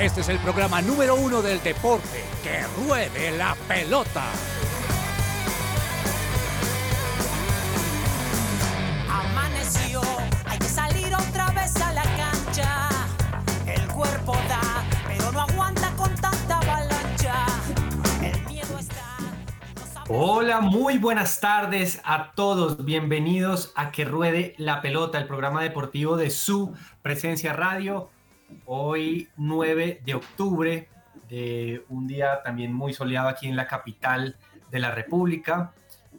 Este 0.00 0.22
es 0.22 0.30
el 0.30 0.38
programa 0.38 0.80
número 0.80 1.14
uno 1.14 1.42
del 1.42 1.62
deporte. 1.62 2.24
¡Que 2.42 2.62
ruede 2.86 3.36
la 3.36 3.54
pelota! 3.68 4.24
Amaneció, 9.10 10.00
hay 10.46 10.58
que 10.58 10.68
salir 10.68 11.14
otra 11.14 11.50
vez 11.50 11.76
a 11.82 11.92
la 11.92 12.02
cancha. 12.02 12.88
El 13.66 13.86
cuerpo 13.88 14.32
da, 14.48 14.82
pero 15.06 15.32
no 15.32 15.42
aguanta 15.42 15.90
con 15.96 16.14
tanta 16.14 16.56
avalancha. 16.56 17.44
El 18.22 18.42
miedo 18.46 18.78
está. 18.78 19.18
no 19.76 20.04
Hola, 20.08 20.62
muy 20.62 20.96
buenas 20.96 21.40
tardes 21.40 22.00
a 22.04 22.32
todos. 22.32 22.86
Bienvenidos 22.86 23.70
a 23.76 23.92
Que 23.92 24.06
Ruede 24.06 24.54
la 24.56 24.80
Pelota, 24.80 25.18
el 25.18 25.26
programa 25.26 25.62
deportivo 25.62 26.16
de 26.16 26.30
su 26.30 26.72
presencia 27.02 27.52
radio. 27.52 28.08
Hoy 28.66 29.28
9 29.36 30.00
de 30.04 30.14
octubre, 30.14 30.88
de 31.28 31.84
un 31.88 32.06
día 32.06 32.42
también 32.42 32.72
muy 32.72 32.92
soleado 32.92 33.28
aquí 33.28 33.46
en 33.46 33.56
la 33.56 33.66
capital 33.66 34.36
de 34.70 34.78
la 34.78 34.90
República, 34.90 35.72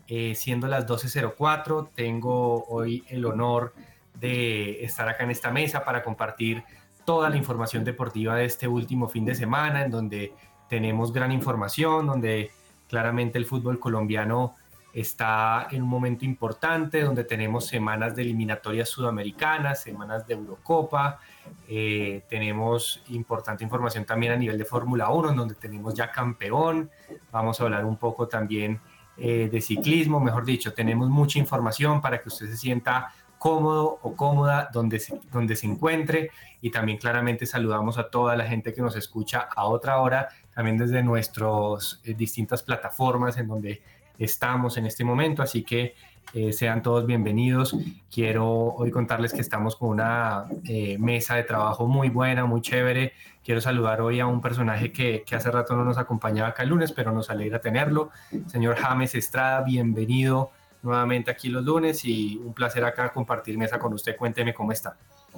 eh, 0.08 0.36
siendo 0.36 0.68
las 0.68 0.86
12.04. 0.88 1.90
Tengo 1.94 2.64
hoy 2.66 3.04
el 3.10 3.26
honor 3.26 3.74
de 4.20 4.84
estar 4.84 5.08
acá 5.10 5.24
en 5.24 5.32
esta 5.32 5.52
mesa 5.52 5.84
para 5.84 6.04
compartir 6.04 6.64
toda 7.06 7.30
la 7.30 7.38
información 7.38 7.84
deportiva 7.84 8.36
de 8.36 8.46
este 8.46 8.68
último 8.68 9.08
fin 9.08 9.26
de 9.26 9.36
semana, 9.36 9.84
en 9.84 9.92
donde 9.92 10.34
tenemos 10.70 11.12
gran 11.12 11.32
información, 11.32 12.08
donde 12.08 12.52
claramente 12.88 13.38
el 13.38 13.46
fútbol 13.46 13.80
colombiano 13.80 14.56
está 14.94 15.68
en 15.72 15.84
un 15.84 15.90
momento 15.90 16.26
importante, 16.26 17.02
donde 17.02 17.24
tenemos 17.24 17.66
semanas 17.66 18.16
de 18.16 18.24
eliminatorias 18.24 18.90
sudamericanas, 18.90 19.82
semanas 19.82 20.28
de 20.28 20.34
Eurocopa, 20.34 21.20
eh, 21.68 22.24
tenemos 22.30 23.02
importante 23.10 23.64
información 23.64 24.06
también 24.06 24.34
a 24.34 24.36
nivel 24.36 24.58
de 24.58 24.66
Fórmula 24.66 25.10
1, 25.10 25.30
en 25.30 25.36
donde 25.36 25.56
tenemos 25.56 25.94
ya 25.94 26.12
campeón, 26.12 26.90
vamos 27.32 27.60
a 27.60 27.64
hablar 27.64 27.86
un 27.86 27.98
poco 27.98 28.28
también 28.28 28.80
eh, 29.18 29.50
de 29.52 29.62
ciclismo, 29.62 30.20
mejor 30.20 30.46
dicho, 30.46 30.74
tenemos 30.74 31.10
mucha 31.10 31.40
información 31.40 32.02
para 32.02 32.22
que 32.22 32.30
usted 32.30 32.48
se 32.48 32.58
sienta 32.58 33.14
cómodo 33.38 33.98
o 34.04 34.16
cómoda 34.16 34.70
donde 34.72 35.00
se, 35.00 35.20
donde 35.32 35.56
se 35.56 35.66
encuentre. 35.66 36.30
Y 36.62 36.70
también 36.70 37.00
claramente 37.00 37.48
saludamos 37.48 37.98
a 37.98 38.10
toda 38.10 38.36
la 38.36 38.46
gente 38.46 38.72
que 38.72 38.84
nos 38.84 38.96
escucha 38.96 39.48
a 39.56 39.66
otra 39.66 40.00
hora, 40.00 40.30
también 40.54 40.78
desde 40.78 41.02
nuestras 41.02 42.00
distintas 42.04 42.62
plataformas 42.62 43.38
en 43.38 43.48
donde 43.48 43.82
estamos 44.24 44.78
en 44.78 44.86
este 44.86 45.04
momento, 45.04 45.42
así 45.42 45.64
que 45.64 45.96
eh, 46.34 46.54
sean 46.54 46.82
todos 46.82 47.06
bienvenidos. 47.06 47.76
Quiero 48.14 48.48
hoy 48.48 48.92
contarles 48.92 49.34
que 49.34 49.42
estamos 49.42 49.76
con 49.76 49.90
una 49.90 50.46
eh, 50.64 50.98
mesa 51.00 51.36
de 51.36 51.44
trabajo 51.44 51.88
muy 51.88 52.10
buena, 52.10 52.46
muy 52.46 52.62
chévere. 52.62 53.14
Quiero 53.44 53.60
saludar 53.60 54.02
hoy 54.02 54.20
a 54.20 54.28
un 54.28 54.40
personaje 54.40 54.92
que, 54.92 55.24
que 55.26 55.36
hace 55.36 55.50
rato 55.50 55.76
no 55.76 55.84
nos 55.84 55.98
acompañaba 55.98 56.50
acá 56.50 56.64
el 56.64 56.70
lunes, 56.70 56.92
pero 56.92 57.12
nos 57.12 57.30
alegra 57.30 57.60
tenerlo. 57.60 58.12
Señor 58.46 58.76
James 58.76 59.16
Estrada, 59.16 59.62
bienvenido 59.62 60.52
nuevamente 60.84 61.30
aquí 61.32 61.50
los 61.50 61.64
lunes 61.64 62.06
y 62.06 62.38
un 62.38 62.54
placer 62.54 62.84
acá 62.86 63.12
compartir 63.12 63.58
mesa 63.58 63.80
con 63.80 63.94
usted. 63.94 64.16
Cuénteme 64.16 64.54
cómo 64.54 64.72
está. 64.72 64.96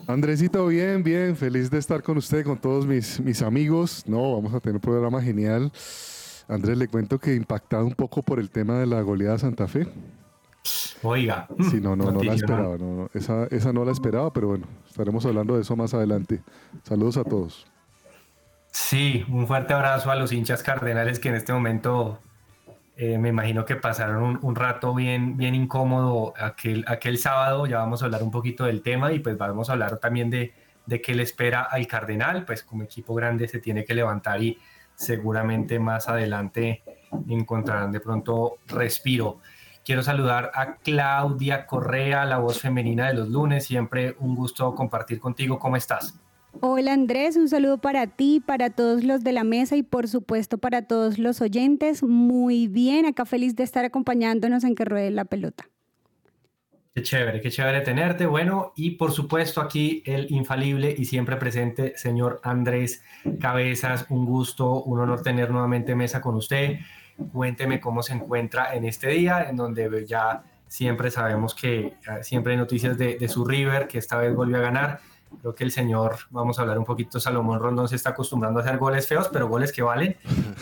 Andresito, 0.08 0.68
bien, 0.68 1.04
bien, 1.04 1.36
feliz 1.36 1.70
de 1.70 1.78
estar 1.78 2.04
con 2.04 2.18
usted, 2.18 2.44
con 2.44 2.58
todos 2.58 2.86
mis, 2.86 3.20
mis 3.20 3.42
amigos. 3.42 4.04
No, 4.08 4.36
vamos 4.36 4.54
a 4.54 4.60
tener 4.60 4.76
un 4.76 4.82
programa 4.82 5.22
genial. 5.22 5.72
Andrés, 6.48 6.78
le 6.78 6.88
cuento 6.88 7.20
que 7.20 7.34
impactado 7.36 7.86
un 7.86 7.94
poco 7.94 8.22
por 8.22 8.40
el 8.40 8.50
tema 8.50 8.80
de 8.80 8.86
la 8.86 9.02
goleada 9.02 9.34
de 9.34 9.40
Santa 9.40 9.68
Fe. 9.68 9.88
Oiga. 11.02 11.48
Sí, 11.70 11.82
no, 11.82 11.96
no, 11.96 12.12
no 12.12 12.24
la 12.24 12.34
esperaba, 12.34 12.78
no, 12.78 12.96
no, 12.96 13.10
esa, 13.14 13.46
esa 13.48 13.74
no 13.74 13.84
la 13.84 13.92
esperaba, 13.92 14.32
pero 14.32 14.48
bueno, 14.48 14.66
estaremos 14.88 15.26
hablando 15.26 15.56
de 15.56 15.62
eso 15.62 15.76
más 15.76 15.94
adelante. 15.94 16.42
Saludos 16.84 17.18
a 17.18 17.24
todos. 17.24 17.68
Sí, 18.72 19.26
un 19.30 19.46
fuerte 19.46 19.74
abrazo 19.74 20.10
a 20.10 20.16
los 20.16 20.32
hinchas 20.32 20.64
cardenales 20.64 21.20
que 21.20 21.30
en 21.30 21.36
este 21.36 21.54
momento 21.54 22.20
eh, 22.96 23.18
me 23.18 23.30
imagino 23.30 23.66
que 23.66 23.76
pasaron 23.76 24.24
un, 24.24 24.40
un, 24.42 24.56
rato 24.56 24.94
bien, 24.94 25.36
bien 25.36 25.56
incómodo 25.56 26.34
aquel, 26.38 26.86
aquel 26.88 27.18
sábado. 27.18 27.66
Ya 27.66 27.80
vamos 27.80 28.02
a 28.02 28.06
hablar 28.06 28.24
un 28.24 28.32
poquito 28.32 28.66
del 28.66 28.82
tema 28.82 29.12
y 29.12 29.20
pues 29.20 29.38
vamos 29.38 29.70
a 29.70 29.74
hablar 29.74 29.98
también 29.98 30.30
de, 30.30 30.54
de 30.86 31.02
qué 31.02 31.14
le 31.14 31.24
espera 31.24 31.64
al 31.64 31.86
Cardenal. 31.88 32.46
Pues 32.46 32.64
como 32.64 32.84
equipo 32.84 33.14
grande 33.14 33.48
se 33.48 33.60
tiene 33.60 33.84
que 33.84 33.94
levantar 33.94 34.42
y 34.42 34.58
seguramente 34.96 35.80
más 35.80 36.08
adelante 36.08 36.84
encontrarán 37.28 37.92
de 37.92 38.00
pronto 38.00 38.58
respiro. 38.68 39.40
Quiero 39.86 40.02
saludar 40.02 40.52
a 40.54 40.78
Claudia 40.78 41.66
Correa, 41.66 42.26
la 42.26 42.38
voz 42.38 42.60
femenina 42.60 43.08
de 43.08 43.16
los 43.16 43.30
lunes. 43.30 43.66
Siempre 43.66 44.16
un 44.20 44.36
gusto 44.36 44.74
compartir 44.76 45.20
contigo. 45.20 45.60
¿Cómo 45.60 45.76
estás? 45.76 46.18
Hola 46.62 46.94
Andrés, 46.94 47.36
un 47.36 47.50
saludo 47.50 47.80
para 47.80 48.08
ti, 48.08 48.40
para 48.40 48.70
todos 48.70 49.04
los 49.04 49.24
de 49.24 49.34
la 49.34 49.44
mesa 49.44 49.76
y 49.76 49.84
por 49.84 50.08
supuesto 50.08 50.60
para 50.60 50.84
todos 50.84 51.18
los 51.18 51.42
oyentes. 51.42 52.04
Muy 52.04 52.68
bien, 52.68 53.06
acá 53.06 53.26
feliz 53.26 53.56
de 53.56 53.64
estar 53.64 53.84
acompañándonos 53.84 54.64
en 54.64 54.76
que 54.76 54.86
ruede 54.86 55.10
la 55.12 55.26
pelota. 55.26 55.68
Qué 56.94 57.02
chévere, 57.02 57.42
qué 57.42 57.50
chévere 57.50 57.82
tenerte. 57.82 58.28
Bueno, 58.28 58.72
y 58.76 58.92
por 58.92 59.12
supuesto 59.12 59.62
aquí 59.62 60.04
el 60.06 60.32
infalible 60.32 60.94
y 60.96 61.06
siempre 61.06 61.38
presente 61.38 61.98
señor 61.98 62.40
Andrés 62.44 63.04
Cabezas. 63.40 64.06
Un 64.10 64.28
gusto, 64.28 64.84
un 64.84 65.00
honor 65.00 65.24
tener 65.24 65.50
nuevamente 65.50 65.96
mesa 65.96 66.22
con 66.22 66.36
usted. 66.36 66.78
Cuénteme 67.32 67.80
cómo 67.80 68.04
se 68.04 68.14
encuentra 68.14 68.76
en 68.76 68.86
este 68.86 69.08
día, 69.08 69.50
en 69.50 69.56
donde 69.56 70.06
ya 70.06 70.44
siempre 70.68 71.10
sabemos 71.10 71.56
que 71.56 71.96
siempre 72.22 72.54
hay 72.54 72.60
noticias 72.60 72.96
de, 72.96 73.18
de 73.18 73.28
su 73.28 73.44
River, 73.44 73.88
que 73.88 73.98
esta 73.98 74.20
vez 74.20 74.36
volvió 74.36 74.58
a 74.58 74.62
ganar 74.62 75.00
creo 75.42 75.56
que 75.56 75.64
el 75.64 75.72
señor, 75.72 76.18
vamos 76.30 76.60
a 76.60 76.62
hablar 76.64 76.78
un 76.78 76.86
poquito, 76.86 77.20
Salomón 77.20 77.60
Rondón 77.60 77.88
se 77.88 77.96
está 77.96 78.12
acostumbrando 78.12 78.60
a 78.60 78.64
hacer 78.64 78.78
goles 78.78 79.08
feos, 79.08 79.30
pero 79.32 79.48
goles 79.48 79.72
que 79.72 79.82
valen. 79.82 80.16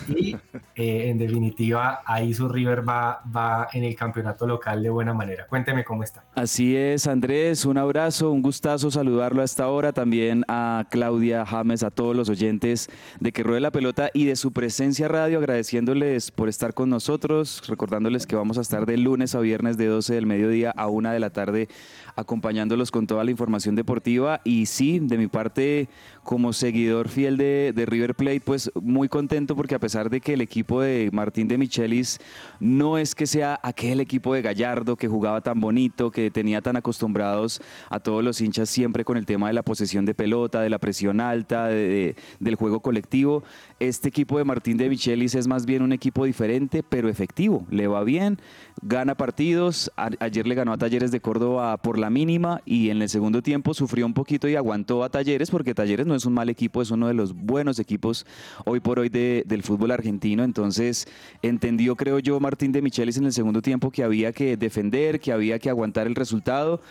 Y 0.07 0.35
eh, 0.75 1.09
en 1.09 1.17
definitiva, 1.17 2.01
ahí 2.05 2.33
su 2.33 2.49
River 2.49 2.87
va, 2.87 3.21
va 3.35 3.67
en 3.73 3.83
el 3.83 3.95
campeonato 3.95 4.47
local 4.47 4.81
de 4.83 4.89
buena 4.89 5.13
manera. 5.13 5.47
Cuénteme 5.47 5.83
cómo 5.83 6.03
está. 6.03 6.23
Así 6.35 6.75
es, 6.75 7.07
Andrés, 7.07 7.65
un 7.65 7.77
abrazo, 7.77 8.31
un 8.31 8.41
gustazo 8.41 8.91
saludarlo 8.91 9.41
hasta 9.41 9.63
ahora, 9.63 9.93
también 9.93 10.43
a 10.47 10.85
Claudia 10.89 11.45
James, 11.45 11.83
a 11.83 11.91
todos 11.91 12.15
los 12.15 12.29
oyentes 12.29 12.89
de 13.19 13.31
Que 13.31 13.43
Ruede 13.43 13.61
la 13.61 13.71
Pelota 13.71 14.09
y 14.13 14.25
de 14.25 14.35
su 14.35 14.51
presencia 14.51 15.07
radio, 15.07 15.38
agradeciéndoles 15.38 16.31
por 16.31 16.49
estar 16.49 16.73
con 16.73 16.89
nosotros, 16.89 17.63
recordándoles 17.67 18.25
que 18.27 18.35
vamos 18.35 18.57
a 18.57 18.61
estar 18.61 18.85
de 18.85 18.97
lunes 18.97 19.35
a 19.35 19.39
viernes 19.39 19.77
de 19.77 19.88
12 19.88 20.15
del 20.15 20.25
mediodía 20.25 20.71
a 20.71 20.88
1 20.88 21.11
de 21.11 21.19
la 21.19 21.29
tarde 21.29 21.67
acompañándolos 22.15 22.91
con 22.91 23.07
toda 23.07 23.23
la 23.23 23.31
información 23.31 23.75
deportiva 23.75 24.41
y 24.43 24.60
sí, 24.66 24.99
de 24.99 25.17
mi 25.17 25.27
parte 25.27 25.89
como 26.23 26.53
seguidor 26.53 27.09
fiel 27.09 27.38
de, 27.38 27.73
River 27.88 28.16
Plate, 28.16 28.41
pues 28.41 28.72
muy 28.79 29.09
contento 29.09 29.55
porque 29.55 29.75
a 29.75 29.79
pesar 29.79 30.09
de 30.09 30.22
que 30.22 30.33
el 30.33 30.41
equipo 30.41 30.81
de 30.81 31.09
Martín 31.11 31.47
de 31.47 31.57
Michelis 31.57 32.19
no 32.59 32.97
es 32.97 33.16
que 33.16 33.25
sea 33.25 33.59
aquel 33.63 34.00
equipo 34.00 34.33
de 34.33 34.41
Gallardo 34.41 34.95
que 34.95 35.07
jugaba 35.07 35.41
tan 35.41 35.59
bonito, 35.59 36.11
que 36.11 36.29
tenía 36.29 36.61
tan 36.61 36.75
acostumbrados 36.75 37.61
a 37.89 38.00
todos 38.00 38.23
los 38.23 38.39
hinchas 38.39 38.69
siempre 38.69 39.03
con 39.03 39.17
el 39.17 39.25
tema 39.25 39.47
de 39.47 39.53
la 39.53 39.63
posesión 39.63 40.05
de 40.05 40.13
pelota, 40.13 40.61
de 40.61 40.69
la 40.69 40.77
presión 40.77 41.19
alta, 41.19 41.67
de, 41.67 41.88
de, 41.88 42.16
del 42.39 42.55
juego 42.55 42.81
colectivo, 42.81 43.44
este 43.79 44.09
equipo 44.09 44.38
de 44.38 44.44
Martín 44.44 44.77
de 44.77 44.89
Michelis 44.89 45.33
es 45.33 45.47
más 45.47 45.66
bien 45.66 45.81
un 45.81 45.91
equipo 45.91 46.25
diferente, 46.25 46.83
pero 46.83 47.09
efectivo, 47.09 47.66
le 47.71 47.88
va 47.88 48.03
bien, 48.03 48.38
gana 48.83 49.16
partidos, 49.16 49.91
ayer 49.95 50.45
le 50.45 50.55
ganó 50.55 50.73
a 50.73 50.77
Talleres 50.77 51.11
de 51.11 51.19
Córdoba 51.19 51.77
por 51.77 51.97
la 51.97 52.11
mínima 52.11 52.61
y 52.66 52.89
en 52.89 53.01
el 53.01 53.09
segundo 53.09 53.41
tiempo 53.41 53.73
sufrió 53.73 54.05
un 54.05 54.13
poquito 54.13 54.47
y 54.51 54.56
aguantó 54.56 55.03
a 55.03 55.09
Talleres 55.09 55.50
porque 55.50 55.73
Talleres 55.73 56.06
no 56.06 56.16
es 56.16 56.25
un 56.25 56.34
mal 56.34 56.50
equipo, 56.50 56.81
es 56.81 56.91
uno 56.91 57.07
de 57.07 57.13
los 57.13 57.34
buenos 57.34 57.79
equipos 57.79 58.25
hoy 58.66 58.79
por 58.79 59.00
hoy 59.00 59.09
de, 59.09 59.44
del 59.47 59.63
fútbol 59.63 59.91
argentino. 59.91 60.44
Entonces 60.44 61.07
entendió, 61.41 61.95
creo 61.95 62.19
yo, 62.19 62.39
Martín 62.39 62.72
de 62.72 62.81
Michelis 62.81 63.17
en 63.17 63.25
el 63.25 63.34
segundo 63.34 63.62
tiempo 63.62 63.91
que 63.91 64.03
había 64.03 64.31
que 64.31 64.57
defender, 64.57 65.19
que 65.19 65.31
había 65.31 65.59
que 65.59 65.69
aguantar 65.69 66.07
el 66.07 66.16
resultado. 66.16 66.81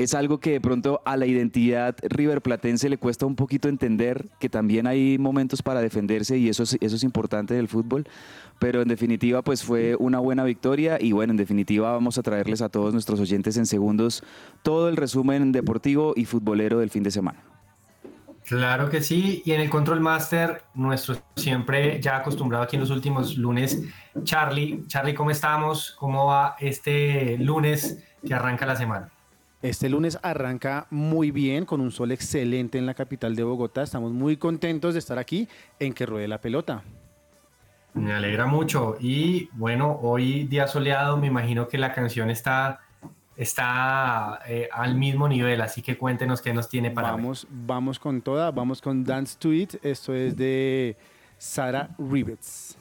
Es 0.00 0.14
algo 0.14 0.40
que 0.40 0.52
de 0.52 0.62
pronto 0.62 1.02
a 1.04 1.18
la 1.18 1.26
identidad 1.26 1.94
riverplatense 2.00 2.88
le 2.88 2.96
cuesta 2.96 3.26
un 3.26 3.36
poquito 3.36 3.68
entender 3.68 4.30
que 4.38 4.48
también 4.48 4.86
hay 4.86 5.18
momentos 5.18 5.60
para 5.60 5.82
defenderse 5.82 6.38
y 6.38 6.48
eso 6.48 6.62
es, 6.62 6.78
eso 6.80 6.96
es 6.96 7.04
importante 7.04 7.52
del 7.52 7.68
fútbol. 7.68 8.08
Pero 8.58 8.80
en 8.80 8.88
definitiva, 8.88 9.42
pues 9.42 9.62
fue 9.62 9.96
una 9.96 10.18
buena 10.18 10.42
victoria 10.44 10.96
y 10.98 11.12
bueno, 11.12 11.32
en 11.32 11.36
definitiva 11.36 11.92
vamos 11.92 12.16
a 12.16 12.22
traerles 12.22 12.62
a 12.62 12.70
todos 12.70 12.94
nuestros 12.94 13.20
oyentes 13.20 13.58
en 13.58 13.66
segundos 13.66 14.24
todo 14.62 14.88
el 14.88 14.96
resumen 14.96 15.52
deportivo 15.52 16.14
y 16.16 16.24
futbolero 16.24 16.78
del 16.78 16.88
fin 16.88 17.02
de 17.02 17.10
semana. 17.10 17.44
Claro 18.46 18.88
que 18.88 19.02
sí, 19.02 19.42
y 19.44 19.52
en 19.52 19.60
el 19.60 19.68
Control 19.68 20.00
Master, 20.00 20.62
nuestro 20.72 21.16
siempre 21.36 22.00
ya 22.00 22.16
acostumbrado 22.16 22.64
aquí 22.64 22.76
en 22.76 22.80
los 22.80 22.90
últimos 22.90 23.36
lunes, 23.36 23.82
Charlie. 24.24 24.82
Charlie, 24.86 25.12
¿cómo 25.12 25.30
estamos? 25.30 25.94
¿Cómo 25.98 26.24
va 26.24 26.56
este 26.58 27.36
lunes 27.36 28.02
que 28.26 28.32
arranca 28.32 28.64
la 28.64 28.76
semana? 28.76 29.10
Este 29.62 29.90
lunes 29.90 30.18
arranca 30.22 30.86
muy 30.88 31.30
bien, 31.30 31.66
con 31.66 31.82
un 31.82 31.90
sol 31.90 32.12
excelente 32.12 32.78
en 32.78 32.86
la 32.86 32.94
capital 32.94 33.36
de 33.36 33.42
Bogotá. 33.42 33.82
Estamos 33.82 34.10
muy 34.10 34.38
contentos 34.38 34.94
de 34.94 35.00
estar 35.00 35.18
aquí 35.18 35.48
en 35.78 35.92
Que 35.92 36.06
Ruede 36.06 36.28
la 36.28 36.40
Pelota. 36.40 36.82
Me 37.92 38.12
alegra 38.12 38.46
mucho. 38.46 38.96
Y 39.00 39.50
bueno, 39.52 39.98
hoy 40.00 40.44
día 40.44 40.66
soleado, 40.66 41.18
me 41.18 41.26
imagino 41.26 41.68
que 41.68 41.76
la 41.76 41.92
canción 41.92 42.30
está 42.30 42.80
está 43.36 44.40
eh, 44.46 44.68
al 44.70 44.96
mismo 44.96 45.26
nivel, 45.26 45.62
así 45.62 45.80
que 45.80 45.96
cuéntenos 45.96 46.42
qué 46.42 46.52
nos 46.52 46.68
tiene 46.68 46.90
para 46.90 47.12
vamos, 47.12 47.46
vamos 47.48 47.98
con 47.98 48.20
toda, 48.20 48.50
vamos 48.50 48.82
con 48.82 49.02
Dance 49.02 49.36
to 49.38 49.52
It. 49.52 49.74
Esto 49.82 50.14
es 50.14 50.36
de 50.36 50.96
Sarah 51.38 51.88
Rivets. 51.98 52.76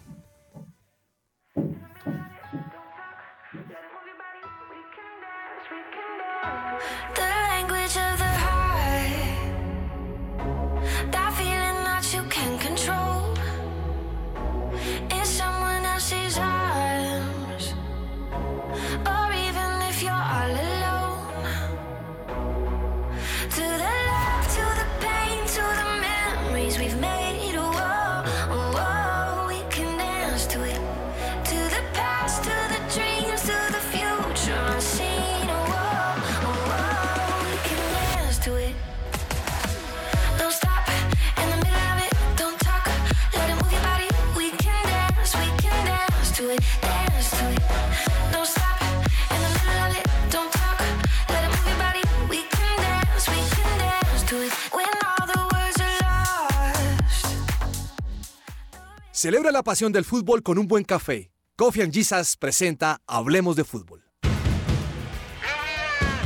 Celebra 59.21 59.51
la 59.51 59.63
pasión 59.63 59.91
del 59.91 60.05
fútbol 60.05 60.41
con 60.43 60.57
un 60.57 60.65
buen 60.65 60.85
café. 60.85 61.29
Coffee 61.57 61.83
and 61.83 61.91
Jesus 61.91 62.37
presenta 62.37 63.01
Hablemos 63.05 63.57
de 63.57 63.65
Fútbol. 63.65 64.01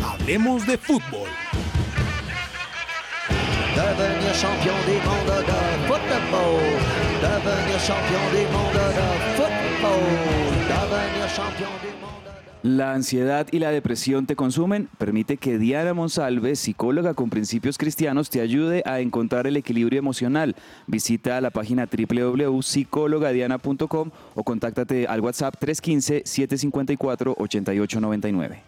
Hablemos 0.06 0.68
de 0.68 0.78
Fútbol. 0.78 1.28
Devenir 3.74 4.34
champion 4.36 4.76
des 4.86 5.04
mondes 5.04 5.42
de 5.42 5.54
football. 5.88 6.62
Devenir 7.20 7.80
champion 7.80 8.32
des 8.32 8.48
mondes 8.52 8.94
de 8.94 9.08
football. 9.38 10.04
Devenir 10.70 11.30
champion 11.36 11.74
des 11.82 11.96
mondes 12.00 12.20
de... 12.20 12.23
La 12.64 12.94
ansiedad 12.94 13.48
y 13.52 13.60
la 13.60 13.70
depresión 13.72 14.26
te 14.26 14.38
consumen. 14.38 14.88
Permite 14.98 15.36
que 15.36 15.58
Diana 15.58 15.94
Monsalve, 15.94 16.56
psicóloga 16.56 17.14
con 17.14 17.30
principios 17.30 17.78
cristianos, 17.78 18.30
te 18.30 18.40
ayude 18.40 18.84
a 18.86 19.02
encontrar 19.02 19.48
el 19.48 19.58
equilibrio 19.58 20.00
emocional. 20.00 20.56
Visita 20.88 21.42
la 21.42 21.50
página 21.50 21.90
www.psicologadiana.com 21.92 24.12
o 24.36 24.44
contáctate 24.46 25.08
al 25.08 25.20
WhatsApp 25.20 25.56
315-754-8899. 25.62 28.62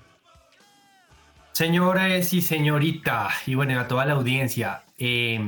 Señores 1.53 2.33
y 2.33 2.41
señorita, 2.41 3.29
y 3.45 3.55
bueno, 3.55 3.79
a 3.79 3.87
toda 3.87 4.05
la 4.05 4.15
audiencia, 4.15 4.83
eh, 4.97 5.39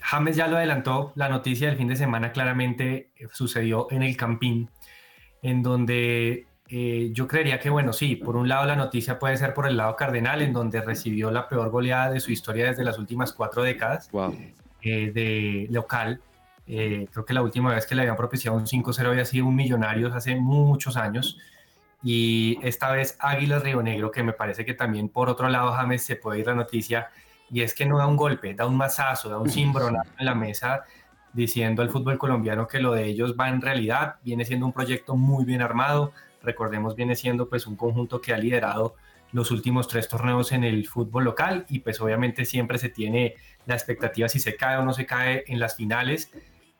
James 0.00 0.36
ya 0.36 0.46
lo 0.46 0.56
adelantó, 0.56 1.10
la 1.16 1.28
noticia 1.28 1.66
del 1.66 1.76
fin 1.76 1.88
de 1.88 1.96
semana 1.96 2.30
claramente 2.30 3.10
eh, 3.16 3.26
sucedió 3.32 3.88
en 3.90 4.04
el 4.04 4.16
Campín, 4.16 4.70
en 5.42 5.64
donde 5.64 6.46
eh, 6.68 7.10
yo 7.12 7.26
creería 7.26 7.58
que, 7.58 7.70
bueno, 7.70 7.92
sí, 7.92 8.16
por 8.16 8.36
un 8.36 8.48
lado 8.48 8.66
la 8.66 8.76
noticia 8.76 9.18
puede 9.18 9.36
ser 9.36 9.54
por 9.54 9.66
el 9.66 9.76
lado 9.76 9.96
cardenal, 9.96 10.42
en 10.42 10.52
donde 10.52 10.80
recibió 10.82 11.30
la 11.30 11.48
peor 11.48 11.70
goleada 11.70 12.10
de 12.10 12.20
su 12.20 12.30
historia 12.30 12.66
desde 12.66 12.84
las 12.84 12.98
últimas 12.98 13.32
cuatro 13.32 13.62
décadas 13.62 14.10
Wow. 14.12 14.36
eh, 14.82 15.10
de 15.12 15.66
local. 15.70 16.20
Eh, 16.66 17.06
creo 17.10 17.24
que 17.24 17.32
la 17.32 17.40
última 17.42 17.74
vez 17.74 17.86
que 17.86 17.94
le 17.94 18.02
habían 18.02 18.16
propiciado 18.16 18.56
un 18.56 18.66
5-0 18.66 19.06
había 19.08 19.24
sido 19.24 19.46
un 19.46 19.56
Millonarios 19.56 20.14
hace 20.14 20.36
muchos 20.36 20.96
años. 20.98 21.38
Y 22.02 22.58
esta 22.62 22.92
vez 22.92 23.16
Águilas 23.18 23.62
Río 23.62 23.82
Negro, 23.82 24.10
que 24.10 24.22
me 24.22 24.32
parece 24.34 24.64
que 24.64 24.74
también 24.74 25.08
por 25.08 25.28
otro 25.30 25.48
lado, 25.48 25.72
James, 25.72 26.02
se 26.02 26.16
puede 26.16 26.40
ir 26.40 26.46
la 26.46 26.54
noticia, 26.54 27.08
y 27.50 27.62
es 27.62 27.74
que 27.74 27.86
no 27.86 27.96
da 27.96 28.06
un 28.06 28.16
golpe, 28.16 28.52
da 28.54 28.66
un 28.66 28.76
mazazo, 28.76 29.30
da 29.30 29.38
un 29.38 29.48
cimbronazo 29.48 30.10
en 30.18 30.26
la 30.26 30.34
mesa 30.34 30.84
diciendo 31.32 31.82
al 31.82 31.90
fútbol 31.90 32.18
colombiano 32.18 32.68
que 32.68 32.78
lo 32.78 32.92
de 32.92 33.04
ellos 33.06 33.34
va 33.38 33.48
en 33.48 33.60
realidad, 33.60 34.16
viene 34.22 34.44
siendo 34.44 34.66
un 34.66 34.72
proyecto 34.72 35.16
muy 35.16 35.44
bien 35.44 35.62
armado, 35.62 36.12
recordemos, 36.42 36.94
viene 36.96 37.14
siendo 37.16 37.48
pues 37.48 37.66
un 37.66 37.76
conjunto 37.76 38.20
que 38.20 38.32
ha 38.32 38.38
liderado 38.38 38.94
los 39.32 39.50
últimos 39.50 39.88
tres 39.88 40.08
torneos 40.08 40.52
en 40.52 40.64
el 40.64 40.86
fútbol 40.86 41.24
local 41.24 41.66
y 41.68 41.80
pues 41.80 42.00
obviamente 42.00 42.44
siempre 42.44 42.78
se 42.78 42.88
tiene 42.88 43.34
la 43.66 43.74
expectativa 43.74 44.28
si 44.28 44.40
se 44.40 44.56
cae 44.56 44.78
o 44.78 44.84
no 44.84 44.92
se 44.94 45.04
cae 45.04 45.44
en 45.48 45.60
las 45.60 45.76
finales. 45.76 46.32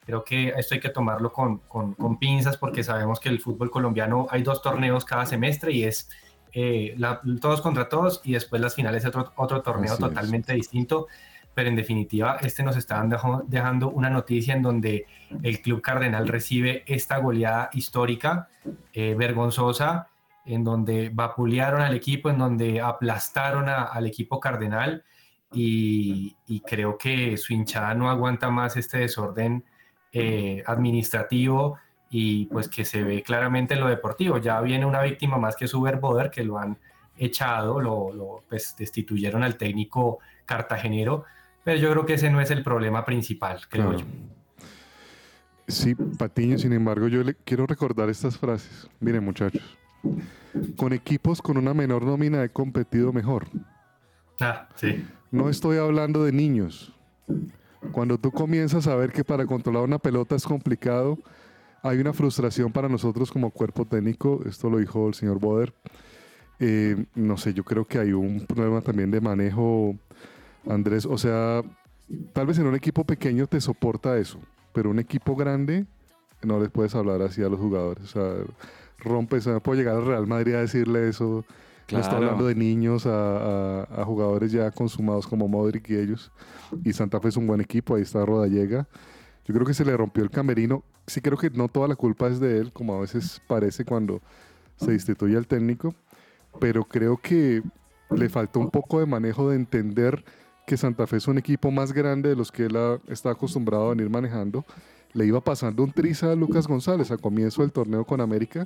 Creo 0.07 0.25
que 0.25 0.55
esto 0.57 0.75
hay 0.75 0.81
que 0.81 0.89
tomarlo 0.89 1.31
con, 1.33 1.59
con, 1.59 1.93
con 1.95 2.19
pinzas 2.19 2.57
porque 2.57 2.83
sabemos 2.83 3.21
que 3.21 3.29
el 3.29 3.41
fútbol 3.41 3.71
colombiano 3.71 4.27
hay 4.31 4.43
dos 4.43 4.63
torneos 4.63 5.05
cada 5.05 5.27
semestre 5.27 5.73
y 5.73 5.85
es 5.85 6.09
eh, 6.55 6.95
la- 6.97 7.21
todos 7.43 7.61
contra 7.61 7.91
todos 7.91 8.23
y 8.25 8.33
después 8.33 8.63
las 8.63 8.75
finales 8.75 9.05
otro, 9.05 9.31
otro 9.37 9.61
torneo 9.61 9.93
Así 9.93 10.03
es. 10.03 10.09
totalmente 10.09 10.55
distinto. 10.55 11.09
Pero 11.59 11.71
en 11.71 11.75
definitiva, 11.75 12.37
este 12.41 12.63
nos 12.63 12.77
dejo- 12.77 13.43
dejando 13.49 13.91
una 13.91 14.09
noticia 14.09 14.55
en 14.55 14.63
donde 14.63 15.07
el 15.43 15.61
Club 15.61 15.83
Cardenal 15.83 16.29
recibe 16.29 16.85
esta 16.87 17.19
goleada 17.19 17.69
histórica, 17.73 18.47
eh, 18.93 19.17
vergonzosa, 19.19 20.07
en 20.47 20.63
donde 20.63 21.11
vapulearon 21.13 21.81
al 21.81 21.97
equipo, 21.97 22.31
en 22.31 22.39
donde 22.39 22.81
aplastaron 22.81 23.69
a- 23.69 23.83
al 23.83 24.07
equipo 24.07 24.39
Cardenal 24.39 25.03
y, 25.53 26.37
y 26.47 26.61
creo 26.61 26.97
que 26.97 27.37
su 27.37 27.53
hinchada 27.53 27.93
no 27.93 28.09
aguanta 28.09 28.51
más 28.51 28.77
este 28.77 28.99
desorden 28.99 29.65
eh, 30.13 30.63
administrativo 30.65 31.77
y 32.09 32.47
pues 32.47 32.69
que 32.69 32.85
se 32.85 33.03
ve 33.03 33.25
claramente 33.25 33.75
en 33.75 33.81
lo 33.81 33.89
deportivo. 33.89 34.39
Ya 34.39 34.61
viene 34.61 34.87
una 34.87 35.03
víctima 35.03 35.39
más 35.39 35.57
que 35.57 35.67
su 35.67 35.81
Boder, 35.81 36.31
que 36.31 36.45
lo 36.45 36.57
han 36.57 36.79
echado, 37.17 37.81
lo, 37.81 38.13
lo, 38.13 38.45
pues 38.49 38.77
destituyeron 38.79 39.43
al 39.43 39.57
técnico 39.57 40.21
cartagenero, 40.47 41.25
pero 41.69 41.81
yo 41.81 41.91
creo 41.91 42.07
que 42.07 42.15
ese 42.15 42.31
no 42.31 42.41
es 42.41 42.51
el 42.51 42.63
problema 42.63 43.05
principal, 43.05 43.61
creo 43.69 43.91
Claro. 43.91 43.99
yo. 43.99 44.07
Sí, 45.67 45.95
Patiño, 45.95 46.57
sin 46.57 46.73
embargo, 46.73 47.09
yo 47.09 47.23
le 47.23 47.35
quiero 47.35 47.67
recordar 47.67 48.09
estas 48.09 48.39
frases. 48.39 48.89
Miren, 49.01 49.23
muchachos. 49.23 49.77
Con 50.79 50.95
equipos 50.95 51.43
con 51.43 51.59
una 51.59 51.75
menor 51.75 52.05
nómina 52.05 52.43
he 52.43 52.49
competido 52.49 53.13
mejor. 53.13 53.49
Ah, 54.41 54.67
sí. 54.77 55.05
No 55.31 55.51
estoy 55.51 55.77
hablando 55.77 56.25
de 56.25 56.33
niños. 56.33 56.95
Cuando 57.93 58.17
tú 58.17 58.33
comienzas 58.33 58.87
a 58.87 58.97
ver 58.97 59.13
que 59.13 59.23
para 59.23 59.45
controlar 59.45 59.83
una 59.83 59.99
pelota 59.99 60.37
es 60.37 60.45
complicado, 60.45 61.19
hay 61.83 61.99
una 61.99 62.15
frustración 62.15 62.73
para 62.73 62.89
nosotros 62.89 63.31
como 63.31 63.51
cuerpo 63.51 63.85
técnico. 63.85 64.41
Esto 64.47 64.71
lo 64.71 64.79
dijo 64.79 65.07
el 65.09 65.13
señor 65.13 65.39
Boder. 65.39 65.75
Eh, 66.61 67.05
no 67.15 67.37
sé, 67.37 67.53
yo 67.53 67.63
creo 67.63 67.85
que 67.85 67.99
hay 67.99 68.15
un 68.15 68.47
problema 68.47 68.81
también 68.81 69.11
de 69.11 69.21
manejo, 69.21 69.97
Andrés. 70.69 71.07
O 71.07 71.19
sea, 71.19 71.63
tal 72.33 72.47
vez 72.47 72.59
en 72.59 72.67
un 72.67 72.75
equipo 72.75 73.05
pequeño 73.05 73.47
te 73.47 73.61
soporta 73.61 74.19
eso, 74.19 74.39
pero 74.73 74.91
un 74.91 74.99
equipo 74.99 75.35
grande 75.37 75.87
no 76.43 76.61
les 76.61 76.71
puedes 76.71 76.95
hablar 76.95 77.23
así 77.23 77.43
a 77.43 77.49
los 77.49 77.59
jugadores. 77.59 78.05
O 78.05 78.07
sea, 78.07 78.45
rompes, 78.99 79.47
no 79.47 79.61
puedo 79.61 79.79
llegar 79.79 79.97
al 79.97 80.07
Real 80.07 80.27
Madrid 80.27 80.55
a 80.55 80.61
decirle 80.61 81.09
eso. 81.09 81.45
No 81.91 81.99
está 81.99 82.11
Claro. 82.11 82.25
hablando 82.27 82.47
de 82.47 82.55
niños 82.55 83.07
a, 83.07 83.81
a- 83.81 84.03
a 84.03 84.05
jugadores 84.05 84.53
ya 84.53 84.71
consumados 84.71 85.27
como 85.27 85.49
Modric 85.49 85.89
y 85.91 85.97
ellos. 85.97 86.31
Y 86.85 86.93
Santa 86.93 87.19
Fe 87.19 87.29
es 87.29 87.37
un 87.39 87.47
buen 87.47 87.61
equipo, 87.63 87.95
ahí 87.95 88.03
está 88.03 88.25
Rodallega. 88.27 88.87
Yo 89.47 89.55
creo 89.55 89.67
que 89.67 89.73
se 89.73 89.87
le 89.87 89.97
rompió 89.97 90.23
el 90.23 90.29
camerino. 90.31 90.85
Sí 91.07 91.23
creo 91.23 91.39
que 91.39 91.49
no 91.49 91.69
toda 91.69 91.89
la 91.89 91.97
culpa 91.97 92.29
es 92.29 92.39
de 92.41 92.59
él, 92.59 92.73
como 92.75 92.95
a 92.95 93.01
veces 93.01 93.41
parece 93.47 93.87
cuando 93.87 94.21
se 94.77 94.91
destituye 94.93 95.39
al 95.39 95.47
técnico, 95.47 95.95
pero 96.61 96.85
creo 96.85 97.17
que 97.17 97.63
le 98.11 98.29
faltó 98.29 98.61
un 98.61 98.71
poco 98.71 99.01
de 99.01 99.07
manejo 99.07 99.49
de 99.49 99.57
entender 99.57 100.23
que 100.69 100.77
Santa 100.77 101.07
Fe 101.07 101.17
es 101.17 101.27
un 101.27 101.39
equipo 101.39 101.71
más 101.71 101.95
grande 101.95 102.29
de 102.29 102.37
los 102.37 102.53
que 102.53 102.67
él 102.67 102.77
está 103.09 103.31
acostumbrado 103.31 103.87
a 103.87 103.91
venir 103.95 104.11
manejando. 104.11 104.67
Le 105.15 105.25
iba 105.25 105.41
pasando 105.41 105.83
un 105.83 105.91
triza 105.93 106.31
a 106.31 106.35
Lucas 106.35 106.67
González 106.67 107.11
a 107.11 107.17
comienzo 107.17 107.63
del 107.63 107.73
torneo 107.73 108.05
con 108.05 108.21
América, 108.21 108.65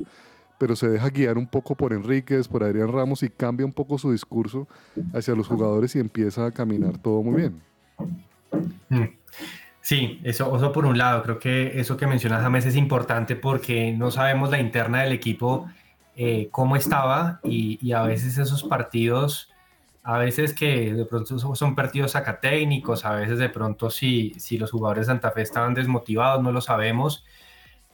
pero 0.59 0.75
se 0.75 0.89
deja 0.89 1.09
guiar 1.11 1.39
un 1.39 1.47
poco 1.47 1.77
por 1.77 1.93
Enríquez, 1.93 2.49
por 2.49 2.65
Adrián 2.65 2.93
Ramos 2.93 3.23
y 3.23 3.31
cambia 3.31 3.65
un 3.65 3.73
poco 3.73 3.99
su 3.99 4.11
discurso 4.11 4.67
hacia 5.15 5.37
los 5.37 5.47
jugadores 5.47 5.95
y 5.95 6.01
empieza 6.01 6.45
a 6.45 6.51
caminar 6.51 6.99
todo 6.99 7.23
muy 7.23 7.37
bien. 7.37 7.63
Mm. 8.89 9.05
Sí, 9.81 10.21
eso, 10.25 10.57
eso 10.57 10.73
por 10.73 10.85
un 10.85 10.99
lado, 10.99 11.23
creo 11.23 11.39
que 11.39 11.79
eso 11.79 11.97
que 11.97 12.09
mencionas 12.09 12.43
James 12.43 12.67
es 12.67 12.75
importante 12.75 13.37
porque 13.37 13.93
no 13.93 14.11
sabemos 14.11 14.51
la 14.51 14.61
interna 14.61 15.03
del 15.03 15.13
equipo 15.13 15.69
eh, 16.17 16.49
cómo 16.51 16.75
estaba 16.75 17.41
y 17.45 17.93
a 17.93 18.03
veces 18.03 18.39
esos 18.39 18.65
partidos, 18.65 19.52
a 20.05 20.19
veces 20.19 20.55
que 20.55 20.93
de 20.95 21.05
pronto 21.07 21.39
son 21.55 21.75
partidos 21.75 22.13
sacatécnicos, 22.13 23.05
a 23.05 23.15
veces 23.15 23.39
de 23.39 23.49
pronto 23.49 23.91
si, 23.91 24.35
si 24.39 24.59
los 24.59 24.71
jugadores 24.73 25.07
de 25.07 25.13
Santa 25.13 25.31
Fe 25.31 25.43
estaban 25.43 25.75
desmotivados, 25.75 26.43
no 26.43 26.51
lo 26.53 26.61
sabemos, 26.61 27.25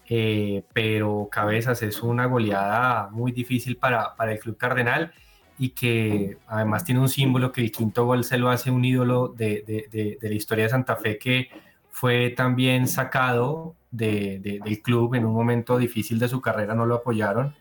eh, 0.08 0.64
pero 0.72 1.28
Cabezas 1.30 1.82
es 1.82 2.02
una 2.02 2.26
goleada 2.26 3.08
muy 3.10 3.32
difícil 3.32 3.76
para, 3.76 4.14
para 4.16 4.32
el 4.32 4.38
Club 4.38 4.56
Cardenal 4.56 5.12
y 5.58 5.70
que 5.70 6.38
además 6.46 6.84
tiene 6.84 7.00
un 7.00 7.08
símbolo 7.08 7.52
que 7.52 7.60
el 7.60 7.72
quinto 7.72 8.06
gol 8.06 8.24
se 8.24 8.38
lo 8.38 8.48
hace 8.48 8.70
un 8.70 8.84
ídolo 8.84 9.28
de, 9.28 9.64
de- 9.66 10.16
de- 10.20 10.28
la 10.28 10.34
historia 10.34 10.64
de 10.64 10.70
Santa 10.70 10.96
Fe 10.96 11.18
que 11.18 11.48
fue 11.90 12.30
también 12.30 12.86
sacado 12.88 13.74
de- 13.90 14.38
de- 14.40 14.60
del 14.64 14.80
club 14.82 15.14
en 15.14 15.26
un 15.26 15.34
momento 15.34 15.76
difícil 15.76 16.18
de 16.18 16.28
su 16.28 16.40
carrera, 16.40 16.74
no 16.74 16.86
lo 16.86 16.94
apoyaron. 16.96 17.54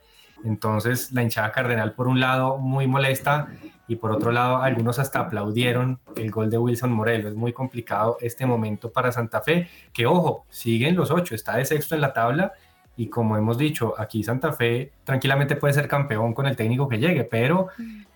Entonces 0.44 1.12
la 1.12 1.24
hinchada 1.24 1.52
cardenal 1.52 1.94
por 1.94 2.08
un 2.08 2.20
lado 2.20 2.58
muy 2.58 2.88
molesta 2.88 3.48
y 3.88 3.96
por 3.96 4.12
otro 4.12 4.32
lado 4.32 4.58
algunos 4.58 5.00
hasta 5.00 5.20
aplaudieron 5.20 6.00
el 6.16 6.32
gol 6.32 6.50
de 6.50 6.58
Wilson 6.58 6.92
Morelo. 6.92 7.30
Es 7.30 7.36
muy 7.36 7.54
complicado 7.54 8.18
este 8.22 8.46
momento 8.46 8.92
para 8.92 9.12
Santa 9.12 9.42
Fe, 9.42 9.70
que 9.94 10.06
ojo, 10.06 10.46
siguen 10.50 10.96
los 10.96 11.12
ocho, 11.12 11.36
está 11.36 11.58
de 11.58 11.66
sexto 11.66 11.96
en 11.96 12.02
la 12.02 12.14
tabla 12.14 12.54
y 12.98 13.08
como 13.08 13.38
hemos 13.38 13.58
dicho, 13.58 13.94
aquí 13.98 14.24
Santa 14.24 14.52
Fe 14.52 14.92
tranquilamente 15.04 15.56
puede 15.56 15.74
ser 15.74 15.88
campeón 15.88 16.34
con 16.34 16.48
el 16.48 16.56
técnico 16.56 16.90
que 16.90 16.98
llegue, 16.98 17.24
pero 17.24 17.68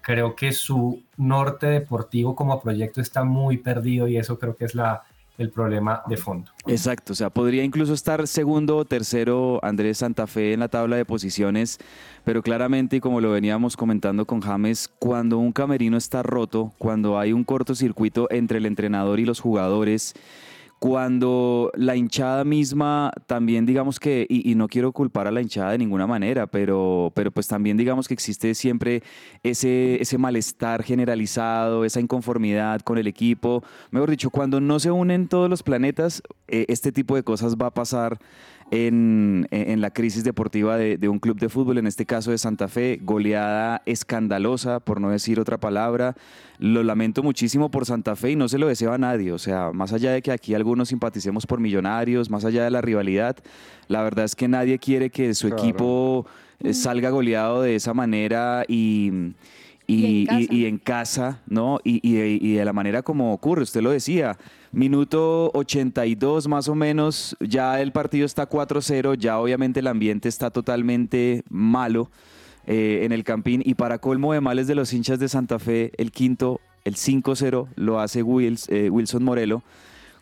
creo 0.01 0.35
que 0.35 0.51
su 0.51 1.03
norte 1.17 1.67
deportivo 1.67 2.35
como 2.35 2.59
proyecto 2.59 2.99
está 2.99 3.23
muy 3.23 3.57
perdido 3.57 4.07
y 4.07 4.17
eso 4.17 4.39
creo 4.39 4.55
que 4.55 4.65
es 4.65 4.73
la, 4.73 5.03
el 5.41 5.50
problema 5.50 6.03
de 6.07 6.17
fondo. 6.17 6.51
Exacto, 6.67 7.13
o 7.13 7.15
sea, 7.15 7.29
podría 7.29 7.63
incluso 7.63 7.93
estar 7.93 8.27
segundo 8.27 8.77
o 8.77 8.86
tercero 8.86 9.60
Andrés 9.63 9.98
Santa 9.98 10.27
Fe 10.27 10.53
en 10.53 10.60
la 10.60 10.69
tabla 10.69 10.95
de 10.95 11.05
posiciones, 11.05 11.79
pero 12.24 12.41
claramente, 12.41 12.98
y 12.98 13.00
como 13.00 13.21
lo 13.21 13.31
veníamos 13.31 13.75
comentando 13.75 14.25
con 14.25 14.41
James, 14.41 14.89
cuando 15.00 15.38
un 15.39 15.51
camerino 15.51 15.98
está 15.98 16.24
roto, 16.24 16.74
cuando 16.77 17.17
hay 17.17 17.33
un 17.33 17.43
cortocircuito 17.43 18.27
entre 18.29 18.60
el 18.60 18.65
entrenador 18.65 19.19
y 19.19 19.25
los 19.25 19.39
jugadores, 19.39 20.13
cuando 20.81 21.71
la 21.75 21.95
hinchada 21.95 22.43
misma 22.43 23.11
también 23.27 23.67
digamos 23.67 24.00
que, 24.00 24.25
y, 24.27 24.50
y 24.50 24.55
no 24.55 24.67
quiero 24.67 24.91
culpar 24.91 25.27
a 25.27 25.31
la 25.31 25.39
hinchada 25.39 25.73
de 25.73 25.77
ninguna 25.77 26.07
manera, 26.07 26.47
pero, 26.47 27.11
pero 27.13 27.29
pues 27.29 27.47
también 27.47 27.77
digamos 27.77 28.07
que 28.07 28.15
existe 28.15 28.55
siempre 28.55 29.03
ese, 29.43 30.01
ese 30.01 30.17
malestar 30.17 30.81
generalizado, 30.81 31.85
esa 31.85 32.00
inconformidad 32.00 32.81
con 32.81 32.97
el 32.97 33.05
equipo. 33.05 33.63
Mejor 33.91 34.09
dicho, 34.09 34.31
cuando 34.31 34.59
no 34.59 34.79
se 34.79 34.89
unen 34.89 35.27
todos 35.27 35.51
los 35.51 35.61
planetas, 35.61 36.23
eh, 36.47 36.65
este 36.67 36.91
tipo 36.91 37.15
de 37.15 37.21
cosas 37.21 37.55
va 37.57 37.67
a 37.67 37.73
pasar 37.75 38.17
en, 38.71 39.47
en 39.51 39.81
la 39.81 39.91
crisis 39.91 40.23
deportiva 40.23 40.77
de, 40.77 40.97
de 40.97 41.09
un 41.09 41.19
club 41.19 41.37
de 41.39 41.49
fútbol, 41.49 41.77
en 41.77 41.87
este 41.87 42.05
caso 42.05 42.31
de 42.31 42.37
Santa 42.37 42.67
Fe, 42.67 42.99
goleada 43.01 43.81
escandalosa, 43.85 44.79
por 44.79 44.99
no 45.01 45.09
decir 45.09 45.39
otra 45.39 45.59
palabra. 45.59 46.15
Lo 46.57 46.81
lamento 46.83 47.21
muchísimo 47.21 47.69
por 47.69 47.85
Santa 47.85 48.15
Fe 48.15 48.31
y 48.31 48.35
no 48.35 48.47
se 48.47 48.57
lo 48.57 48.67
deseo 48.67 48.93
a 48.93 48.97
nadie. 48.97 49.31
O 49.33 49.37
sea, 49.39 49.71
más 49.73 49.93
allá 49.93 50.11
de 50.13 50.21
que 50.21 50.31
aquí 50.31 50.53
algunos 50.55 50.89
simpaticemos 50.89 51.45
por 51.45 51.59
millonarios, 51.59 52.29
más 52.29 52.45
allá 52.45 52.63
de 52.63 52.71
la 52.71 52.81
rivalidad, 52.81 53.35
la 53.87 54.03
verdad 54.03 54.25
es 54.25 54.35
que 54.35 54.47
nadie 54.47 54.79
quiere 54.79 55.09
que 55.09 55.33
su 55.33 55.47
Claro. 55.49 55.63
equipo 55.63 56.25
eh, 56.61 56.73
salga 56.73 57.09
goleado 57.09 57.61
de 57.61 57.75
esa 57.75 57.93
manera 57.93 58.63
y... 58.67 59.33
Y 59.91 60.05
en 60.05 60.12
Y, 60.12 60.25
casa. 60.25 60.53
y- 60.55 60.65
en 60.65 60.77
casa, 60.77 61.41
¿no? 61.48 61.79
Y, 61.83 62.00
y 62.07 62.13
de, 62.15 62.29
y 62.41 62.53
de 62.53 62.65
la 62.65 62.74
manera 62.74 63.01
como 63.01 63.33
ocurre, 63.33 63.63
usted 63.63 63.81
lo 63.81 63.91
decía, 63.91 64.38
minuto 64.71 65.51
82 65.53 66.48
más 66.48 66.67
o 66.67 66.75
menos, 66.75 67.36
ya 67.39 67.81
el 67.81 67.91
partido 67.91 68.25
está 68.25 68.48
4-0, 68.50 69.15
ya 69.17 69.39
obviamente 69.39 69.79
el 69.81 69.88
ambiente 69.88 70.29
está 70.29 70.50
totalmente 70.50 71.43
malo 71.50 72.10
eh, 72.67 73.01
en 73.03 73.12
el 73.12 73.24
Campín 73.24 73.62
y 73.65 73.74
para 73.75 73.98
colmo 74.00 74.33
de 74.33 74.41
males 74.41 74.67
de 74.67 74.75
los 74.75 74.93
hinchas 74.93 75.19
de 75.19 75.27
Santa 75.27 75.60
Fe, 75.60 75.91
el 75.98 76.12
quinto, 76.12 76.62
el 76.86 76.95
5-0 76.95 77.67
lo 77.75 78.00
hace 78.00 78.19
eh, 78.21 78.89
Wilson 78.89 79.24
Morelo, 79.24 79.63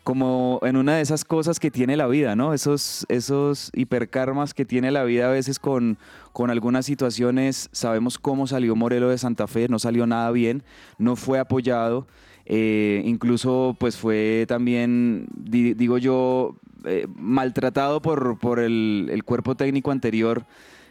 como 0.02 0.60
en 0.62 0.76
una 0.76 0.96
de 0.96 1.02
esas 1.02 1.24
cosas 1.24 1.60
que 1.60 1.70
tiene 1.70 1.96
la 1.96 2.06
vida, 2.06 2.34
¿no? 2.34 2.54
Esos, 2.54 3.04
esos 3.08 3.70
hiperkarmas 3.74 4.54
que 4.54 4.64
tiene 4.64 4.90
la 4.90 5.04
vida 5.04 5.28
a 5.28 5.30
veces 5.30 5.58
con, 5.58 5.98
con 6.32 6.50
algunas 6.50 6.86
situaciones. 6.86 7.68
Sabemos 7.72 8.18
cómo 8.18 8.46
salió 8.46 8.74
Morelo 8.76 9.10
de 9.10 9.18
Santa 9.18 9.46
Fe, 9.46 9.68
no 9.68 9.78
salió 9.78 10.06
nada 10.06 10.30
bien, 10.30 10.62
no 10.98 11.16
fue 11.16 11.38
apoyado. 11.38 12.06
eh, 12.46 13.02
incluso 13.04 13.76
pues 13.78 13.96
fue 13.96 14.46
también, 14.48 15.26
di- 15.36 15.74
digo 15.74 15.98
yo, 15.98 16.56
eh, 16.84 17.06
maltratado 17.14 18.00
por, 18.02 18.38
por 18.38 18.58
el, 18.58 19.08
el 19.12 19.22
cuerpo 19.22 19.54
técnico 19.54 19.90
anterior 19.92 20.44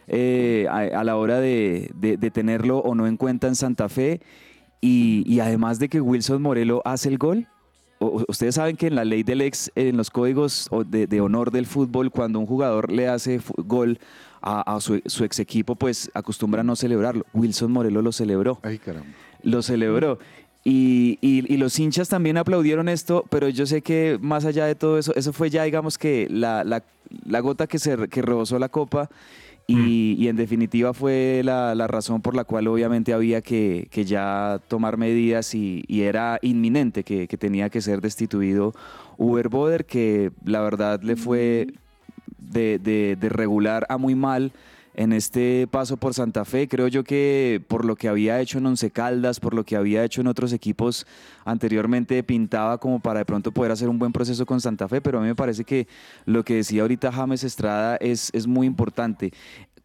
eh, 0.06 0.66
a, 0.70 1.04
la 1.04 1.16
hora 1.16 1.40
de, 1.40 1.90
de- 1.94 2.16
tenerlo 2.30 2.78
o 2.78 2.94
no 2.94 3.06
en 3.06 3.16
cuenta 3.16 3.48
en 3.48 3.56
Santa 3.56 3.88
Fe. 3.88 4.20
Y, 4.80 5.24
y 5.26 5.40
además 5.40 5.78
de 5.78 5.88
que 5.90 6.00
Wilson 6.00 6.40
Morelo 6.40 6.80
hace 6.86 7.10
el 7.10 7.18
gol, 7.18 7.46
ustedes 8.00 8.54
saben 8.54 8.76
que 8.76 8.86
en 8.86 8.94
la 8.96 9.04
ley 9.04 9.22
del 9.22 9.40
ex, 9.42 9.70
en 9.74 9.96
los 9.96 10.10
códigos 10.10 10.68
de, 10.86 11.06
de 11.06 11.20
honor 11.20 11.50
del 11.50 11.66
fútbol, 11.66 12.10
cuando 12.10 12.38
un 12.38 12.46
jugador 12.46 12.90
le 12.90 13.08
hace 13.08 13.40
gol 13.58 13.98
a, 14.42 14.74
a 14.76 14.80
su, 14.80 15.00
su 15.06 15.24
ex 15.24 15.38
equipo, 15.38 15.74
pues 15.76 16.10
acostumbra 16.14 16.62
a 16.62 16.64
no 16.64 16.74
celebrarlo. 16.76 17.26
Wilson 17.34 17.70
Morelo 17.70 18.00
lo 18.02 18.10
celebró 18.12 18.58
Ay, 18.62 18.78
caramba. 18.78 19.08
lo 19.42 19.62
celebró. 19.62 20.18
Y, 20.64 21.18
y- 21.22 21.50
y 21.52 21.56
los 21.56 21.78
hinchas 21.78 22.08
también 22.08 22.36
aplaudieron 22.36 22.88
esto, 22.88 23.24
pero 23.30 23.48
yo 23.48 23.64
sé 23.66 23.80
que 23.82 24.18
más 24.20 24.44
allá 24.44 24.66
de 24.66 24.74
todo 24.74 24.98
eso, 24.98 25.14
eso 25.14 25.32
fue 25.32 25.48
ya, 25.48 25.64
digamos 25.64 25.96
que 25.96 26.26
la, 26.30 26.64
la- 26.64 26.82
la 27.26 27.40
gota 27.40 27.66
que, 27.66 27.78
se, 27.78 28.08
que 28.08 28.22
rebosó 28.22 28.58
la 28.58 28.68
copa 28.68 29.08
y, 29.76 30.14
y 30.18 30.28
en 30.28 30.36
definitiva 30.36 30.92
fue 30.94 31.42
la, 31.44 31.74
la 31.74 31.86
razón 31.86 32.20
por 32.22 32.34
la 32.34 32.44
cual 32.44 32.66
obviamente 32.68 33.12
había 33.12 33.40
que, 33.40 33.88
que 33.90 34.04
ya 34.04 34.60
tomar 34.68 34.96
medidas 34.96 35.54
y, 35.54 35.84
y 35.86 36.02
era 36.02 36.38
inminente 36.42 37.04
que, 37.04 37.26
que 37.28 37.36
tenía 37.36 37.68
que 37.70 37.80
ser 37.80 38.00
destituido 38.00 38.74
Uber 39.18 39.48
Boder, 39.48 39.84
que 39.86 40.30
la 40.44 40.60
verdad 40.60 41.02
le 41.02 41.16
fue 41.16 41.68
de, 42.38 42.78
de- 42.78 43.16
de 43.20 43.28
regular 43.28 43.86
a 43.88 43.96
muy 43.98 44.14
mal 44.14 44.52
en 44.94 45.12
este 45.12 45.66
paso 45.70 45.96
por 45.96 46.14
Santa 46.14 46.44
Fe. 46.44 46.68
Creo 46.68 46.88
yo 46.88 47.04
que 47.04 47.62
por 47.68 47.84
lo 47.84 47.96
que 47.96 48.08
había 48.08 48.40
hecho 48.40 48.58
en 48.58 48.66
Once 48.66 48.90
Caldas, 48.90 49.40
por 49.40 49.54
lo 49.54 49.64
que 49.64 49.76
había 49.76 50.04
hecho 50.04 50.20
en 50.20 50.26
otros 50.26 50.52
equipos 50.52 51.06
anteriormente, 51.44 52.22
pintaba 52.22 52.78
como 52.78 53.00
para 53.00 53.20
de 53.20 53.24
pronto 53.24 53.52
poder 53.52 53.72
hacer 53.72 53.88
un 53.88 53.98
buen 53.98 54.12
proceso 54.12 54.46
con 54.46 54.60
Santa 54.60 54.88
Fe, 54.88 55.00
pero 55.00 55.18
a 55.18 55.22
mí 55.22 55.28
me 55.28 55.34
parece 55.34 55.64
que 55.64 55.86
lo 56.26 56.44
que 56.44 56.56
decía 56.56 56.82
ahorita 56.82 57.12
James 57.12 57.44
Estrada 57.44 57.96
es, 57.96 58.30
es 58.32 58.46
muy 58.46 58.66
importante. 58.66 59.32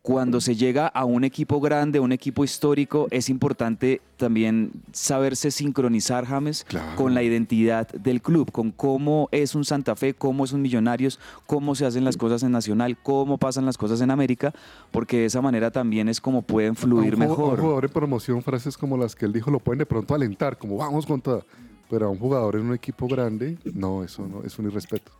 Cuando 0.05 0.39
se 0.39 0.55
llega 0.55 0.85
a 0.85 1.03
un 1.03 1.23
equipo 1.23 1.59
grande, 1.59 1.99
un 1.99 2.11
equipo 2.11 2.43
histórico, 2.43 3.07
es 3.09 3.27
importante 3.27 4.01
también 4.17 4.71
saberse 4.91 5.49
sincronizar, 5.49 6.25
James, 6.27 6.63
Claro. 6.63 6.95
con 6.95 7.15
la 7.15 7.23
identidad 7.23 7.87
del 7.87 8.21
club, 8.21 8.51
con 8.51 8.69
cómo 8.69 9.29
es 9.31 9.55
un 9.55 9.65
Santa 9.65 9.95
Fe, 9.95 10.13
cómo 10.13 10.45
es 10.45 10.51
un 10.53 10.61
Millonarios, 10.61 11.19
cómo 11.47 11.73
se 11.73 11.87
hacen 11.87 12.03
las 12.03 12.17
cosas 12.17 12.43
en 12.43 12.51
Nacional, 12.51 12.97
cómo 13.01 13.39
pasan 13.39 13.65
las 13.65 13.79
cosas 13.79 13.99
en 14.01 14.11
América, 14.11 14.53
porque 14.91 15.17
de 15.17 15.25
esa 15.25 15.41
manera 15.41 15.71
también 15.71 16.07
es 16.07 16.21
como 16.21 16.43
pueden 16.43 16.75
fluir 16.75 17.13
a 17.13 17.17
un, 17.17 17.21
ju- 17.21 17.23
a 17.23 17.25
un 17.25 17.29
mejor. 17.39 17.59
jugador 17.59 17.85
en 17.85 17.91
promoción, 17.91 18.43
frases 18.43 18.77
como 18.77 18.97
las 18.97 19.15
que 19.15 19.25
él 19.25 19.33
dijo, 19.33 19.49
lo 19.49 19.57
pueden 19.59 19.79
de 19.79 19.87
pronto 19.87 20.13
alentar, 20.13 20.55
como 20.59 20.77
vamos 20.77 21.07
con 21.07 21.19
toda. 21.19 21.41
Pero 21.89 22.05
a 22.05 22.09
un 22.09 22.19
jugador 22.19 22.57
en 22.57 22.67
un 22.67 22.73
equipo 22.75 23.07
grande, 23.07 23.57
no, 23.73 24.03
eso 24.03 24.27
no 24.27 24.43
es 24.43 24.57
un 24.59 24.65
irrespeto. 24.67 25.11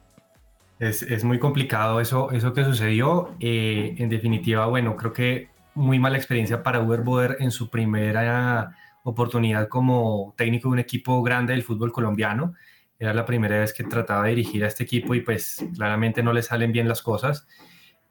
Es, 0.79 1.03
es 1.03 1.24
muy 1.24 1.39
complicado 1.39 2.01
eso, 2.01 2.32
eso 2.32 2.53
que 2.53 2.63
sucedió. 2.63 3.36
Eh, 3.39 3.96
en 3.98 4.10
definitiva, 4.10 4.65
bueno, 4.65 4.96
creo 4.98 5.13
que 5.13 5.50
muy 5.74 6.00
mala 6.00 6.17
experiencia 6.17 6.63
para 6.63 6.82
Uber 6.82 7.01
Boder 7.01 7.38
en 7.39 7.51
su 7.51 7.70
primera 7.70 8.75
oportunidad 9.03 9.67
como 9.67 10.34
técnico 10.38 10.70
de 10.70 10.74
un 10.74 10.79
equipo 10.79 11.22
grande 11.22 11.53
del 11.53 11.63
fútbol 11.63 11.91
colombiano. 11.91 12.53
Era 12.98 13.13
la 13.13 13.25
primera 13.25 13.60
vez 13.60 13.74
que 13.74 13.84
trataba 13.84 14.24
de 14.24 14.29
dirigir 14.29 14.63
a 14.63 14.67
este 14.67 14.84
equipo 14.84 15.13
y 15.15 15.22
pues 15.22 15.65
claramente 15.75 16.24
no 16.24 16.34
le 16.34 16.41
salen 16.41 16.72
bien 16.72 16.88
las 16.88 17.01
cosas. 17.01 17.46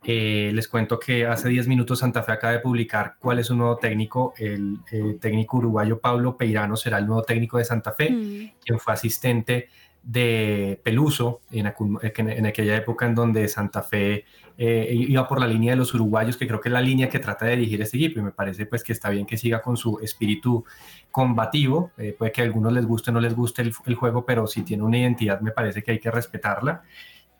Eh, 0.06 0.50
les 0.52 0.68
cuento 0.68 0.98
que 0.98 1.26
hace 1.26 1.48
10 1.48 1.66
minutos 1.66 1.98
Santa 2.00 2.22
Fe 2.22 2.32
acaba 2.32 2.52
de 2.52 2.58
publicar 2.58 3.16
cuál 3.18 3.38
es 3.38 3.46
su 3.46 3.56
nuevo 3.56 3.76
técnico. 3.76 4.34
El 4.36 4.78
eh, 4.92 5.16
técnico 5.20 5.56
uruguayo 5.56 5.98
Pablo 5.98 6.36
Peirano 6.36 6.76
será 6.76 6.98
el 6.98 7.06
nuevo 7.06 7.22
técnico 7.22 7.58
de 7.58 7.64
Santa 7.64 7.92
Fe 7.92 8.10
Mm. 8.10 8.52
quien 8.64 8.78
fue 8.78 8.92
asistente 8.92 9.68
de 10.04 10.80
Peluso 10.82 11.40
en, 11.50 11.66
acu- 11.66 11.98
en 12.02 12.46
aquella 12.46 12.76
época 12.76 13.06
en 13.06 13.14
donde 13.14 13.48
Santa 13.48 13.82
Fe 13.82 14.24
eh, 14.56 14.88
iba 14.92 15.26
por 15.26 15.40
la 15.40 15.46
línea 15.48 15.72
de 15.72 15.78
los 15.78 15.94
uruguayos, 15.94 16.36
que 16.36 16.46
creo 16.46 16.60
que 16.60 16.68
es 16.68 16.72
la 16.72 16.80
línea 16.80 17.08
que 17.08 17.18
trata 17.18 17.46
de 17.46 17.56
dirigir 17.56 17.82
este 17.82 17.96
equipo 17.96 18.20
y 18.20 18.22
me 18.22 18.30
parece 18.30 18.66
pues 18.66 18.84
que 18.84 18.92
está 18.92 19.10
bien 19.10 19.26
que 19.26 19.36
siga 19.36 19.60
con 19.60 19.76
su 19.76 19.98
espíritu 20.00 20.64
combativo, 21.10 21.90
Eh, 21.98 22.14
puede 22.16 22.32
que 22.32 22.42
a 22.42 22.44
algunos 22.44 22.72
les 22.72 22.86
guste 22.86 23.10
o 23.10 23.14
no 23.14 23.20
les 23.20 23.34
guste 23.34 23.62
el, 23.62 23.94
juego, 23.94 24.24
pero 24.24 24.46
si 24.46 24.62
tiene 24.62 24.82
una 24.82 24.98
identidad 24.98 25.40
me 25.40 25.50
parece 25.50 25.82
que 25.82 25.92
hay 25.92 25.98
que 25.98 26.10
respetarla. 26.10 26.82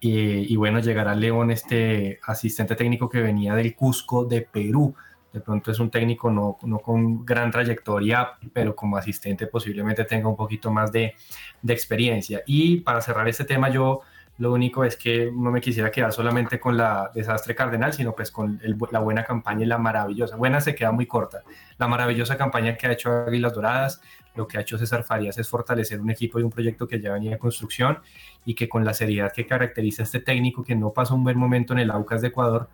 Eh, 0.00 0.44
y 0.48 0.56
bueno, 0.56 0.80
llegará 0.80 1.14
León, 1.14 1.50
este 1.50 2.18
asistente 2.22 2.74
técnico 2.76 3.08
que 3.08 3.20
venía 3.20 3.54
del 3.54 3.74
Cusco 3.74 4.24
de 4.24 4.42
Perú, 4.42 4.94
de 5.34 5.40
pronto 5.40 5.72
es 5.72 5.80
un 5.80 5.90
técnico 5.90 6.30
no, 6.30 6.56
no 6.62 6.78
con 6.78 7.26
gran 7.26 7.50
trayectoria, 7.50 8.34
pero 8.52 8.74
como 8.76 8.96
asistente 8.96 9.48
posiblemente 9.48 10.04
tenga 10.04 10.28
un 10.28 10.36
poquito 10.36 10.70
más 10.70 10.92
de, 10.92 11.14
de 11.60 11.72
experiencia. 11.74 12.42
Y 12.46 12.80
para 12.80 13.00
cerrar 13.00 13.26
este 13.28 13.44
tema, 13.44 13.68
yo 13.68 14.00
lo 14.38 14.52
único 14.52 14.84
es 14.84 14.96
que 14.96 15.30
no 15.34 15.50
me 15.50 15.60
quisiera 15.60 15.90
quedar 15.90 16.12
solamente 16.12 16.58
con 16.60 16.76
la 16.76 17.10
desastre 17.14 17.54
cardenal, 17.54 17.92
sino 17.92 18.14
pues 18.14 18.30
con 18.30 18.60
el- 18.62 18.76
la 18.92 19.00
buena 19.00 19.24
campaña 19.24 19.62
y 19.64 19.66
la 19.66 19.78
maravillosa. 19.78 20.36
Buena 20.36 20.60
se 20.60 20.74
queda 20.74 20.92
muy 20.92 21.06
corta. 21.06 21.42
La 21.78 21.88
maravillosa 21.88 22.36
campaña 22.36 22.76
que 22.76 22.86
ha 22.86 22.92
hecho 22.92 23.10
Águilas 23.10 23.52
Doradas, 23.54 24.00
lo 24.36 24.46
que 24.48 24.58
ha 24.58 24.60
hecho 24.62 24.78
César 24.78 25.04
Farías 25.04 25.38
es 25.38 25.48
fortalecer 25.48 26.00
un 26.00 26.10
equipo 26.10 26.40
y 26.40 26.42
un 26.42 26.50
proyecto 26.50 26.86
que 26.88 27.00
ya 27.00 27.12
venía 27.12 27.32
en 27.32 27.38
construcción 27.38 27.98
y 28.44 28.54
que 28.54 28.68
con 28.68 28.84
la 28.84 28.92
seriedad 28.92 29.32
que 29.32 29.46
caracteriza 29.46 30.02
a 30.02 30.04
este 30.04 30.18
técnico 30.20 30.62
que 30.64 30.74
no 30.74 30.90
pasó 30.90 31.14
un 31.14 31.22
buen 31.24 31.38
momento 31.38 31.72
en 31.72 31.78
el 31.80 31.90
Aucas 31.92 32.20
de 32.20 32.28
Ecuador, 32.28 32.68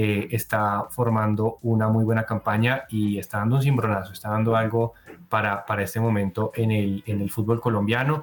eh, 0.00 0.28
está 0.30 0.84
formando 0.90 1.58
una 1.62 1.88
muy 1.88 2.04
buena 2.04 2.22
campaña 2.22 2.84
y 2.88 3.18
está 3.18 3.38
dando 3.38 3.56
un 3.56 3.62
cimbronazo, 3.62 4.12
está 4.12 4.28
dando 4.28 4.54
algo 4.54 4.94
para, 5.28 5.66
para 5.66 5.82
este 5.82 5.98
momento 5.98 6.52
en 6.54 6.70
el, 6.70 7.02
en 7.04 7.20
el 7.20 7.28
fútbol 7.30 7.60
colombiano. 7.60 8.22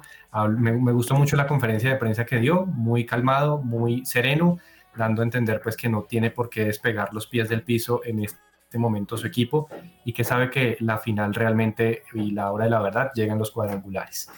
Me, 0.56 0.72
me 0.72 0.92
gustó 0.92 1.16
mucho 1.16 1.36
la 1.36 1.46
conferencia 1.46 1.90
de 1.90 1.96
prensa 1.96 2.24
que 2.24 2.38
dio, 2.38 2.64
muy 2.64 3.04
calmado, 3.04 3.58
muy 3.58 4.06
sereno, 4.06 4.56
dando 4.96 5.20
a 5.20 5.26
entender 5.26 5.60
pues 5.62 5.76
que 5.76 5.90
no 5.90 6.04
tiene 6.04 6.30
por 6.30 6.48
qué 6.48 6.64
despegar 6.64 7.12
los 7.12 7.26
pies 7.26 7.50
del 7.50 7.62
piso 7.62 8.00
en 8.06 8.24
este 8.24 8.40
momento 8.78 9.18
su 9.18 9.26
equipo 9.26 9.68
y 10.02 10.14
que 10.14 10.24
sabe 10.24 10.48
que 10.48 10.78
la 10.80 10.96
final 10.96 11.34
realmente 11.34 12.04
y 12.14 12.30
la 12.30 12.52
hora 12.52 12.64
de 12.64 12.70
la 12.70 12.80
verdad 12.80 13.10
llegan 13.14 13.38
los 13.38 13.50
cuadrangulares. 13.50 14.30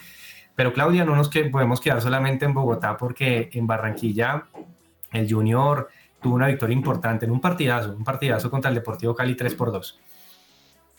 Pero 0.55 0.73
Claudia, 0.73 1.05
no 1.05 1.15
nos 1.15 1.29
que 1.29 1.45
podemos 1.45 1.79
quedar 1.79 2.01
solamente 2.01 2.43
en 2.43 2.53
Bogotá 2.53 2.97
porque 2.97 3.49
en 3.53 3.65
Barranquilla 3.65 4.49
el 5.13 5.31
Junior 5.31 5.87
tuvo 6.21 6.35
una 6.35 6.47
victoria 6.47 6.73
importante 6.73 7.25
en 7.25 7.31
un 7.31 7.41
partidazo, 7.41 7.95
un 7.95 8.03
partidazo 8.03 8.49
contra 8.49 8.69
el 8.69 8.75
Deportivo 8.75 9.15
Cali 9.15 9.35
3 9.35 9.55
por 9.55 9.71
2. 9.71 9.99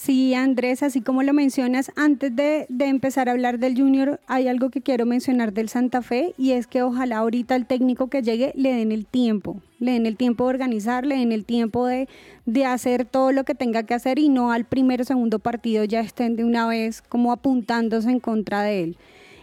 Sí, 0.03 0.33
Andrés, 0.33 0.83
así 0.83 1.03
como 1.03 1.23
lo 1.23 1.35
mencionas, 1.35 1.93
antes 1.95 2.35
de, 2.35 2.65
de 2.71 2.87
empezar 2.87 3.29
a 3.29 3.33
hablar 3.33 3.59
del 3.59 3.77
Junior, 3.77 4.19
hay 4.27 4.49
algo 4.49 4.71
que 4.71 4.81
quiero 4.81 5.05
mencionar 5.05 5.53
del 5.53 5.69
Santa 5.69 6.01
Fe 6.01 6.33
y 6.39 6.53
es 6.53 6.67
que 6.67 6.83
ojalá 6.83 7.19
ahorita 7.19 7.55
el 7.55 7.67
técnico 7.67 8.09
que 8.09 8.23
llegue 8.23 8.55
le 8.57 8.73
den 8.73 8.93
el 8.93 9.05
tiempo, 9.05 9.61
le 9.79 9.93
den 9.93 10.07
el 10.07 10.17
tiempo 10.17 10.45
de 10.45 10.51
organizar, 10.55 11.05
le 11.05 11.19
den 11.19 11.33
el 11.33 11.45
tiempo 11.45 11.87
de, 11.87 12.09
de 12.47 12.65
hacer 12.65 13.05
todo 13.05 13.31
lo 13.31 13.45
que 13.45 13.55
tenga 13.55 13.83
que 13.83 13.93
hacer 13.93 14.19
y 14.19 14.31
no 14.31 14.53
al 14.53 14.65
primer 14.65 15.03
o 15.03 15.05
segundo 15.05 15.39
partido 15.39 15.85
ya 15.85 16.01
estén 16.01 16.35
de 16.35 16.45
una 16.47 16.67
vez 16.67 17.03
como 17.03 17.31
apuntándose 17.31 18.09
en 18.09 18.21
contra 18.21 18.63
de 18.63 18.83
él. 18.85 18.97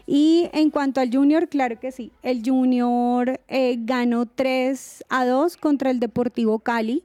Y 0.08 0.50
en 0.54 0.70
cuanto 0.70 1.02
al 1.02 1.14
Junior, 1.14 1.50
claro 1.50 1.78
que 1.80 1.92
sí, 1.92 2.14
el 2.24 2.42
Junior 2.44 3.42
eh, 3.50 3.76
ganó 3.82 4.26
3 4.26 5.04
a 5.10 5.26
2 5.26 5.58
contra 5.58 5.92
el 5.92 6.00
Deportivo 6.00 6.60
Cali 6.60 7.04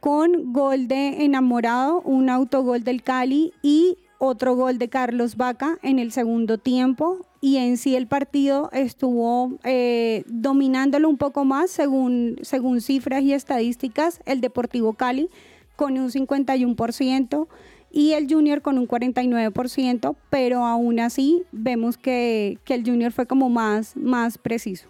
con 0.00 0.52
gol 0.52 0.88
de 0.88 1.24
enamorado, 1.24 2.00
un 2.00 2.30
autogol 2.30 2.84
del 2.84 3.02
Cali 3.02 3.52
y 3.62 3.98
otro 4.18 4.56
gol 4.56 4.78
de 4.78 4.88
Carlos 4.88 5.36
Vaca 5.36 5.78
en 5.82 5.98
el 5.98 6.10
segundo 6.10 6.56
tiempo. 6.56 7.26
Y 7.42 7.58
en 7.58 7.76
sí 7.76 7.94
el 7.94 8.06
partido 8.06 8.70
estuvo 8.72 9.58
eh, 9.62 10.24
dominándolo 10.26 11.08
un 11.08 11.18
poco 11.18 11.44
más 11.44 11.70
según, 11.70 12.38
según 12.42 12.80
cifras 12.80 13.22
y 13.22 13.34
estadísticas, 13.34 14.20
el 14.24 14.40
Deportivo 14.40 14.94
Cali 14.94 15.28
con 15.76 15.96
un 15.96 16.10
51% 16.10 17.46
y 17.90 18.12
el 18.12 18.26
Junior 18.28 18.60
con 18.62 18.78
un 18.78 18.86
49%, 18.88 20.16
pero 20.30 20.64
aún 20.64 21.00
así 21.00 21.42
vemos 21.52 21.96
que, 21.96 22.58
que 22.64 22.74
el 22.74 22.84
Junior 22.84 23.12
fue 23.12 23.26
como 23.26 23.48
más, 23.48 23.96
más 23.96 24.38
preciso. 24.38 24.88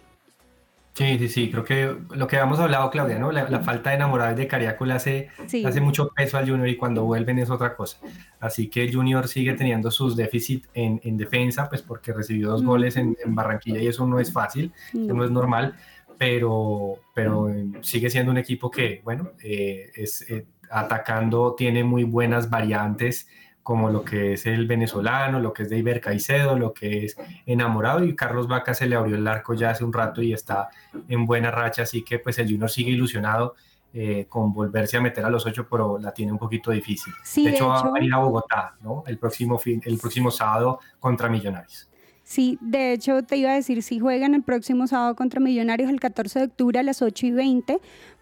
Sí, 0.95 1.17
sí, 1.17 1.29
sí, 1.29 1.49
creo 1.49 1.63
que 1.63 1.95
lo 2.13 2.27
que 2.27 2.35
habíamos 2.35 2.59
hablado, 2.59 2.89
Claudia, 2.89 3.17
¿no? 3.19 3.31
La, 3.31 3.49
la 3.49 3.61
falta 3.61 3.91
de 3.91 3.95
enamorados 3.95 4.35
de 4.37 4.47
Cariaco 4.47 4.85
le 4.85 4.93
hace, 4.95 5.29
Sí. 5.47 5.63
hace 5.63 5.79
mucho 5.79 6.09
peso 6.09 6.37
al 6.37 6.49
Junior 6.49 6.67
y 6.67 6.75
cuando 6.75 7.05
vuelven 7.05 7.39
es 7.39 7.49
otra 7.49 7.73
cosa. 7.73 7.99
Así 8.41 8.67
que 8.67 8.83
el 8.83 8.93
Junior 8.93 9.27
sigue 9.29 9.53
teniendo 9.53 9.91
sus 9.91 10.17
déficits 10.17 10.67
en, 10.73 10.99
en 11.05 11.15
defensa, 11.15 11.69
pues 11.69 11.81
porque 11.83 12.11
recibió 12.11 12.49
dos 12.49 12.63
Mm. 12.63 12.65
goles 12.65 12.97
en, 12.97 13.15
en 13.23 13.33
Barranquilla 13.33 13.79
y 13.79 13.87
eso 13.87 14.05
no 14.05 14.19
es 14.19 14.33
fácil, 14.33 14.73
eso 14.91 15.13
no 15.13 15.23
es 15.23 15.31
normal, 15.31 15.75
pero, 16.17 16.95
pero 17.13 17.47
sigue 17.81 18.09
siendo 18.09 18.31
un 18.31 18.37
equipo 18.37 18.69
que, 18.69 18.99
bueno, 19.05 19.31
eh, 19.41 19.91
es 19.95 20.29
eh, 20.29 20.45
atacando, 20.69 21.55
tiene 21.55 21.83
muy 21.83 22.03
buenas 22.03 22.49
variantes 22.49 23.27
como 23.63 23.89
lo 23.91 24.03
que 24.03 24.33
es 24.33 24.45
el 24.47 24.65
venezolano, 24.65 25.39
lo 25.39 25.53
que 25.53 25.63
es 25.63 25.69
de 25.69 25.77
Iber 25.77 26.01
Caicedo, 26.01 26.57
lo 26.57 26.73
que 26.73 27.05
es 27.05 27.17
enamorado 27.45 28.03
y 28.03 28.15
Carlos 28.15 28.47
Vaca 28.47 28.73
se 28.73 28.87
le 28.87 28.95
abrió 28.95 29.15
el 29.15 29.27
arco 29.27 29.53
ya 29.53 29.69
hace 29.71 29.83
un 29.83 29.93
rato 29.93 30.21
y 30.23 30.33
está 30.33 30.69
en 31.07 31.25
buena 31.27 31.51
racha, 31.51 31.83
así 31.83 32.03
que 32.03 32.17
pues 32.19 32.39
el 32.39 32.47
Junior 32.47 32.69
sigue 32.69 32.91
ilusionado 32.91 33.53
eh, 33.93 34.25
con 34.29 34.53
volverse 34.53 34.97
a 34.97 35.01
meter 35.01 35.23
a 35.25 35.29
los 35.29 35.45
ocho, 35.45 35.67
pero 35.69 35.97
la 35.99 36.11
tiene 36.13 36.31
un 36.31 36.37
poquito 36.39 36.71
difícil. 36.71 37.13
Sí, 37.23 37.43
de 37.43 37.49
de 37.51 37.55
hecho, 37.57 37.67
va 37.67 37.79
hecho- 37.79 37.93
a 37.95 38.03
ir 38.03 38.13
a 38.13 38.17
Bogotá, 38.17 38.75
¿no? 38.81 39.03
El 39.07 39.17
próximo, 39.19 39.57
fin, 39.59 39.81
el 39.85 39.97
próximo 39.97 40.29
sábado 40.31 40.79
contra 40.99 41.27
Millonarios. 41.29 41.89
Sí, 42.23 42.59
de 42.61 42.93
hecho 42.93 43.23
te 43.23 43.37
iba 43.37 43.51
a 43.51 43.55
decir, 43.55 43.81
si 43.81 43.97
juegan 43.99 44.35
el 44.35 44.43
próximo 44.43 44.85
sábado 44.85 45.15
contra 45.15 45.39
Millonarios 45.39 45.89
el 45.89 45.99
14 45.99 46.39
de 46.39 46.45
octubre 46.45 46.77
a 46.79 46.83
las 46.83 47.01
8 47.01 47.25
y 47.25 47.31
20, 47.31 47.79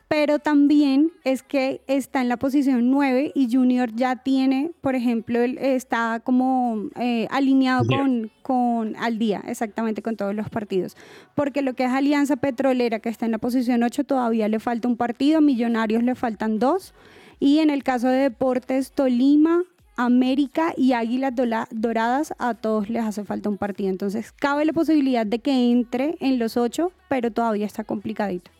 pero 0.07 0.39
también 0.39 1.11
es 1.25 1.43
que 1.43 1.81
está 1.87 2.21
en 2.21 2.29
la 2.29 2.37
posición 2.37 2.89
9 2.91 3.33
y 3.35 3.53
Junior 3.53 3.93
ya 3.93 4.15
tiene, 4.15 4.71
por 4.81 4.95
ejemplo, 4.95 5.39
él 5.39 5.57
está 5.57 6.21
como 6.23 6.89
eh, 6.95 7.27
alineado 7.29 7.85
con, 7.85 8.31
con 8.41 8.95
al 8.95 9.19
día, 9.19 9.43
exactamente 9.47 10.01
con 10.01 10.15
todos 10.15 10.33
los 10.33 10.49
partidos. 10.49 10.95
Porque 11.35 11.61
lo 11.61 11.73
que 11.73 11.83
es 11.83 11.91
Alianza 11.91 12.37
Petrolera, 12.37 12.99
que 12.99 13.09
está 13.09 13.25
en 13.25 13.31
la 13.31 13.37
posición 13.37 13.83
8, 13.83 14.05
todavía 14.05 14.47
le 14.47 14.59
falta 14.59 14.87
un 14.87 14.95
partido, 14.95 15.41
Millonarios 15.41 16.03
le 16.03 16.15
faltan 16.15 16.57
dos, 16.57 16.93
y 17.39 17.59
en 17.59 17.69
el 17.69 17.83
caso 17.83 18.07
de 18.07 18.17
Deportes 18.17 18.93
Tolima, 18.93 19.63
América 19.97 20.73
y 20.77 20.93
Águilas 20.93 21.33
Doradas, 21.71 22.33
a 22.37 22.53
todos 22.53 22.89
les 22.89 23.03
hace 23.03 23.25
falta 23.25 23.49
un 23.49 23.57
partido. 23.57 23.89
Entonces, 23.89 24.31
cabe 24.31 24.63
la 24.63 24.73
posibilidad 24.73 25.25
de 25.25 25.39
que 25.39 25.71
entre 25.71 26.15
en 26.19 26.39
los 26.39 26.55
ocho, 26.55 26.91
pero 27.09 27.31
todavía 27.31 27.65
está 27.65 27.83
complicadito. 27.83 28.51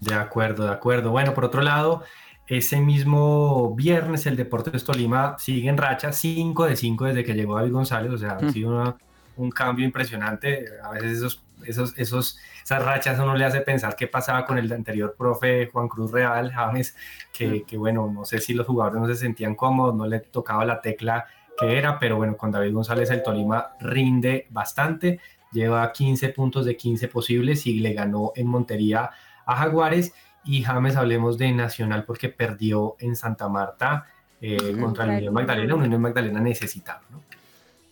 De 0.00 0.14
acuerdo, 0.14 0.64
de 0.64 0.70
acuerdo. 0.72 1.10
Bueno, 1.10 1.34
por 1.34 1.44
otro 1.44 1.60
lado, 1.62 2.02
ese 2.46 2.80
mismo 2.80 3.74
viernes 3.76 4.26
el 4.26 4.36
Deportes 4.36 4.82
Tolima 4.84 5.36
sigue 5.38 5.68
en 5.68 5.76
racha, 5.76 6.12
5 6.12 6.64
de 6.66 6.76
5 6.76 7.04
desde 7.04 7.22
que 7.24 7.34
llegó 7.34 7.56
David 7.56 7.72
González, 7.72 8.10
o 8.12 8.18
sea, 8.18 8.32
ha 8.32 8.42
Mm. 8.42 8.50
sido 8.52 8.70
una- 8.70 8.96
un 9.36 9.50
cambio 9.50 9.84
impresionante. 9.84 10.66
A 10.82 10.90
veces 10.90 11.18
esos, 11.18 11.42
esos, 11.64 11.96
esos, 11.98 12.38
esas 12.64 12.84
rachas 12.84 13.18
uno 13.18 13.36
le 13.36 13.44
hace 13.44 13.60
pensar 13.60 13.94
qué 13.94 14.06
pasaba 14.06 14.44
con 14.46 14.58
el 14.58 14.72
anterior 14.72 15.14
profe 15.16 15.68
Juan 15.72 15.88
Cruz 15.88 16.10
Real, 16.10 16.50
James, 16.52 16.96
que, 17.32 17.62
que 17.62 17.76
bueno, 17.76 18.10
no 18.12 18.24
sé 18.24 18.38
si 18.38 18.54
los 18.54 18.66
jugadores 18.66 19.00
no 19.00 19.06
se 19.06 19.14
sentían 19.16 19.54
cómodos, 19.54 19.94
no 19.94 20.06
le 20.06 20.20
tocaba 20.20 20.64
la 20.64 20.80
tecla 20.80 21.26
que 21.58 21.76
era, 21.78 21.98
pero 21.98 22.16
bueno, 22.16 22.36
con 22.36 22.50
David 22.50 22.72
González 22.72 23.10
el 23.10 23.22
Tolima 23.22 23.72
rinde 23.80 24.46
bastante, 24.50 25.20
lleva 25.52 25.92
15 25.92 26.30
puntos 26.30 26.64
de 26.64 26.76
15 26.76 27.08
posibles 27.08 27.66
y 27.66 27.80
le 27.80 27.92
ganó 27.92 28.32
en 28.34 28.46
Montería 28.46 29.10
a 29.52 29.56
Jaguares. 29.56 30.12
Y 30.44 30.62
James, 30.62 30.96
hablemos 30.96 31.36
de 31.38 31.52
Nacional 31.52 32.04
porque 32.04 32.28
perdió 32.30 32.96
en 32.98 33.14
Santa 33.16 33.48
Marta 33.48 34.06
eh, 34.40 34.56
Sí. 34.58 34.80
contra 34.80 35.04
la 35.06 35.18
Unión 35.18 35.34
Magdalena, 35.34 35.74
una 35.74 35.84
Unión 35.84 36.00
Magdalena 36.00 36.40
necesitada. 36.40 37.02
¿no? 37.10 37.20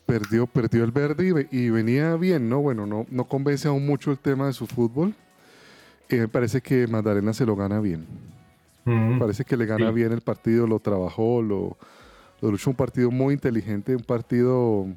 Perdió, 0.07 0.47
perdió 0.47 0.85
el 0.85 0.91
verde 0.93 1.27
y, 1.29 1.33
ve- 1.33 1.49
y 1.51 1.69
venía 1.69 2.15
bien, 2.17 2.49
¿no? 2.49 2.61
Bueno, 2.61 2.87
no, 2.87 3.05
no 3.11 3.25
convence 3.25 3.69
aún 3.69 3.85
mucho 3.87 4.11
el 4.11 4.19
tema 4.19 4.47
de 4.47 4.55
su 4.55 4.67
fútbol. 4.67 5.15
Eh, 6.09 6.17
me 6.21 6.29
parece 6.29 6.63
que 6.63 6.87
Magdalena 6.87 7.35
se 7.35 7.45
lo 7.45 7.55
gana 7.55 7.81
bien. 7.81 8.07
Mm, 8.87 9.19
Parece 9.19 9.45
que 9.45 9.55
le 9.59 9.67
gana 9.67 9.89
Sí. 9.89 9.93
bien 9.95 10.13
el 10.13 10.23
partido, 10.23 10.67
lo 10.67 10.79
trabajó, 10.79 11.43
lo, 11.43 11.77
lo 12.41 12.51
luchó 12.51 12.71
un 12.71 12.77
partido 12.77 13.11
muy 13.11 13.35
inteligente, 13.35 13.95
un 13.95 14.03
partido, 14.03 14.79
un 14.81 14.97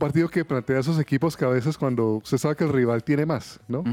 partido 0.00 0.28
que 0.28 0.44
plantea 0.44 0.78
a 0.78 0.80
esos 0.80 0.98
equipos 0.98 1.36
que 1.36 1.44
a 1.44 1.48
veces 1.48 1.78
cuando 1.78 2.20
se 2.24 2.36
sabe 2.36 2.56
que 2.56 2.64
el 2.64 2.72
rival 2.72 3.04
tiene 3.04 3.24
más, 3.26 3.60
¿no? 3.68 3.84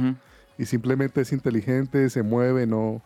Y 0.61 0.65
simplemente 0.65 1.21
es 1.21 1.31
inteligente, 1.33 2.07
se 2.11 2.21
mueve, 2.21 2.67
no, 2.67 3.01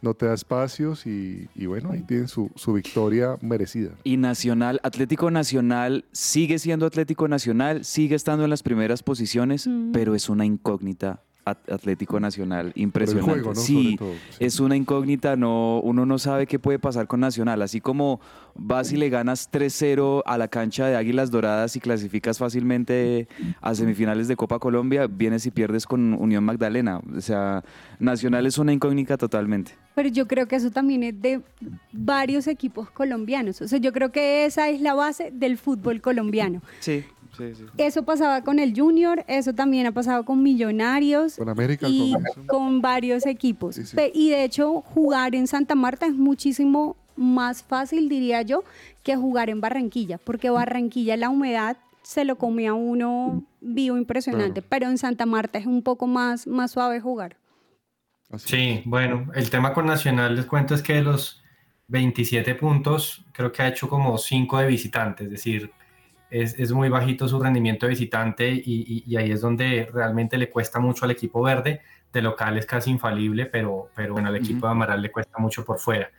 no 0.00 0.14
te 0.14 0.26
da 0.26 0.34
espacios 0.34 1.06
y, 1.06 1.48
y 1.56 1.66
bueno, 1.66 1.90
ahí 1.90 2.02
tienen 2.02 2.28
su, 2.28 2.50
su 2.54 2.72
victoria 2.72 3.36
merecida. 3.40 3.90
Y 4.04 4.16
Nacional, 4.16 4.78
Atlético 4.84 5.30
Nacional 5.32 6.04
sigue 6.12 6.60
siendo 6.60 6.86
Atlético 6.86 7.26
Nacional, 7.26 7.84
sigue 7.84 8.14
estando 8.14 8.44
en 8.44 8.50
las 8.50 8.62
primeras 8.62 9.02
posiciones, 9.02 9.66
Mm. 9.66 9.90
pero 9.90 10.14
es 10.14 10.28
una 10.28 10.44
incógnita 10.46 11.20
Atlético 11.44 12.20
Nacional 12.20 12.72
impresionante. 12.74 13.32
juego, 13.32 13.54
¿no? 13.54 13.60
Sí, 13.60 13.96
todo, 13.98 14.12
sí. 14.30 14.44
es 14.44 14.60
una 14.60 14.76
incógnita, 14.76 15.36
no, 15.36 15.80
uno 15.80 16.06
no 16.06 16.18
sabe 16.18 16.46
qué 16.46 16.58
puede 16.58 16.78
pasar 16.78 17.06
con 17.06 17.20
Nacional. 17.20 17.62
Así 17.62 17.80
como 17.80 18.20
vas 18.54 18.92
y 18.92 18.96
le 18.96 19.08
ganas 19.08 19.50
3-0 19.50 20.22
a 20.26 20.38
la 20.38 20.48
cancha 20.48 20.86
de 20.86 20.96
Águilas 20.96 21.30
Doradas 21.30 21.76
y 21.76 21.80
clasificas 21.80 22.38
fácilmente 22.38 23.28
a 23.60 23.74
semifinales 23.74 24.28
de 24.28 24.36
Copa 24.36 24.58
Colombia, 24.58 25.06
vienes 25.06 25.46
y 25.46 25.50
pierdes 25.50 25.86
con 25.86 26.14
Unión 26.14 26.44
Magdalena. 26.44 27.00
O 27.16 27.20
sea, 27.20 27.64
Nacional 27.98 28.46
es 28.46 28.58
una 28.58 28.72
incógnita 28.72 29.16
totalmente. 29.16 29.72
Pero 29.94 30.08
yo 30.08 30.26
creo 30.26 30.46
que 30.46 30.56
eso 30.56 30.70
también 30.70 31.02
es 31.02 31.20
de 31.20 31.42
varios 31.92 32.46
equipos 32.46 32.90
colombianos. 32.90 33.60
O 33.60 33.68
sea, 33.68 33.78
yo 33.78 33.92
creo 33.92 34.12
que 34.12 34.44
esa 34.44 34.68
es 34.68 34.80
la 34.80 34.94
base 34.94 35.30
del 35.32 35.58
fútbol 35.58 36.00
colombiano. 36.00 36.62
Sí, 36.80 37.04
sí, 37.36 37.54
sí. 37.54 37.64
Eso 37.78 38.02
pasaba 38.04 38.42
con 38.42 38.58
el 38.58 38.72
Junior, 38.78 39.24
eso 39.28 39.52
también 39.54 39.86
ha 39.86 39.92
pasado 39.92 40.24
con 40.24 40.42
Millonarios 40.42 41.36
Con 41.36 41.48
América, 41.48 41.86
y 41.88 42.12
con- 42.12 42.46
con 42.46 42.82
varios 42.82 43.26
equipos. 43.26 43.76
Sí, 43.76 43.86
sí. 43.86 43.96
Pe- 43.96 44.12
Y 44.14 44.30
de 44.30 44.44
hecho, 44.44 44.80
jugar 44.82 45.34
en 45.34 45.46
Santa 45.46 45.74
Marta 45.74 46.06
es 46.06 46.14
muchísimo 46.14 46.96
más 47.16 47.62
fácil, 47.62 48.08
diría 48.08 48.42
yo, 48.42 48.64
que 49.02 49.16
jugar 49.16 49.50
en 49.50 49.60
Barranquilla, 49.60 50.18
porque 50.18 50.50
Barranquilla 50.50 51.16
la 51.16 51.28
humedad 51.30 51.76
se 52.02 52.24
lo 52.24 52.36
come 52.36 52.66
a 52.66 52.74
uno 52.74 53.42
vivo 53.60 53.96
impresionante, 53.98 54.62
pero 54.62 54.88
en 54.88 54.96
Santa 54.98 55.26
Marta 55.26 55.58
es 55.58 55.66
un 55.66 55.82
poco 55.82 56.06
más, 56.06 56.46
más 56.46 56.70
suave 56.72 56.98
jugar. 57.00 57.36
así 58.30 58.48
Sí, 58.48 58.82
bueno, 58.86 59.26
el 59.34 59.50
tema 59.50 59.74
con 59.74 59.86
Nacional, 59.86 60.34
les 60.36 60.46
cuento, 60.46 60.74
es 60.74 60.82
que 60.82 60.94
de 60.94 61.02
los 61.02 61.42
27 61.88 62.54
puntos, 62.54 63.24
creo 63.32 63.52
que 63.52 63.62
ha 63.62 63.68
hecho 63.68 63.88
como 63.88 64.16
5 64.16 64.58
de 64.58 64.66
visitante, 64.66 65.24
es 65.24 65.30
decir, 65.30 65.70
es, 66.30 66.58
es 66.58 66.72
muy 66.72 66.88
bajito 66.88 67.28
su 67.28 67.40
rendimiento 67.40 67.86
de 67.86 67.90
visitante 67.90 68.50
y, 68.50 68.62
y- 68.64 69.04
y 69.06 69.16
ahí 69.16 69.30
es 69.32 69.40
donde 69.40 69.88
realmente 69.92 70.38
le 70.38 70.50
cuesta 70.50 70.78
mucho 70.80 71.04
al 71.04 71.10
equipo 71.10 71.42
verde. 71.42 71.80
De 72.12 72.22
local 72.22 72.58
es 72.58 72.66
casi 72.66 72.90
infalible, 72.90 73.46
pero, 73.46 73.88
pero 73.94 74.14
bueno, 74.14 74.28
al 74.28 74.36
equipo 74.36 74.66
de 74.66 74.72
Amaral 74.72 75.00
le 75.02 75.10
cuesta 75.12 75.38
mucho 75.38 75.64
por 75.64 75.78
fuera. 75.78 76.10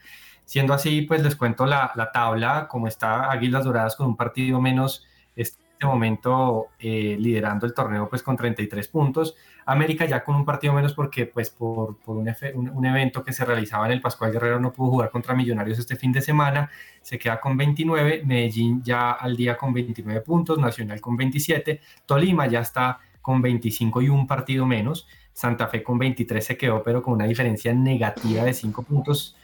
Siendo 0.44 0.74
así, 0.74 1.02
pues 1.02 1.22
les 1.22 1.36
cuento 1.36 1.66
la, 1.66 1.92
la 1.94 2.10
tabla, 2.12 2.66
como 2.68 2.88
está 2.88 3.30
Águilas 3.30 3.64
Doradas 3.64 3.96
con 3.96 4.06
un 4.08 4.16
partido 4.16 4.60
menos, 4.60 5.06
este 5.36 5.58
momento 5.82 6.68
eh, 6.78 7.16
liderando 7.18 7.66
el 7.66 7.74
torneo 7.74 8.08
pues 8.08 8.22
con 8.22 8.36
33 8.36 8.88
puntos. 8.88 9.34
América 9.64 10.04
ya 10.06 10.24
con 10.24 10.34
un 10.34 10.44
partido 10.44 10.72
menos 10.72 10.94
porque 10.94 11.26
pues 11.26 11.50
por, 11.50 11.96
por 11.98 12.16
un, 12.16 12.86
evento 12.86 13.22
que 13.22 13.32
se 13.32 13.44
realizaba 13.44 13.86
en 13.86 13.92
el 13.92 14.00
Pascual 14.00 14.32
Guerrero 14.32 14.60
no 14.60 14.72
pudo 14.72 14.90
jugar 14.90 15.10
contra 15.10 15.34
Millonarios 15.34 15.78
este 15.78 15.96
fin 15.96 16.12
de 16.12 16.20
semana, 16.20 16.70
se 17.00 17.18
queda 17.18 17.40
con 17.40 17.56
29, 17.56 18.22
Medellín 18.24 18.82
ya 18.82 19.12
al 19.12 19.36
día 19.36 19.56
con 19.56 19.72
29 19.72 20.20
puntos, 20.20 20.58
Nacional 20.58 21.00
con 21.00 21.16
27, 21.16 21.80
Tolima 22.06 22.46
ya 22.46 22.60
está 22.60 22.98
con 23.20 23.40
25 23.40 24.02
y 24.02 24.08
un 24.08 24.26
partido 24.26 24.66
menos, 24.66 25.06
Santa 25.32 25.68
Fe 25.68 25.82
con 25.82 25.98
23 25.98 26.44
se 26.44 26.56
quedó 26.56 26.82
pero 26.82 27.02
con 27.02 27.14
una 27.14 27.26
diferencia 27.26 27.72
negativa 27.72 28.44
de 28.44 28.52
5 28.52 28.82
puntos 28.82 29.36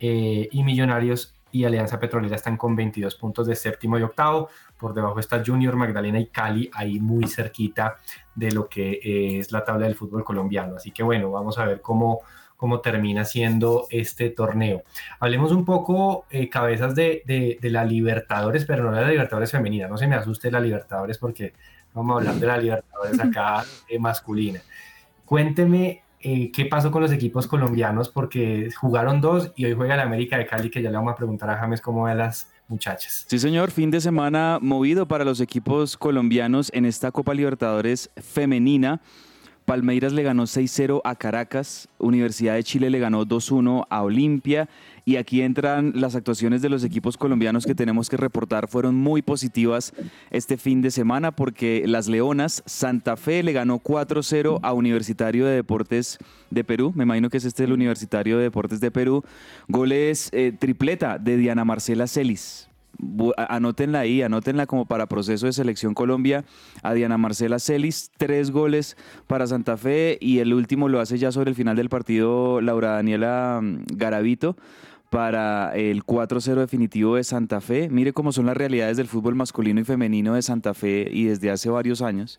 eh, 0.00 0.48
y 0.50 0.62
Millonarios 0.64 1.35
y 1.60 1.64
Alianza 1.64 1.98
Petrolera 1.98 2.36
están 2.36 2.56
con 2.56 2.74
22 2.76 3.14
puntos 3.16 3.46
de 3.46 3.54
séptimo 3.54 3.98
y 3.98 4.02
octavo. 4.02 4.48
Por 4.78 4.94
debajo 4.94 5.18
está 5.20 5.42
Junior, 5.44 5.76
Magdalena 5.76 6.18
y 6.20 6.26
Cali, 6.26 6.70
ahí 6.74 7.00
muy 7.00 7.26
cerquita 7.26 7.96
de 8.34 8.52
lo 8.52 8.68
que 8.68 8.92
eh, 9.02 9.38
es 9.38 9.52
la 9.52 9.64
tabla 9.64 9.86
del 9.86 9.94
fútbol 9.94 10.24
colombiano. 10.24 10.76
Así 10.76 10.90
que 10.90 11.02
bueno, 11.02 11.30
vamos 11.30 11.58
a 11.58 11.64
ver 11.64 11.80
cómo, 11.80 12.20
cómo 12.56 12.80
termina 12.80 13.24
siendo 13.24 13.86
este 13.90 14.30
torneo. 14.30 14.82
Hablemos 15.20 15.52
un 15.52 15.64
poco, 15.64 16.26
eh, 16.30 16.48
cabezas, 16.48 16.94
de, 16.94 17.22
de- 17.26 17.58
de 17.60 17.70
la 17.70 17.84
Libertadores, 17.84 18.64
pero 18.64 18.84
no 18.84 18.92
de 18.96 19.02
la 19.02 19.08
Libertadores 19.08 19.50
femenina. 19.50 19.88
No 19.88 19.96
se 19.96 20.06
me 20.06 20.14
asuste 20.16 20.50
la 20.50 20.60
Libertadores 20.60 21.18
porque 21.18 21.54
vamos 21.94 22.14
a 22.14 22.18
hablar 22.18 22.34
de 22.34 22.46
la 22.46 22.58
Libertadores 22.58 23.18
acá 23.20 23.64
eh, 23.88 23.98
masculina. 23.98 24.60
Cuénteme 25.24 26.02
eh, 26.28 26.50
qué 26.50 26.66
pasó 26.66 26.90
con 26.90 27.02
los 27.02 27.12
equipos 27.12 27.46
colombianos, 27.46 28.08
porque 28.08 28.68
jugaron 28.76 29.20
dos 29.20 29.52
y 29.54 29.64
hoy 29.64 29.74
juega 29.74 29.94
el 29.94 30.00
América 30.00 30.36
de 30.36 30.44
Cali, 30.44 30.70
que 30.70 30.82
ya 30.82 30.90
le 30.90 30.96
vamos 30.96 31.12
a 31.12 31.16
preguntar 31.16 31.48
a 31.50 31.56
James 31.56 31.80
cómo 31.80 32.02
ve 32.02 32.10
a 32.10 32.14
las 32.16 32.50
muchachas. 32.66 33.26
Sí, 33.28 33.38
señor, 33.38 33.70
fin 33.70 33.92
de 33.92 34.00
semana 34.00 34.58
movido 34.60 35.06
para 35.06 35.24
los 35.24 35.40
equipos 35.40 35.96
colombianos 35.96 36.72
en 36.74 36.84
esta 36.84 37.12
Copa 37.12 37.32
Libertadores 37.32 38.10
femenina. 38.16 39.00
Palmeiras 39.66 40.12
le 40.12 40.24
ganó 40.24 40.46
6-0 40.46 41.00
a 41.04 41.14
Caracas, 41.14 41.88
Universidad 41.98 42.54
de 42.54 42.64
Chile 42.64 42.90
le 42.90 42.98
ganó 42.98 43.24
2-1 43.24 43.86
a 43.88 44.02
Olimpia 44.02 44.68
y 45.08 45.16
aquí 45.16 45.40
entran 45.40 45.92
las 45.94 46.16
actuaciones 46.16 46.62
de 46.62 46.68
los 46.68 46.82
equipos 46.82 47.16
colombianos 47.16 47.64
que 47.64 47.76
tenemos 47.76 48.10
que 48.10 48.16
reportar. 48.16 48.66
Fueron 48.66 48.96
muy 48.96 49.22
positivas 49.22 49.94
este 50.32 50.56
fin 50.56 50.82
de 50.82 50.90
semana 50.90 51.30
porque 51.30 51.84
las 51.86 52.08
Leonas, 52.08 52.64
Santa 52.66 53.16
Fe 53.16 53.44
le 53.44 53.52
ganó 53.52 53.78
4-0 53.78 54.58
a 54.60 54.72
Universitario 54.72 55.46
de 55.46 55.54
Deportes 55.54 56.18
de 56.50 56.64
Perú. 56.64 56.92
Me 56.96 57.04
imagino 57.04 57.30
que 57.30 57.36
es 57.36 57.44
este 57.44 57.62
el 57.62 57.72
Universitario 57.72 58.36
de 58.36 58.42
Deportes 58.42 58.80
de 58.80 58.90
Perú. 58.90 59.22
Goles 59.68 60.28
eh, 60.32 60.52
tripleta 60.58 61.18
de 61.18 61.36
Diana 61.36 61.64
Marcela 61.64 62.08
Celis. 62.08 62.68
Anótenla 63.36 64.00
ahí, 64.00 64.22
anótenla 64.22 64.66
como 64.66 64.86
para 64.86 65.06
proceso 65.06 65.46
de 65.46 65.52
selección 65.52 65.94
Colombia. 65.94 66.44
A 66.82 66.94
Diana 66.94 67.16
Marcela 67.16 67.60
Celis, 67.60 68.10
tres 68.16 68.50
goles 68.50 68.96
para 69.28 69.46
Santa 69.46 69.76
Fe 69.76 70.18
y 70.20 70.40
el 70.40 70.52
último 70.52 70.88
lo 70.88 70.98
hace 70.98 71.16
ya 71.16 71.30
sobre 71.30 71.50
el 71.50 71.54
final 71.54 71.76
del 71.76 71.90
partido 71.90 72.60
Laura 72.60 72.92
Daniela 72.92 73.60
mm, 73.62 73.84
Garavito 73.94 74.56
para 75.10 75.74
el 75.76 76.04
4-0 76.04 76.56
definitivo 76.56 77.16
de 77.16 77.24
Santa 77.24 77.60
Fe. 77.60 77.88
Mire 77.90 78.12
cómo 78.12 78.32
son 78.32 78.46
las 78.46 78.56
realidades 78.56 78.96
del 78.96 79.06
fútbol 79.06 79.34
masculino 79.34 79.80
y 79.80 79.84
femenino 79.84 80.34
de 80.34 80.42
Santa 80.42 80.74
Fe 80.74 81.08
y 81.10 81.24
desde 81.24 81.50
hace 81.50 81.70
varios 81.70 82.02
años. 82.02 82.38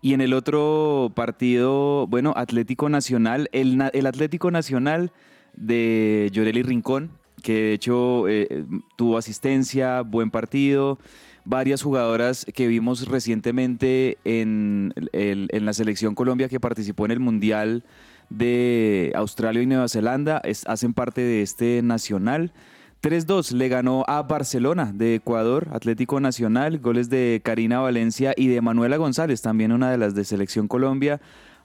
Y 0.00 0.14
en 0.14 0.20
el 0.20 0.32
otro 0.32 1.12
partido, 1.14 2.06
bueno, 2.06 2.32
Atlético 2.36 2.88
Nacional, 2.88 3.48
el, 3.52 3.80
Atlético 4.06 4.50
Nacional 4.50 5.12
de 5.54 6.30
Llorelli 6.32 6.62
Rincón, 6.62 7.10
que 7.42 7.54
de 7.54 7.72
hecho 7.72 8.28
eh, 8.28 8.64
tuvo 8.96 9.18
asistencia, 9.18 10.02
buen 10.02 10.30
partido, 10.30 10.98
varias 11.44 11.82
jugadoras 11.82 12.46
que 12.54 12.68
vimos 12.68 13.08
recientemente 13.08 14.18
en 14.24 14.94
la 14.94 15.72
selección 15.72 16.14
Colombia 16.14 16.48
que 16.48 16.60
participó 16.60 17.06
en 17.06 17.10
el 17.10 17.20
Mundial 17.20 17.84
de 18.30 19.12
Australia 19.14 19.62
y 19.62 19.66
Nueva 19.66 19.88
Zelanda, 19.88 20.40
es- 20.44 20.66
hacen 20.66 20.94
parte 20.94 21.20
de 21.20 21.42
este 21.42 21.80
nacional. 21.82 22.52
3-2 23.00 23.52
le 23.52 23.68
ganó 23.68 24.04
a 24.08 24.22
Barcelona 24.22 24.90
de 24.92 25.14
Ecuador, 25.16 25.68
Atlético 25.72 26.18
Nacional, 26.20 26.78
goles 26.80 27.08
de 27.08 27.40
Karina 27.44 27.78
Valencia 27.78 28.34
y 28.36 28.48
de 28.48 28.60
Manuela 28.60 28.96
González, 28.96 29.40
también 29.40 29.70
una 29.72 29.90
de 29.90 29.98
las 29.98 30.14
de 30.16 30.24
Selección 30.24 30.66
Colombia. 30.66 31.20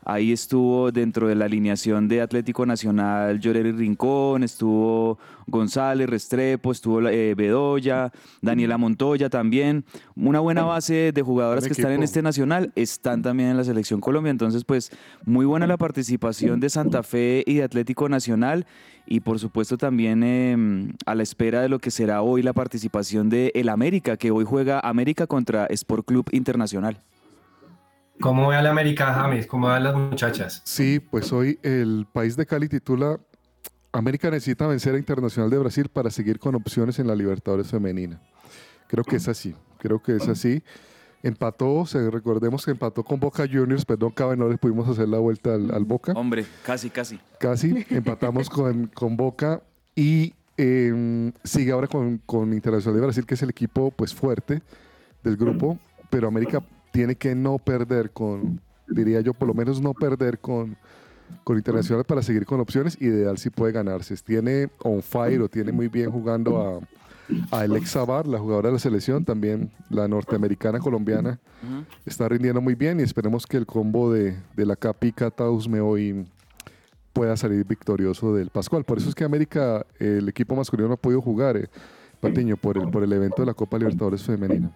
Ahí 0.06 0.32
estuvo 0.32 0.92
dentro 0.92 1.28
de 1.28 1.36
la 1.36 1.46
alineación 1.46 2.08
de 2.08 2.22
Atlético 2.22 2.66
Nacional 2.66 3.40
Lloreri 3.40 3.72
Rincón, 3.72 4.44
estuvo 4.44 5.18
González 5.48 6.10
Restrepo, 6.10 6.72
estuvo 6.72 7.08
eh, 7.08 7.36
Bedoya, 7.36 8.12
Daniela 8.42 8.78
Montoya 8.78 9.30
también. 9.30 9.86
Una 10.16 10.40
buena 10.40 10.64
base 10.64 11.12
de 11.14 11.22
jugadoras 11.22 11.66
que 11.66 11.74
están 11.74 11.94
en 11.94 12.04
este 12.04 12.22
nacional 12.22 12.72
están 12.76 13.22
también 13.22 13.50
en 13.50 13.58
la 13.58 13.64
selección 13.64 14.02
Colombia. 14.02 14.32
Entonces, 14.32 14.66
pues 14.66 14.92
muy 15.26 15.46
buena 15.46 15.68
la 15.68 15.78
participación 15.78 16.60
de 16.60 16.70
Santa 16.70 17.04
Fe 17.04 17.44
y 17.46 17.56
de 17.56 17.64
Atlético 17.64 18.10
Nacional. 18.10 18.66
Y 19.06 19.20
por 19.20 19.40
supuesto 19.40 19.78
también 19.78 20.24
eh, 20.24 20.94
a 21.06 21.16
la 21.16 21.24
espera 21.24 21.62
de 21.62 21.70
lo 21.70 21.80
que 21.80 21.92
será 21.92 22.22
hoy 22.22 22.42
la 22.42 22.54
participación 22.54 23.30
de 23.30 23.52
el 23.54 23.70
América, 23.70 24.18
que 24.18 24.32
hoy 24.32 24.46
juega 24.46 24.80
América 24.80 25.28
contra 25.28 25.66
Sport 25.66 26.06
Club 26.06 26.30
Internacional. 26.32 26.98
¿Cómo 28.20 28.48
ve 28.48 28.56
a 28.56 28.62
la 28.62 28.70
América, 28.70 29.14
James? 29.14 29.48
¿Cómo 29.48 29.70
a 29.70 29.80
las 29.80 29.96
muchachas? 29.96 30.62
Sí, 30.66 31.00
pues 31.00 31.34
hoy 31.34 31.60
el 31.64 32.06
país 32.12 32.36
de 32.36 32.46
Cali 32.46 32.70
titula 32.70 33.20
América 33.92 34.30
necesita 34.30 34.68
vencer 34.68 34.96
a 34.96 34.98
Internacional 34.98 35.50
de 35.50 35.58
Brasil 35.58 35.90
para 35.90 36.10
seguir 36.10 36.40
con 36.40 36.56
opciones 36.56 37.00
en 37.00 37.08
la 37.08 37.16
Libertadores 37.16 37.68
femenina. 37.68 38.22
Creo 38.88 39.04
que 39.04 39.18
es 39.18 39.28
así, 39.28 39.56
creo 39.78 40.02
que 40.02 40.16
es 40.16 40.28
así. 40.28 40.64
Empató, 41.22 41.86
recordemos 42.12 42.66
que 42.66 42.72
empató 42.72 43.04
con 43.04 43.20
Boca 43.20 43.46
Juniors, 43.48 43.86
perdón, 43.86 44.12
cabe, 44.12 44.36
no 44.36 44.50
les 44.50 44.60
pudimos 44.60 44.90
hacer 44.90 45.08
la 45.08 45.20
vuelta 45.20 45.54
al, 45.54 45.74
al 45.74 45.86
Boca. 45.86 46.12
Hombre, 46.14 46.46
casi, 46.66 46.90
casi. 46.90 47.20
Casi, 47.40 47.86
empatamos 47.90 48.50
con, 48.50 48.88
con 48.88 49.16
Boca 49.16 49.62
y 49.96 50.34
eh, 50.58 51.32
sigue 51.44 51.72
ahora 51.72 51.88
con, 51.88 52.20
con 52.26 52.54
Internacional 52.54 53.00
de 53.00 53.06
Brasil, 53.06 53.26
que 53.26 53.36
es 53.36 53.42
el 53.42 53.52
equipo 53.52 53.92
pues 53.92 54.14
fuerte 54.14 54.62
del 55.24 55.38
grupo, 55.38 55.80
pero 56.10 56.28
América 56.28 56.62
tiene 56.94 57.16
que 57.16 57.34
no 57.34 57.58
perder 57.58 58.12
con, 58.12 58.62
diría 58.88 59.20
yo, 59.20 59.34
por 59.34 59.48
lo 59.48 59.56
menos 59.56 59.82
no 59.82 59.96
perder 59.96 60.38
con, 60.38 60.78
con 61.44 61.58
Internacional 61.58 62.06
para 62.06 62.22
seguir 62.22 62.46
con 62.46 62.60
opciones. 62.60 63.02
Ideal 63.02 63.40
si 63.40 63.50
puede 63.50 63.74
ganarse. 63.74 64.16
Tiene 64.18 64.70
on 64.84 65.02
fire 65.02 65.42
o 65.42 65.50
tiene 65.50 65.72
muy 65.72 65.88
bien 65.88 66.12
jugando 66.12 66.62
a, 67.50 67.58
a 67.58 67.62
Alexa 67.62 68.06
Bar, 68.06 68.28
la 68.28 68.38
jugadora 68.38 68.70
de 68.70 68.74
la 68.74 68.80
selección, 68.80 69.26
también 69.26 69.72
la 69.90 70.08
norteamericana 70.08 70.78
colombiana. 70.78 71.40
Está 72.06 72.30
rindiendo 72.30 72.62
muy 72.62 72.76
bien 72.76 73.00
y 73.00 73.04
esperemos 73.04 73.48
que 73.48 73.58
el 73.58 73.66
combo 73.66 74.14
de, 74.14 74.38
de 74.56 74.66
la 74.66 74.76
Capica 74.76 75.32
Tausme 75.32 75.82
hoy 75.82 76.28
pueda 77.12 77.36
salir 77.36 77.66
victorioso 77.66 78.36
del 78.36 78.52
Pascual. 78.52 78.84
Por 78.84 79.00
eso 79.00 79.10
es 79.10 79.16
que 79.16 79.24
América, 79.24 79.84
el 79.98 80.30
equipo 80.30 80.56
masculino 80.56 80.90
no 80.90 80.94
ha 80.94 80.98
podido 80.98 81.22
jugar, 81.22 81.58
eh, 81.58 81.70
Patiño, 82.20 82.56
por 82.56 82.78
el, 82.78 82.90
por 82.92 83.04
el 83.04 83.12
evento 83.14 83.42
de 83.42 83.48
la 83.48 83.56
Copa 83.56 83.80
Libertadores 83.80 84.22
Femenina. 84.22 84.72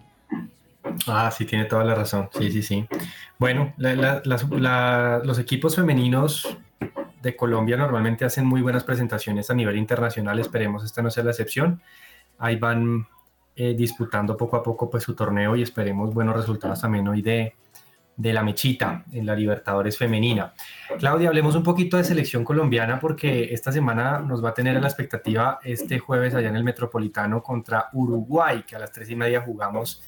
Ah, 1.06 1.30
sí, 1.30 1.44
tiene 1.44 1.64
toda 1.64 1.84
la 1.84 1.94
razón. 1.94 2.28
Sí, 2.36 2.50
sí, 2.50 2.62
sí. 2.62 2.86
Bueno, 3.38 3.74
los 3.78 5.38
equipos 5.38 5.76
femeninos 5.76 6.56
de 7.22 7.36
Colombia 7.36 7.76
normalmente 7.76 8.24
hacen 8.24 8.46
muy 8.46 8.62
buenas 8.62 8.84
presentaciones 8.84 9.50
a 9.50 9.54
nivel 9.54 9.76
internacional. 9.76 10.38
Esperemos 10.38 10.84
esta 10.84 11.02
no 11.02 11.10
sea 11.10 11.24
la 11.24 11.30
excepción. 11.30 11.80
Ahí 12.38 12.56
van 12.56 13.06
eh, 13.56 13.74
disputando 13.74 14.36
poco 14.36 14.56
a 14.56 14.62
poco 14.62 14.88
pues, 14.88 15.02
su 15.02 15.14
torneo 15.14 15.56
y 15.56 15.62
esperemos 15.62 16.14
buenos 16.14 16.36
resultados 16.36 16.80
también 16.80 17.08
hoy 17.08 17.22
de, 17.22 17.54
de 18.16 18.32
la 18.32 18.42
mechita 18.42 19.04
en 19.12 19.26
la 19.26 19.34
Libertadores 19.34 19.98
femenina. 19.98 20.52
Claudia, 20.98 21.28
hablemos 21.28 21.56
un 21.56 21.62
poquito 21.62 21.96
de 21.96 22.04
selección 22.04 22.44
colombiana 22.44 22.98
porque 23.00 23.52
esta 23.52 23.72
semana 23.72 24.18
nos 24.18 24.44
va 24.44 24.50
a 24.50 24.54
tener 24.54 24.76
a 24.76 24.80
la 24.80 24.88
expectativa 24.88 25.58
este 25.62 25.98
jueves 25.98 26.34
allá 26.34 26.48
en 26.48 26.56
el 26.56 26.64
Metropolitano 26.64 27.42
contra 27.42 27.88
Uruguay, 27.92 28.64
que 28.66 28.76
a 28.76 28.78
las 28.78 28.92
tres 28.92 29.10
y 29.10 29.16
media 29.16 29.40
jugamos 29.40 30.02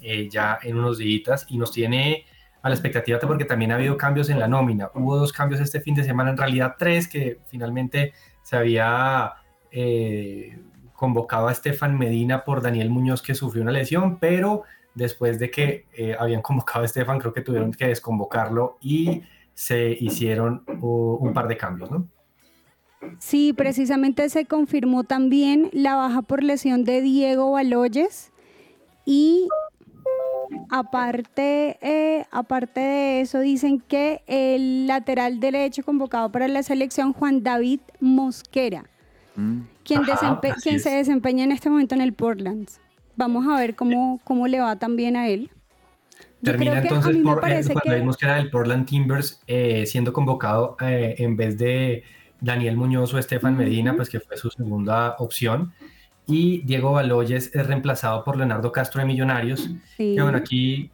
eh, 0.00 0.28
ya 0.30 0.58
en 0.62 0.78
unos 0.78 0.98
días 0.98 1.46
y 1.48 1.58
nos 1.58 1.72
tiene 1.72 2.24
a 2.62 2.68
la 2.68 2.74
expectativa 2.74 3.18
porque 3.20 3.44
también 3.44 3.72
ha 3.72 3.76
habido 3.76 3.96
cambios 3.96 4.28
en 4.28 4.40
la 4.40 4.48
nómina. 4.48 4.90
Hubo 4.94 5.16
dos 5.16 5.32
cambios 5.32 5.60
este 5.60 5.80
fin 5.80 5.94
de 5.94 6.04
semana, 6.04 6.30
en 6.30 6.36
realidad 6.36 6.74
tres, 6.78 7.08
que 7.08 7.38
finalmente 7.46 8.12
se 8.42 8.56
había 8.56 9.34
eh, 9.70 10.58
convocado 10.94 11.48
a 11.48 11.52
Estefan 11.52 11.96
Medina 11.98 12.44
por 12.44 12.62
Daniel 12.62 12.90
Muñoz 12.90 13.22
que 13.22 13.34
sufrió 13.34 13.62
una 13.62 13.72
lesión, 13.72 14.18
pero 14.18 14.64
después 14.94 15.38
de 15.38 15.50
que 15.50 15.84
eh, 15.92 16.16
habían 16.18 16.42
convocado 16.42 16.82
a 16.82 16.86
Estefan, 16.86 17.18
creo 17.18 17.32
que 17.32 17.42
tuvieron 17.42 17.72
que 17.72 17.86
desconvocarlo 17.86 18.78
y 18.80 19.22
se 19.54 19.96
hicieron 20.00 20.64
uh, 20.80 21.18
un 21.20 21.32
par 21.32 21.48
de 21.48 21.56
cambios, 21.56 21.90
¿no? 21.90 22.08
Sí, 23.18 23.52
precisamente 23.52 24.28
se 24.28 24.46
confirmó 24.46 25.04
también 25.04 25.70
la 25.72 25.96
baja 25.96 26.22
por 26.22 26.42
lesión 26.42 26.84
de 26.84 27.00
Diego 27.00 27.52
Baloyes 27.52 28.32
y 29.04 29.48
aparte, 30.70 31.78
eh, 31.80 32.24
aparte 32.30 32.80
de 32.80 33.20
eso, 33.20 33.40
dicen 33.40 33.80
que 33.80 34.22
el 34.26 34.86
lateral 34.86 35.40
derecho 35.40 35.82
convocado 35.82 36.30
para 36.30 36.48
la 36.48 36.62
selección, 36.62 37.12
Juan 37.12 37.42
David 37.42 37.80
Mosquera, 38.00 38.84
Mm. 39.36 39.60
quien, 39.84 40.00
Ajá, 40.02 40.12
desempe- 40.40 40.52
así 40.52 40.60
quien 40.62 40.76
es. 40.76 40.82
se 40.82 40.90
desempeña 40.90 41.44
en 41.44 41.52
este 41.52 41.68
momento 41.70 41.94
en 41.94 42.00
el 42.00 42.12
Portland. 42.12 42.68
Vamos 43.16 43.46
a 43.48 43.58
ver 43.58 43.74
cómo, 43.74 44.20
cómo 44.24 44.46
le 44.46 44.60
va 44.60 44.76
también 44.76 45.16
a 45.16 45.28
él. 45.28 45.50
Yo 46.42 46.52
Termina 46.52 46.78
entonces 46.80 47.16
por, 47.18 47.38
eh, 47.38 47.40
parece 47.40 47.72
cuando 47.72 47.90
que... 47.92 47.98
vimos 48.00 48.16
que 48.16 48.26
era 48.26 48.36
del 48.36 48.50
Portland 48.50 48.86
Timbers 48.86 49.40
eh, 49.46 49.84
siendo 49.86 50.12
convocado 50.12 50.76
eh, 50.80 51.14
en 51.18 51.36
vez 51.36 51.56
de 51.58 52.04
Daniel 52.40 52.76
Muñoz 52.76 53.12
o 53.14 53.18
Estefan 53.18 53.56
Medina, 53.56 53.96
pues 53.96 54.08
que 54.10 54.20
fue 54.20 54.36
su 54.36 54.50
segunda 54.50 55.16
opción. 55.18 55.72
Y 56.26 56.62
Diego 56.62 56.92
Baloyes 56.92 57.54
es 57.54 57.66
reemplazado 57.66 58.24
por 58.24 58.36
Leonardo 58.36 58.72
Castro 58.72 59.00
de 59.00 59.06
Millonarios. 59.06 59.70
Sí. 59.96 60.14
Que 60.16 60.22
bueno, 60.22 60.38
aquí, 60.38 60.90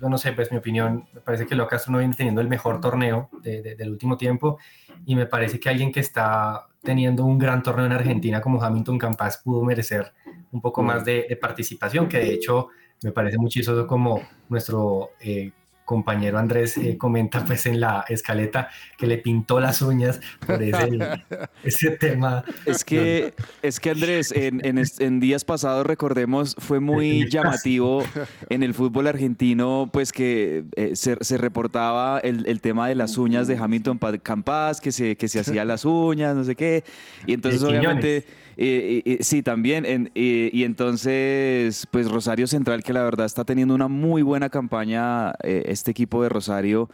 yo 0.00 0.08
no 0.08 0.18
sé, 0.18 0.32
pues 0.32 0.50
mi 0.50 0.58
opinión, 0.58 1.04
me 1.14 1.20
parece 1.20 1.46
que 1.46 1.54
Leo 1.54 1.68
Castro 1.68 1.92
no 1.92 1.98
viene 1.98 2.14
teniendo 2.14 2.40
el 2.40 2.48
mejor 2.48 2.80
torneo 2.80 3.30
de- 3.42 3.62
de- 3.62 3.74
del 3.76 3.90
último 3.90 4.16
tiempo. 4.16 4.58
Y 5.06 5.14
me 5.14 5.26
parece 5.26 5.60
que 5.60 5.68
alguien 5.68 5.92
que 5.92 6.00
está 6.00 6.66
teniendo 6.82 7.24
un 7.24 7.38
gran 7.38 7.62
torneo 7.62 7.86
en 7.86 7.92
Argentina 7.92 8.40
como 8.40 8.60
Hamilton 8.62 8.98
Campas 8.98 9.38
pudo 9.38 9.62
merecer 9.64 10.12
un 10.50 10.60
poco 10.60 10.82
más 10.82 11.04
de, 11.04 11.26
de 11.28 11.36
participación, 11.36 12.08
que 12.08 12.18
de 12.18 12.34
hecho 12.34 12.68
me 13.04 13.12
parece 13.12 13.38
muy 13.38 13.50
chistoso 13.50 13.86
como 13.86 14.20
nuestro 14.48 15.10
eh, 15.20 15.52
compañero 15.92 16.38
Andrés 16.38 16.78
eh, 16.78 16.96
comenta 16.96 17.44
pues 17.44 17.66
en 17.66 17.78
la 17.78 18.02
escaleta 18.08 18.70
que 18.96 19.06
le 19.06 19.18
pintó 19.18 19.60
las 19.60 19.82
uñas 19.82 20.20
por 20.46 20.62
ese, 20.62 20.88
ese 21.64 21.90
tema. 21.90 22.42
Es 22.64 22.82
que, 22.82 23.34
es 23.60 23.78
que 23.78 23.90
Andrés, 23.90 24.32
en, 24.32 24.64
en 24.64 24.78
est- 24.78 25.02
en 25.02 25.20
días 25.20 25.44
pasados, 25.44 25.84
recordemos, 25.86 26.56
fue 26.58 26.80
muy 26.80 27.28
llamativo 27.30 28.02
en 28.48 28.62
el 28.62 28.72
fútbol 28.72 29.06
argentino, 29.06 29.90
pues 29.92 30.12
que 30.12 30.64
eh, 30.76 30.96
se, 30.96 31.18
se 31.20 31.36
reportaba 31.36 32.18
el, 32.20 32.46
el 32.46 32.62
tema 32.62 32.88
de 32.88 32.94
las 32.94 33.18
uñas 33.18 33.46
de 33.46 33.58
Hamilton 33.58 33.98
Pa- 33.98 34.16
Campas, 34.16 34.80
que 34.80 34.92
se, 34.92 35.16
que 35.16 35.28
se 35.28 35.40
hacía 35.40 35.66
las 35.66 35.84
uñas, 35.84 36.34
no 36.34 36.44
sé 36.44 36.56
qué. 36.56 36.84
Y 37.26 37.34
entonces, 37.34 37.62
obviamente, 37.62 38.24
eh, 38.56 39.02
eh, 39.04 39.18
sí, 39.20 39.42
también. 39.42 39.84
en- 39.86 40.10
eh, 40.14 40.50
y 40.52 40.64
entonces, 40.64 41.86
pues 41.90 42.10
Rosario 42.10 42.46
Central, 42.46 42.82
que 42.82 42.92
la 42.92 43.02
verdad 43.02 43.26
está 43.26 43.44
teniendo 43.44 43.74
una 43.74 43.88
muy 43.88 44.22
buena 44.22 44.48
campaña, 44.50 45.32
eh, 45.42 45.64
este 45.66 45.90
equipo 45.90 46.22
de 46.22 46.28
Rosario. 46.28 46.88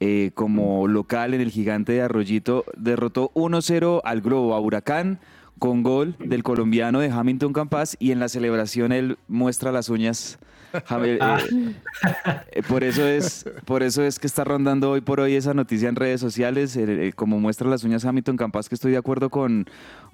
eh, 0.00 0.30
como 0.34 0.86
local 0.86 1.34
en 1.34 1.40
el 1.40 1.50
gigante 1.50 1.90
de 1.90 2.02
Arroyito, 2.02 2.64
derrotó 2.76 3.32
1-0 3.34 4.00
al 4.04 4.20
Globo, 4.20 4.54
a 4.54 4.60
Huracán, 4.60 5.18
con 5.58 5.82
gol 5.82 6.14
del 6.20 6.44
colombiano 6.44 7.00
de 7.00 7.10
Hamilton 7.10 7.52
Campas 7.52 7.96
y 7.98 8.12
en 8.12 8.20
la 8.20 8.28
celebración 8.28 8.92
él 8.92 9.18
muestra 9.26 9.72
las 9.72 9.88
uñas. 9.88 10.38
Eh, 11.02 11.18
Ah. 11.20 11.38
eh, 12.52 12.62
por 12.68 12.84
eso 12.84 13.04
es 13.06 13.44
por 13.64 13.82
eso 13.82 14.02
es 14.04 14.18
que 14.18 14.26
está 14.26 14.44
rondando 14.44 14.90
hoy 14.90 15.00
por 15.00 15.18
hoy 15.18 15.34
esa 15.34 15.54
noticia 15.54 15.88
en 15.88 15.96
redes 15.96 16.20
sociales 16.20 16.76
eh, 16.76 17.08
eh, 17.08 17.12
como 17.14 17.40
muestra 17.40 17.68
las 17.68 17.82
uñas 17.84 18.04
Hamilton 18.04 18.36
Campas 18.36 18.68
que 18.68 18.74
estoy 18.74 18.92
de 18.92 18.98
acuerdo 18.98 19.30
con 19.30 19.66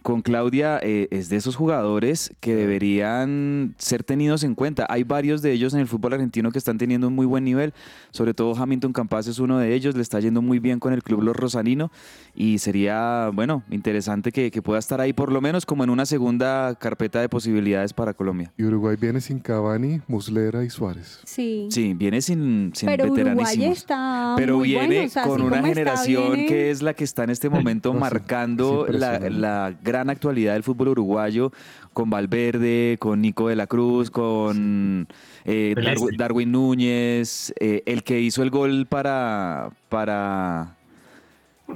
con 0.05 0.21
Claudia 0.21 0.79
eh, 0.83 1.09
es 1.11 1.31
de 1.31 1.37
esos 1.37 1.57
jugadores 1.57 2.31
que 2.41 2.55
deberían 2.55 3.75
ser 3.79 4.05
tenidos 4.05 4.45
en 4.45 4.55
cuenta. 4.55 4.87
Hay 4.91 5.03
varios 5.03 5.41
de 5.41 5.51
ellos 5.53 5.73
en 5.73 5.81
el 5.81 5.87
fútbol 5.89 6.13
argentino 6.13 6.53
que 6.53 6.59
están 6.59 6.77
teniendo 6.77 7.09
un 7.09 7.15
muy 7.15 7.25
buen 7.25 7.43
nivel. 7.43 7.73
Sobre 8.11 8.35
todo 8.35 8.55
Hamilton 8.55 8.93
Campas 8.93 9.27
es 9.29 9.39
uno 9.39 9.59
de 9.59 9.75
ellos. 9.75 9.95
Le 9.97 10.03
está 10.03 10.21
yendo 10.21 10.43
muy 10.43 10.59
bien 10.59 10.79
con 10.79 10.93
el 10.93 11.03
club 11.03 11.23
Los 11.23 11.35
Rosanino 11.35 11.91
y 12.35 12.59
sería 12.59 13.31
bueno 13.33 13.63
interesante 13.71 14.31
que, 14.31 14.51
que 14.51 14.61
pueda 14.61 14.79
estar 14.79 15.01
ahí 15.01 15.15
por 15.15 15.33
lo 15.33 15.41
menos 15.41 15.65
como 15.65 15.85
en 15.85 15.89
una 15.91 16.05
segunda 16.05 16.75
carpeta 16.75 17.23
de 17.23 17.31
posibilidades 17.31 17.95
para 17.95 18.13
Colombia. 18.13 18.53
Y 18.59 18.65
Uruguay 18.65 18.97
viene 19.01 19.23
sin 19.23 19.39
Cavani, 19.39 20.03
Muslera 20.07 20.65
y 20.65 20.69
Suárez. 20.69 21.21
Sí. 21.25 21.69
Sí, 21.71 21.95
viene 21.95 22.21
sin, 22.21 22.73
sin 22.75 22.89
Pero 22.91 23.11
Uruguay 23.11 23.65
está 23.65 24.35
Pero 24.37 24.59
muy 24.59 24.69
viene 24.69 24.87
bueno, 24.87 25.07
o 25.07 25.09
sea, 25.09 25.23
con 25.23 25.41
una 25.41 25.57
como 25.57 25.67
está, 25.67 25.69
generación 25.69 26.33
viene- 26.35 26.47
que 26.47 26.71
es 26.71 26.83
la 26.83 26.93
que 26.93 27.05
está 27.05 27.25
en 27.25 27.31
este 27.31 27.49
momento 27.49 27.89
No, 27.89 27.95
sí, 27.95 28.01
marcando 28.01 28.87
es 28.87 28.95
la, 29.01 29.19
la 29.31 29.75
gran 29.83 29.94
actualidad 30.01 30.55
del 30.55 30.63
fútbol 30.63 30.89
uruguayo, 30.89 31.53
con 31.93 32.11
Valverde, 32.11 32.97
con 32.99 33.21
Nico 33.21 33.49
de 33.49 33.57
la 33.57 33.67
Cruz, 33.67 34.11
con 34.11 35.09
eh, 35.45 35.75
Darwin 36.17 36.53
Núñez, 36.53 37.53
eh, 37.61 37.83
el 37.87 38.03
que 38.03 38.21
hizo 38.21 38.43
el 38.43 38.51
gol 38.51 38.87
para, 38.87 39.71
para, 39.89 40.77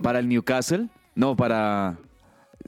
para 0.02 0.18
el 0.18 0.28
Newcastle. 0.28 0.88
No, 1.14 1.36
para... 1.36 1.96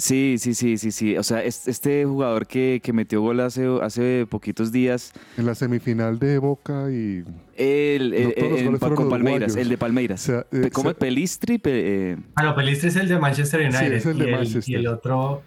Sí, 0.01 0.37
sí, 0.39 0.55
sí, 0.55 0.79
sí, 0.79 0.91
sí. 0.93 1.17
O 1.19 1.23
sea, 1.23 1.45
es- 1.45 1.69
este 1.69 2.05
jugador 2.07 2.47
que, 2.47 2.81
que 2.83 2.93
metió 2.93 3.21
gol 3.21 3.39
hace, 3.41 3.67
hace 3.83 4.27
poquitos 4.29 4.73
días, 4.73 5.13
En 5.37 5.45
la 5.47 5.55
semifinal 5.55 6.19
de 6.19 6.39
Boca 6.39 6.91
y... 6.91 7.23
el, 7.57 8.11
No, 8.11 8.17
eh, 8.17 8.35
todos 8.37 8.51
los 8.51 8.61
en- 8.61 8.67
goles 8.67 8.81
fueron 8.81 8.97
con 8.97 9.11
Palmeiras, 9.11 9.49
uruguayos. 9.51 9.57
el 9.57 9.69
de 9.69 9.79
Palmeiras. 9.79 10.23
O 10.23 10.33
sea, 10.33 10.47
eh, 10.53 10.71
¿Cómo 10.73 10.89
se- 10.89 10.93
es? 10.93 10.99
Pelistri? 10.99 11.59
Pe- 11.59 12.13
eh, 12.13 12.17
Ah, 12.35 12.43
no, 12.45 12.55
Pelistri 12.57 12.89
es 12.89 12.97
el 12.97 13.09
de 13.09 13.19
Manchester 13.19 13.61
United 13.61 13.93
es 13.93 14.07
el 14.07 14.19
de 14.19 14.25
y, 14.25 14.29
el, 14.29 14.35
Manchester. 14.35 14.65
y 14.67 14.75
el 14.75 14.87
otro, 14.87 15.43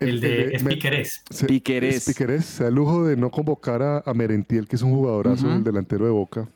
el, 0.00 0.20
de 0.20 0.54
es 0.54 0.62
me- 0.62 0.70
Piquerés. 0.74 1.22
se- 1.30 1.46
Piquerés. 1.46 1.96
es 1.96 2.04
Piquerés. 2.04 2.44
Se 2.44 2.64
da 2.64 2.68
el 2.68 2.74
lujo 2.74 3.06
de 3.06 3.16
no 3.16 3.30
convocar 3.30 3.82
a, 3.82 4.02
a 4.04 4.12
Merentiel, 4.12 4.68
que 4.68 4.76
es 4.76 4.82
un 4.82 4.92
jugadorazo, 4.92 5.46
Ujú. 5.46 5.56
el 5.56 5.64
delantero 5.64 6.04
de 6.04 6.10
Boca. 6.10 6.46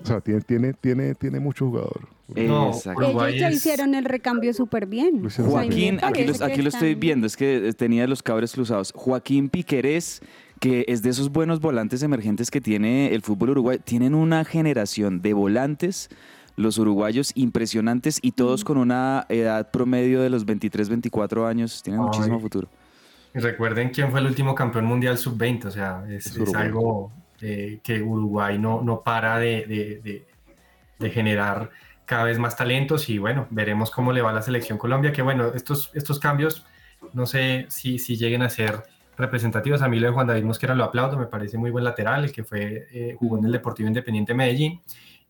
O 0.00 0.06
sea, 0.06 0.20
tiene, 0.20 0.40
tiene, 0.40 0.72
tiene, 0.74 1.14
tiene 1.14 1.38
mucho 1.40 1.66
jugador. 1.66 2.08
No, 2.34 2.68
Exacto. 2.68 3.00
Uruguay 3.04 3.30
Ellos 3.34 3.40
ya 3.40 3.48
es- 3.48 3.56
hicieron 3.56 3.94
el 3.94 4.04
recambio 4.06 4.54
súper 4.54 4.86
bien. 4.86 5.28
Joaquín, 5.28 5.98
aquí, 6.02 6.24
los- 6.24 6.40
lo 6.40 6.68
estoy 6.68 6.94
viendo, 6.94 7.26
es 7.26 7.36
que 7.36 7.68
eh, 7.68 7.72
tenía 7.74 8.06
los 8.06 8.22
cabres 8.22 8.52
cruzados. 8.52 8.92
Joaquín 8.96 9.50
Piquerés, 9.50 10.22
que 10.60 10.84
es 10.88 11.02
de 11.02 11.10
esos 11.10 11.30
buenos 11.30 11.60
volantes 11.60 12.02
emergentes 12.02 12.50
que 12.50 12.60
tiene 12.60 13.12
el 13.14 13.20
fútbol 13.22 13.50
uruguayo. 13.50 13.80
Tienen 13.84 14.14
una 14.14 14.44
generación 14.44 15.20
de 15.20 15.34
volantes, 15.34 16.08
los 16.56 16.78
uruguayos, 16.78 17.32
impresionantes 17.34 18.18
y 18.22 18.32
todos 18.32 18.64
con 18.64 18.78
una 18.78 19.26
edad 19.28 19.70
promedio 19.70 20.22
de 20.22 20.30
los 20.30 20.44
23, 20.46 20.88
24 20.88 21.46
años. 21.46 21.82
Tienen 21.82 22.00
Ay. 22.00 22.06
muchísimo 22.06 22.40
futuro. 22.40 22.68
Y 23.34 23.40
recuerden 23.40 23.90
quién 23.90 24.10
fue 24.10 24.20
el 24.20 24.26
último 24.26 24.54
campeón 24.54 24.84
mundial 24.86 25.16
sub-20, 25.18 25.64
o 25.66 25.70
sea, 25.70 26.04
es, 26.08 26.26
Es 26.26 26.32
es 26.32 26.38
Uruguay. 26.38 26.62
algo 26.66 27.12
eh, 27.42 27.80
que 27.82 28.00
Uruguay 28.00 28.58
no, 28.58 28.80
no 28.82 29.02
para 29.02 29.38
de, 29.38 29.66
de- 29.66 30.00
de- 30.98 31.10
generar 31.10 31.70
cada 32.06 32.24
vez 32.24 32.38
más 32.38 32.56
talentos 32.56 33.08
y 33.08 33.18
bueno, 33.18 33.48
veremos 33.50 33.90
cómo 33.90 34.12
le 34.12 34.22
va 34.22 34.30
a 34.30 34.32
la 34.32 34.42
selección 34.42 34.78
Colombia, 34.78 35.12
que 35.12 35.20
bueno, 35.22 35.48
estos, 35.52 35.90
estos 35.94 36.20
cambios 36.20 36.64
no 37.12 37.26
sé 37.26 37.66
si, 37.68 37.98
si 37.98 38.16
lleguen 38.16 38.42
a 38.42 38.48
ser 38.48 38.84
representativos. 39.16 39.82
A 39.82 39.88
mí 39.88 39.98
lo 39.98 40.06
de 40.06 40.12
Juan 40.12 40.28
David 40.28 40.44
Mosquera 40.44 40.74
lo 40.76 40.84
aplaudo, 40.84 41.18
me 41.18 41.26
parece 41.26 41.58
muy 41.58 41.70
buen 41.72 41.82
lateral, 41.82 42.22
el 42.24 42.30
que 42.32 42.44
fue, 42.44 42.86
eh, 42.92 43.16
jugó 43.18 43.36
en 43.38 43.46
el 43.46 43.52
Deportivo 43.52 43.88
Independiente 43.88 44.32
Medellín. 44.34 44.80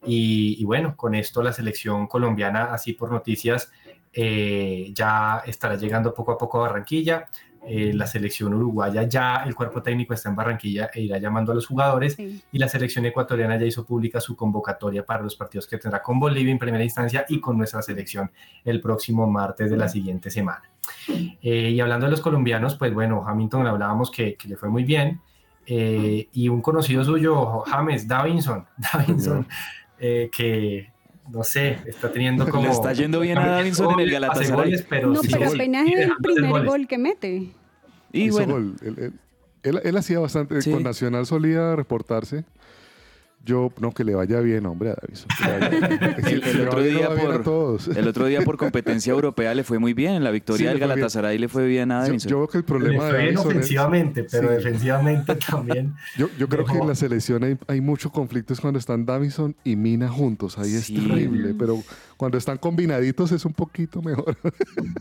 Y, 0.05 0.57
y 0.61 0.65
bueno, 0.65 0.95
con 0.97 1.15
esto 1.15 1.43
la 1.43 1.53
selección 1.53 2.07
colombiana, 2.09 2.65
así 2.75 2.93
por 2.93 3.11
noticias, 3.11 3.73
eh, 4.13 4.91
ya 4.95 5.43
estará 5.47 5.77
llegando 5.77 6.13
poco 6.13 6.33
a 6.33 6.39
poco 6.39 6.59
a 6.59 6.69
Barranquilla. 6.69 7.29
Eh, 7.65 7.93
la 7.95 8.07
selección 8.07 8.53
uruguaya 8.55 9.05
ya, 9.05 9.45
el 9.47 9.55
cuerpo 9.55 9.83
técnico 9.83 10.15
está 10.15 10.29
en 10.29 10.35
Barranquilla 10.37 10.91
e 10.93 11.03
irá 11.03 11.19
llamando 11.19 11.53
a 11.53 11.55
los 11.55 11.67
jugadores. 11.67 12.15
Sí. 12.15 12.43
Y 12.51 12.59
la 12.59 12.69
selección 12.69 13.07
ecuatoriana 13.07 13.57
ya 13.57 13.67
hizo 13.67 13.85
pública 13.85 14.21
su 14.21 14.35
convocatoria 14.35 15.05
para 15.07 15.23
los 15.23 15.37
partidos 15.37 15.67
que 15.67 15.79
tendrá 15.79 16.03
con 16.03 16.19
Bolivia 16.19 16.51
en 16.51 16.59
primera 16.59 16.83
instancia 16.83 17.25
y 17.29 17.41
con 17.41 17.57
nuestra 17.57 17.81
selección 17.83 18.31
el 18.65 18.81
próximo 18.81 19.27
martes 19.29 19.71
de 19.71 19.77
la 19.77 19.89
siguiente 19.89 20.31
semana. 20.31 20.63
Eh, 21.41 21.71
y 21.71 21.81
hablando 21.81 22.07
de 22.07 22.11
los 22.11 22.21
colombianos, 22.21 22.75
pues 22.77 22.93
bueno, 22.93 23.25
Hamilton 23.27 23.67
hablábamos 23.67 24.11
que, 24.11 24.35
que 24.35 24.49
le 24.49 24.57
fue 24.57 24.69
muy 24.69 24.85
bien. 24.85 25.21
eh, 25.67 26.29
y 26.33 26.49
un 26.49 26.61
conocido 26.61 27.05
suyo, 27.05 27.61
James 27.67 28.09
Davinson, 28.09 28.67
Davinson 28.93 29.47
eh, 29.99 30.29
que 30.33 30.92
no 31.31 31.45
sé, 31.45 31.79
está 31.87 32.11
teniendo 32.13 32.47
como. 32.51 32.63
Le 32.65 32.71
está 32.71 32.93
yendo 32.93 33.21
bien 33.21 33.39
a 33.39 33.47
Davinson 33.47 33.93
en 33.95 34.01
el 34.01 34.11
Galatasaray. 34.11 34.53
goles, 34.53 34.87
pero 34.89 35.09
No, 35.13 35.23
sí, 35.23 35.29
pero 35.33 35.49
apenas 35.51 35.87
es 35.89 35.99
el 36.01 36.13
primer 36.23 36.51
goles. 36.51 36.67
gol 36.69 36.87
que 36.89 36.99
mete. 36.99 37.53
Y 38.13 38.31
bueno, 38.31 38.55
gol. 38.55 38.75
Él, 38.83 38.95
él- 38.99 39.13
él- 39.63 39.81
él 39.85 39.97
hacía 39.97 40.19
bastante. 40.19 40.61
Sí. 40.63 40.71
Con 40.73 40.83
Nacional 40.83 41.25
solía 41.27 41.77
reportarse. 41.77 42.45
Yo, 43.45 43.73
no, 43.81 43.91
que 43.91 44.05
le 44.05 44.15
vaya 44.15 44.39
bien, 44.39 44.67
hombre, 44.67 44.91
a 44.91 44.97
le 45.03 45.79
bien. 45.81 46.15
Si 46.25 46.33
El- 46.33 46.41
le 46.59 46.67
otro 46.69 46.81
bien, 46.81 46.93
le 46.95 46.99
día 47.01 47.09
bien 47.09 47.27
por- 47.27 47.35
a 47.35 47.43
todos. 47.43 47.89
el 47.89 48.07
otro 48.07 48.27
día 48.27 48.43
por 48.43 48.57
competencia 48.57 49.13
europea 49.13 49.53
le 49.55 49.65
fue 49.65 49.81
muy 49.81 49.95
bien. 49.95 50.13
En 50.15 50.23
la 50.23 50.31
victoria 50.31 50.59
Sí, 50.59 50.65
del 50.65 50.75
le 50.75 50.79
bien. 50.79 50.89
Galatasaray 50.91 51.39
le 51.39 51.49
fue 51.49 51.67
bien 51.67 51.91
a 51.91 51.97
Yo, 52.01 52.03
Davinson. 52.07 52.31
yo 52.31 52.37
creo 52.37 52.49
que 52.49 52.59
el 52.59 52.63
Le 52.63 52.67
problema 52.69 53.05
de 53.07 53.11
fue 53.11 53.19
bien 53.23 53.35
Davison 53.35 53.51
es- 53.51 53.57
ofensivamente, 53.57 54.25
pero 54.31 54.49
Sí. 54.49 54.55
defensivamente 54.55 55.35
también. 55.35 55.95
Yo, 56.17 56.29
yo 56.39 56.49
creo 56.49 56.65
que 56.65 56.79
en 56.79 56.87
la 56.87 56.95
selección 56.95 57.43
hay, 57.43 57.59
hay 57.67 57.81
muchos 57.81 58.13
conflictos 58.13 58.61
cuando 58.61 58.79
están 58.79 59.05
Davison 59.07 59.57
y 59.65 59.75
Mina 59.75 60.09
juntos. 60.09 60.57
Ahí 60.59 60.75
es 60.75 60.87
terrible. 60.87 61.55
Pero 61.59 61.83
cuando 62.17 62.39
están 62.39 62.59
combinaditos 62.59 63.33
es 63.33 63.45
un 63.45 63.55
poquito 63.55 64.03
mejor. 64.03 64.37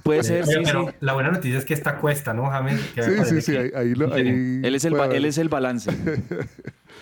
Puede 0.01 0.23
ser, 0.23 0.47
sí, 0.47 0.53
pero 0.63 0.87
sí. 0.89 0.95
la 1.01 1.13
buena 1.13 1.29
noticia 1.31 1.59
es 1.59 1.65
que 1.65 1.75
está 1.75 1.97
cuesta, 1.99 2.33
¿no, 2.33 2.47
James? 2.49 2.79
Que 2.95 3.03
Sí, 3.03 3.11
sí, 3.25 3.41
sí. 3.41 3.51
que- 3.51 3.59
Ahí, 3.59 3.71
ahí 3.75 3.93
lo- 3.93 4.11
ahí 4.11 4.61
Él 4.63 4.73
es 4.73 4.83
el, 4.85 4.95
él 5.11 5.25
es 5.25 5.37
el 5.37 5.47
balance, 5.49 5.91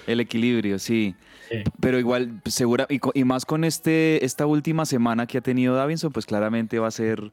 el 0.07 0.19
equilibrio, 0.19 0.79
sí. 0.79 1.15
Sí. 1.49 1.57
Pero 1.79 1.99
igual, 1.99 2.41
segura, 2.45 2.87
y, 2.89 3.23
más 3.23 3.45
con 3.45 3.63
este, 3.63 4.23
esta 4.23 4.45
última 4.45 4.85
semana 4.85 5.25
que 5.25 5.37
ha 5.39 5.41
tenido 5.41 5.75
Davinson, 5.75 6.11
pues 6.11 6.25
claramente 6.25 6.79
va 6.79 6.87
a 6.87 6.91
ser 6.91 7.31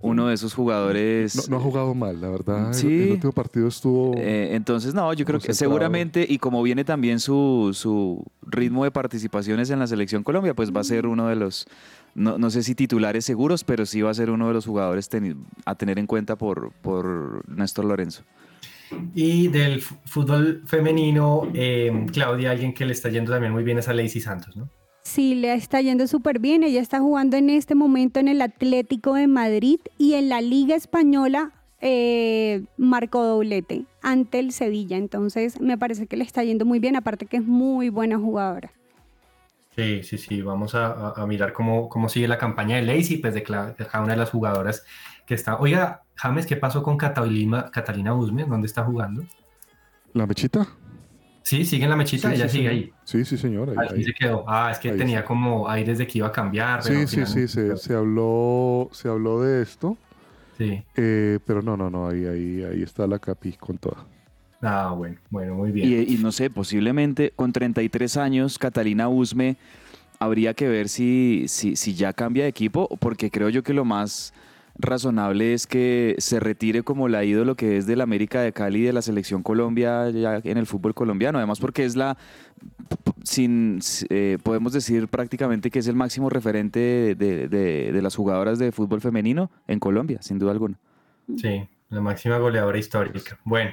uno 0.00 0.28
de 0.28 0.34
esos 0.34 0.54
jugadores. 0.54 1.48
No, 1.48 1.56
no 1.56 1.56
ha 1.56 1.64
jugado 1.64 1.94
mal, 1.94 2.20
la 2.20 2.28
verdad. 2.28 2.68
El- 2.68 2.74
Sí. 2.74 3.02
El, 3.02 3.12
último 3.12 3.32
partido 3.32 3.66
estuvo. 3.66 4.14
Eh, 4.16 4.54
entonces, 4.54 4.94
no, 4.94 5.12
yo 5.14 5.24
creo 5.24 5.40
que 5.40 5.54
seguramente, 5.54 6.24
y 6.28 6.38
como 6.38 6.62
viene 6.62 6.84
también 6.84 7.18
su, 7.18 7.70
su 7.72 8.24
ritmo 8.42 8.84
de 8.84 8.90
participaciones 8.90 9.70
en 9.70 9.78
la 9.78 9.86
selección 9.86 10.22
Colombia, 10.22 10.54
pues 10.54 10.74
va 10.74 10.80
a 10.80 10.84
ser 10.84 11.06
uno 11.06 11.28
de 11.28 11.36
los, 11.36 11.66
no, 12.14 12.38
no 12.38 12.50
sé 12.50 12.62
si 12.62 12.74
titulares 12.74 13.24
seguros, 13.24 13.64
pero 13.64 13.86
sí 13.86 14.02
va 14.02 14.10
a 14.10 14.14
ser 14.14 14.30
uno 14.30 14.48
de 14.48 14.54
los 14.54 14.66
jugadores 14.66 15.08
a 15.64 15.74
tener 15.74 15.98
en 15.98 16.06
cuenta 16.06 16.36
por, 16.36 16.72
por 16.82 17.48
Néstor 17.48 17.86
Lorenzo. 17.86 18.22
Y 19.14 19.48
del 19.48 19.80
fútbol 19.80 20.62
femenino, 20.66 21.48
eh, 21.54 22.06
Claudia, 22.12 22.50
alguien 22.50 22.72
que 22.72 22.84
le 22.84 22.92
está 22.92 23.08
yendo 23.08 23.32
también 23.32 23.52
muy 23.52 23.64
bien 23.64 23.78
es 23.78 23.88
a 23.88 23.94
Lacey 23.94 24.20
Santos, 24.20 24.56
¿no? 24.56 24.68
Sí, 25.02 25.36
le 25.36 25.54
está 25.54 25.80
yendo 25.80 26.06
súper 26.08 26.40
bien. 26.40 26.64
Ella 26.64 26.80
está 26.80 26.98
jugando 26.98 27.36
en 27.36 27.48
este 27.48 27.74
momento 27.74 28.18
en 28.18 28.28
el 28.28 28.42
Atlético 28.42 29.14
de 29.14 29.28
Madrid 29.28 29.78
y 29.98 30.14
en 30.14 30.28
la 30.28 30.40
Liga 30.40 30.74
Española 30.74 31.52
eh, 31.80 32.64
marcó 32.76 33.22
doblete 33.22 33.84
ante 34.02 34.40
el 34.40 34.50
Sevilla. 34.50 34.96
Entonces 34.96 35.60
me 35.60 35.78
parece 35.78 36.06
que 36.08 36.16
le 36.16 36.24
está 36.24 36.42
yendo 36.42 36.64
muy 36.64 36.80
bien, 36.80 36.96
aparte 36.96 37.26
que 37.26 37.36
es 37.36 37.44
muy 37.44 37.88
buena 37.88 38.18
jugadora. 38.18 38.72
Sí, 39.76 40.02
sí, 40.02 40.18
sí, 40.18 40.42
vamos 40.42 40.74
a, 40.74 41.14
mirar 41.28 41.52
cómo, 41.52 41.88
cómo 41.88 42.08
sigue 42.08 42.26
la 42.26 42.38
campaña 42.38 42.76
de 42.76 42.82
Lacey, 42.82 43.18
pues 43.18 43.34
de 43.34 43.42
cada 43.42 43.74
una 44.02 44.14
de 44.14 44.18
las 44.18 44.30
jugadoras 44.30 44.84
que 45.26 45.34
está. 45.34 45.56
Oiga, 45.58 46.02
James, 46.14 46.46
¿qué 46.46 46.56
pasó 46.56 46.82
con 46.82 46.96
Catalina, 46.96 47.70
Catalina 47.70 48.14
Usme? 48.14 48.44
¿Dónde 48.44 48.66
está 48.66 48.84
jugando? 48.84 49.24
¿La 50.14 50.26
mechita? 50.26 50.66
Sí, 51.42 51.64
sigue 51.64 51.84
en 51.84 51.90
la 51.90 51.96
mechita, 51.96 52.28
Sí, 52.30 52.34
ella 52.36 52.48
sí, 52.48 52.56
sigue 52.58 52.68
ahí. 52.68 52.92
Sí, 53.04 53.24
sí, 53.24 53.36
señor. 53.36 53.70
ahí- 53.70 53.76
Al 53.78 53.88
fin 53.90 53.98
ahí. 53.98 54.04
se 54.04 54.12
quedó. 54.14 54.44
Ah, 54.48 54.70
es 54.72 54.78
que 54.78 54.90
Ahí 54.90 54.98
tenía 54.98 55.24
como 55.24 55.68
aires 55.68 55.98
de 55.98 56.06
que 56.06 56.18
iba 56.18 56.26
a 56.28 56.32
cambiar. 56.32 56.82
Sí, 56.82 57.06
sí, 57.06 57.24
sí, 57.26 57.60
no 57.68 57.76
se, 57.76 57.94
habló, 57.94 58.88
se 58.92 59.08
habló 59.08 59.42
de 59.42 59.62
esto, 59.62 59.96
Sí. 60.58 60.82
eh, 60.96 61.38
pero 61.46 61.62
no, 61.62 61.76
no, 61.76 61.88
no, 61.90 62.08
ahí, 62.08 62.24
ahí, 62.24 62.64
ahí 62.64 62.82
está 62.82 63.06
la 63.06 63.18
capi 63.18 63.52
con 63.52 63.78
toda. 63.78 64.04
Ah, 64.62 64.92
bueno, 64.96 65.16
bueno, 65.30 65.54
muy 65.54 65.70
bien. 65.70 65.88
Y, 66.08 66.14
y 66.14 66.18
no 66.18 66.32
sé, 66.32 66.50
posiblemente 66.50 67.32
con 67.36 67.52
33 67.52 68.16
años, 68.16 68.58
Catalina 68.58 69.08
Usme, 69.08 69.56
habría 70.18 70.54
que 70.54 70.66
ver 70.66 70.88
si, 70.88 71.44
si, 71.46 71.76
si 71.76 71.94
ya 71.94 72.12
cambia 72.12 72.44
de 72.44 72.48
equipo, 72.48 72.88
porque 72.98 73.30
creo 73.30 73.50
yo 73.50 73.62
que 73.62 73.74
lo 73.74 73.84
más 73.84 74.32
razonable 74.78 75.54
es 75.54 75.66
que 75.66 76.14
se 76.18 76.40
retire 76.40 76.82
como 76.82 77.08
la 77.08 77.24
ídolo 77.24 77.54
que 77.54 77.76
es 77.76 77.86
del 77.86 78.00
América 78.00 78.40
de 78.42 78.52
Cali 78.52 78.82
de 78.82 78.92
la 78.92 79.02
selección 79.02 79.42
Colombia 79.42 80.10
ya 80.10 80.40
en 80.44 80.58
el 80.58 80.66
fútbol 80.66 80.94
colombiano. 80.94 81.38
Además, 81.38 81.60
porque 81.60 81.84
es 81.84 81.96
la, 81.96 82.16
sin, 83.22 83.80
eh, 84.10 84.38
podemos 84.42 84.72
decir 84.72 85.08
prácticamente 85.08 85.70
que 85.70 85.78
es 85.78 85.88
el 85.88 85.96
máximo 85.96 86.30
referente 86.30 87.14
de- 87.16 87.48
de 87.48 88.02
las 88.02 88.14
jugadoras 88.14 88.58
de 88.58 88.72
fútbol 88.72 89.00
femenino 89.00 89.50
en 89.66 89.80
Colombia, 89.80 90.18
sin 90.22 90.38
duda 90.38 90.52
alguna. 90.52 90.78
Sí, 91.36 91.62
la 91.88 92.00
máxima 92.00 92.38
goleadora 92.38 92.78
histórica. 92.78 93.38
Bueno, 93.44 93.70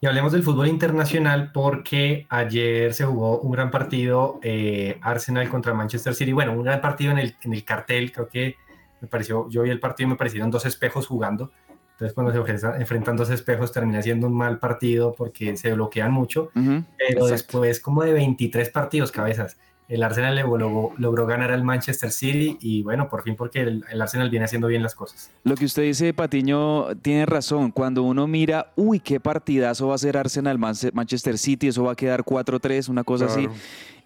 y 0.00 0.06
hablemos 0.06 0.32
del 0.32 0.42
fútbol 0.42 0.66
internacional 0.66 1.52
porque 1.52 2.26
ayer 2.28 2.92
se 2.92 3.04
jugó 3.04 3.38
un 3.40 3.52
gran 3.52 3.70
partido 3.70 4.40
eh, 4.42 4.98
Arsenal 5.00 5.48
contra 5.48 5.74
Manchester 5.74 6.14
City. 6.14 6.32
Bueno, 6.32 6.52
un 6.54 6.64
gran 6.64 6.80
partido 6.80 7.12
en 7.12 7.18
el, 7.18 7.36
en 7.42 7.52
el 7.52 7.62
cartel, 7.64 8.10
creo 8.10 8.28
que 8.28 8.56
me 9.02 9.08
pareció, 9.08 9.48
yo 9.50 9.62
vi 9.62 9.70
el 9.70 9.80
partido 9.80 10.06
y 10.08 10.10
me 10.12 10.16
parecieron 10.16 10.50
dos 10.50 10.64
espejos 10.64 11.06
jugando. 11.06 11.50
Entonces 11.90 12.14
cuando 12.14 12.32
se 12.32 12.38
enfrentan- 12.38 13.16
dos 13.16 13.28
espejos 13.30 13.70
termina 13.72 14.00
siendo 14.00 14.28
un 14.28 14.34
mal 14.34 14.58
partido 14.58 15.12
porque 15.14 15.56
se 15.56 15.74
bloquean 15.74 16.10
mucho. 16.10 16.50
Ujú, 16.56 16.84
Pero 16.96 17.10
exacto. 17.10 17.26
después 17.26 17.80
como 17.80 18.02
de 18.02 18.12
23 18.14 18.70
partidos 18.70 19.12
cabezas, 19.12 19.58
el 19.88 20.02
Arsenal 20.02 20.34
le 20.34 20.42
logró, 20.42 20.92
logró 20.96 21.26
ganar 21.26 21.50
al 21.50 21.64
Manchester 21.64 22.10
City 22.10 22.56
y 22.60 22.82
bueno, 22.82 23.08
por 23.08 23.22
fin 23.22 23.36
porque 23.36 23.60
el, 23.60 23.84
el 23.90 24.00
Arsenal 24.00 24.30
viene 24.30 24.44
haciendo 24.46 24.68
bien 24.68 24.82
las 24.82 24.94
cosas. 24.94 25.30
Lo 25.44 25.54
que 25.54 25.64
usted 25.66 25.82
dice, 25.82 26.14
Patiño, 26.14 26.94
tiene 27.02 27.26
razón. 27.26 27.70
Cuando 27.72 28.02
uno 28.02 28.26
mira, 28.26 28.72
uy, 28.76 29.00
qué 29.00 29.20
partidazo 29.20 29.88
va 29.88 29.94
a 29.96 29.98
ser 29.98 30.16
Arsenal 30.16 30.58
Manche- 30.58 30.92
Manchester 30.92 31.36
City, 31.36 31.68
eso 31.68 31.84
va 31.84 31.92
a 31.92 31.96
quedar 31.96 32.22
4-3, 32.24 32.88
una 32.88 33.04
cosa 33.04 33.26
así. 33.26 33.48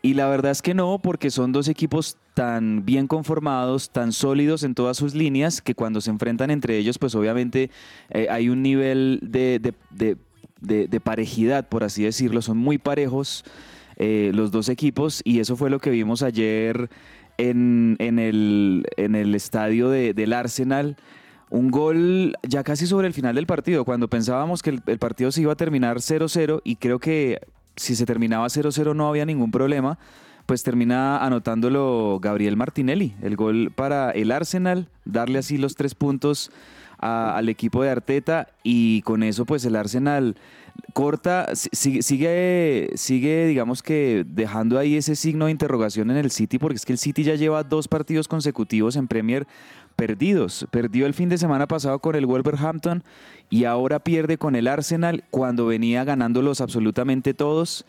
Y 0.02 0.14
la 0.14 0.28
verdad 0.28 0.52
es 0.52 0.62
que 0.62 0.74
no, 0.74 1.00
porque 1.02 1.30
son 1.30 1.52
dos 1.52 1.68
equipos 1.68 2.16
tan 2.34 2.84
bien 2.84 3.06
conformados, 3.06 3.90
tan 3.90 4.12
sólidos 4.12 4.62
en 4.62 4.74
todas 4.74 4.96
sus 4.96 5.14
líneas, 5.14 5.60
que 5.62 5.74
cuando 5.74 6.00
se 6.00 6.10
enfrentan 6.10 6.50
entre 6.50 6.76
ellos, 6.78 6.98
pues 6.98 7.14
obviamente 7.14 7.70
eh, 8.10 8.26
hay 8.30 8.48
un 8.48 8.62
nivel 8.62 9.18
de, 9.22 9.58
de- 9.60 9.74
de- 9.90 10.16
de- 10.60 10.86
de 10.88 11.00
parejidad, 11.00 11.68
por 11.68 11.82
así 11.84 12.02
decirlo. 12.04 12.40
Son 12.42 12.56
muy 12.56 12.78
parejos 12.78 13.44
eh, 13.96 14.30
los 14.34 14.50
dos 14.50 14.68
equipos 14.68 15.20
y 15.24 15.40
eso 15.40 15.56
fue 15.56 15.70
lo 15.70 15.78
que 15.78 15.90
vimos 15.90 16.22
ayer 16.22 16.88
en, 17.38 17.96
en 17.98 18.18
el, 18.18 18.84
en 18.96 19.14
el 19.14 19.34
estadio 19.34 19.88
de- 19.90 20.14
del 20.14 20.32
Arsenal. 20.32 20.96
Un 21.48 21.70
gol 21.70 22.34
ya 22.42 22.64
casi 22.64 22.86
sobre 22.86 23.06
el 23.06 23.14
final 23.14 23.34
del 23.36 23.46
partido, 23.46 23.84
cuando 23.84 24.08
pensábamos 24.08 24.62
que 24.62 24.70
el, 24.70 24.82
el 24.86 24.98
partido 24.98 25.30
se 25.30 25.42
iba 25.42 25.52
a 25.52 25.56
terminar 25.56 25.98
0-0 25.98 26.60
y 26.64 26.76
creo 26.76 26.98
que 26.98 27.40
si 27.76 27.94
se 27.94 28.04
terminaba 28.06 28.46
0-0 28.46 28.94
no 28.96 29.08
había 29.08 29.24
ningún 29.26 29.50
problema, 29.50 29.98
pues 30.46 30.62
termina 30.62 31.18
anotándolo 31.24 32.18
Gabriel 32.22 32.56
Martinelli, 32.56 33.14
el 33.22 33.36
gol 33.36 33.70
para 33.74 34.10
el 34.12 34.30
Arsenal, 34.32 34.88
darle 35.04 35.38
así 35.38 35.58
los 35.58 35.74
tres 35.74 35.94
puntos 35.94 36.50
a- 36.98 37.36
al 37.36 37.48
equipo 37.48 37.82
de 37.82 37.90
Arteta 37.90 38.48
y 38.62 39.02
con 39.02 39.22
eso 39.22 39.44
pues 39.44 39.64
el 39.64 39.76
Arsenal 39.76 40.36
corta, 40.92 41.54
si- 41.54 41.68
sigue, 41.72 42.02
sigue, 42.02 42.90
sigue, 42.94 43.46
digamos 43.46 43.82
que 43.82 44.24
dejando 44.28 44.78
ahí 44.78 44.96
ese 44.96 45.16
signo 45.16 45.46
de 45.46 45.50
interrogación 45.52 46.10
en 46.10 46.16
el 46.18 46.30
City, 46.30 46.58
porque 46.58 46.76
es 46.76 46.84
que 46.84 46.92
el 46.92 46.98
City 46.98 47.22
ya 47.22 47.34
lleva 47.34 47.62
dos 47.64 47.88
partidos 47.88 48.28
consecutivos 48.28 48.96
en 48.96 49.08
Premier 49.08 49.46
perdidos. 49.96 50.66
Perdió 50.70 51.06
el 51.06 51.14
fin 51.14 51.28
de 51.30 51.38
semana 51.38 51.66
pasado 51.66 51.98
con 52.00 52.14
el 52.16 52.26
Wolverhampton 52.26 53.02
y 53.48 53.64
ahora 53.64 53.98
pierde 54.00 54.36
con 54.36 54.54
el 54.54 54.68
Arsenal 54.68 55.24
cuando 55.30 55.66
venía 55.66 56.04
ganándolos 56.04 56.60
absolutamente 56.60 57.32
todos. 57.32 57.86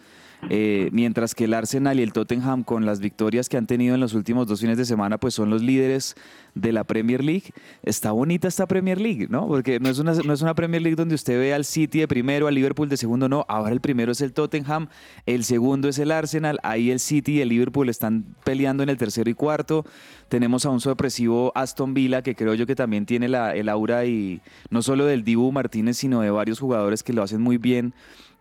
Eh, 0.50 0.90
mientras 0.92 1.34
que 1.34 1.46
el 1.46 1.54
Arsenal 1.54 2.00
y 2.00 2.04
el 2.04 2.14
Tottenham 2.14 2.64
con 2.64 2.86
las 2.86 3.00
victorias 3.00 3.50
que 3.50 3.58
han 3.58 3.66
tenido 3.66 3.96
en 3.96 4.02
los 4.02 4.14
últimos 4.14 4.48
dos 4.48 4.62
fines 4.62 4.78
de 4.78 4.86
semana 4.86 5.18
pues 5.18 5.34
son 5.34 5.50
los 5.50 5.62
líderes 5.62 6.16
de 6.54 6.72
la 6.72 6.84
Premier 6.84 7.24
League. 7.24 7.52
Está 7.84 8.12
bonita 8.12 8.48
esta 8.48 8.68
Premier 8.68 9.00
League, 9.00 9.28
¿no? 9.30 9.48
Porque 9.48 9.80
no 9.80 9.90
es 9.90 10.00
una, 10.00 10.14
no 10.14 10.34
es 10.34 10.42
una 10.42 10.54
Premier 10.54 10.82
League 10.82 10.96
donde 10.96 11.16
usted 11.16 11.40
ve 11.40 11.54
al 11.54 11.66
City 11.66 12.00
de 12.00 12.08
primero, 12.08 12.48
al 12.48 12.56
Liverpool 12.56 12.90
de 12.90 12.98
segundo, 12.98 13.30
no. 13.30 13.46
Ahora 13.48 13.72
el 13.72 13.82
primero 13.82 14.12
es 14.12 14.22
el 14.22 14.34
Tottenham, 14.34 14.90
el 15.26 15.44
segundo 15.44 15.88
es 15.88 16.00
el 16.00 16.12
Arsenal, 16.12 16.60
ahí 16.64 16.92
el 16.92 17.00
City 17.00 17.34
y 17.34 17.42
el 17.42 17.50
Liverpool 17.50 17.90
están 17.90 18.26
peleando 18.44 18.84
en 18.84 18.90
el 18.90 18.98
tercero 18.98 19.30
y 19.30 19.34
cuarto. 19.34 19.86
Tenemos 20.30 20.66
a 20.66 20.70
un 20.70 20.82
sorpresivo 20.82 21.52
Aston 21.56 21.94
Villa 21.94 22.22
que 22.22 22.36
creo 22.36 22.54
yo 22.54 22.66
que 22.66 22.76
también 22.76 23.06
tiene 23.06 23.28
la, 23.28 23.56
el 23.56 23.70
aura 23.70 24.06
y 24.06 24.42
no 24.70 24.82
solo 24.82 25.06
del 25.06 25.24
Dibu 25.24 25.52
Martínez, 25.52 25.98
sino 25.98 26.22
de 26.22 26.32
varios 26.32 26.60
jugadores 26.60 27.04
que 27.04 27.14
lo 27.14 27.24
hacen 27.24 27.42
muy 27.42 27.58
bien 27.58 27.94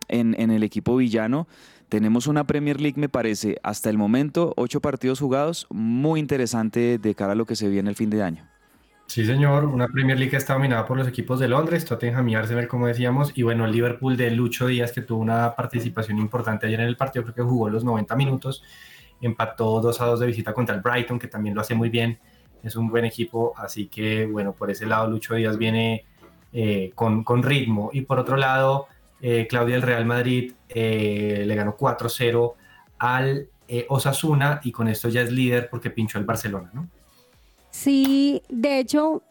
en, 0.07 0.35
en 0.39 0.51
el 0.51 0.63
equipo 0.63 0.95
villano. 0.95 1.47
Tenemos 1.89 2.27
una 2.27 2.43
Premier 2.43 2.81
League, 2.81 2.99
me 2.99 3.07
parece, 3.07 3.59
hasta 3.63 3.89
el 3.89 3.97
momento, 3.97 4.53
ocho 4.57 4.81
partidos 4.81 5.19
jugados, 5.19 5.67
muy 5.69 6.19
interesante 6.19 6.97
de 6.97 7.15
cara 7.15 7.31
a 7.31 7.35
lo 7.35 7.45
que 7.45 7.55
se 7.55 7.69
viene 7.69 7.89
el 7.89 7.95
fin 7.95 8.09
de 8.09 8.23
año. 8.23 8.45
Sí, 9.05 9.25
señor, 9.25 9.63
una 9.63 9.87
Premier 9.87 10.17
League 10.17 10.31
que 10.31 10.35
está 10.35 10.55
dominada 10.55 10.85
por 10.85 10.97
los 10.97 11.07
equipos 11.07 11.39
de 11.39 11.47
Londres, 11.47 11.85
Tottenham 11.85 12.27
y 12.27 12.35
Arsenal, 12.35 12.67
como 12.67 12.87
decíamos, 12.87 13.31
y 13.35 13.43
bueno, 13.43 13.63
el 13.63 13.71
Liverpool 13.71 14.17
de 14.17 14.31
Lucho 14.31 14.67
Díaz, 14.67 14.91
que 14.91 15.01
tuvo 15.01 15.21
una 15.21 15.55
participación 15.55 16.17
importante 16.17 16.67
ayer 16.67 16.81
en 16.81 16.87
el 16.87 16.97
partido, 16.97 17.23
creo 17.23 17.35
que 17.35 17.41
jugó 17.41 17.69
los 17.69 17.85
90 17.85 18.13
minutos, 18.17 18.63
empató 19.21 19.79
2 19.79 20.01
a 20.01 20.05
2 20.07 20.19
de 20.19 20.27
visita 20.27 20.53
contra 20.53 20.75
el 20.75 20.81
Brighton, 20.81 21.17
que 21.17 21.29
también 21.29 21.55
lo 21.55 21.61
hace 21.61 21.73
muy 21.73 21.87
bien, 21.87 22.19
es 22.63 22.75
un 22.75 22.89
buen 22.89 23.05
equipo, 23.05 23.53
así 23.55 23.87
que 23.87 24.25
bueno, 24.25 24.51
por 24.51 24.69
ese 24.69 24.85
lado 24.85 25.07
Lucho 25.09 25.35
Díaz 25.35 25.57
viene 25.57 26.03
eh, 26.51 26.91
con, 26.93 27.23
con 27.23 27.43
ritmo, 27.43 27.91
y 27.93 28.01
por 28.01 28.19
otro 28.19 28.35
lado, 28.35 28.87
eh, 29.21 29.47
Claudia 29.49 29.75
del 29.75 29.83
Real 29.83 30.05
Madrid 30.05 30.53
eh, 30.69 31.43
le 31.45 31.55
ganó 31.55 31.75
4-0 31.77 32.53
al 32.99 33.47
eh, 33.67 33.85
Osasuna, 33.89 34.61
y 34.63 34.71
con 34.71 34.87
esto 34.87 35.09
ya 35.09 35.21
es 35.21 35.31
líder 35.31 35.69
porque 35.69 35.89
pinchó 35.89 36.19
el 36.19 36.25
Barcelona, 36.25 36.69
¿no? 36.73 36.87
Sí, 37.69 38.41
de 38.49 38.79
hecho, 38.79 39.23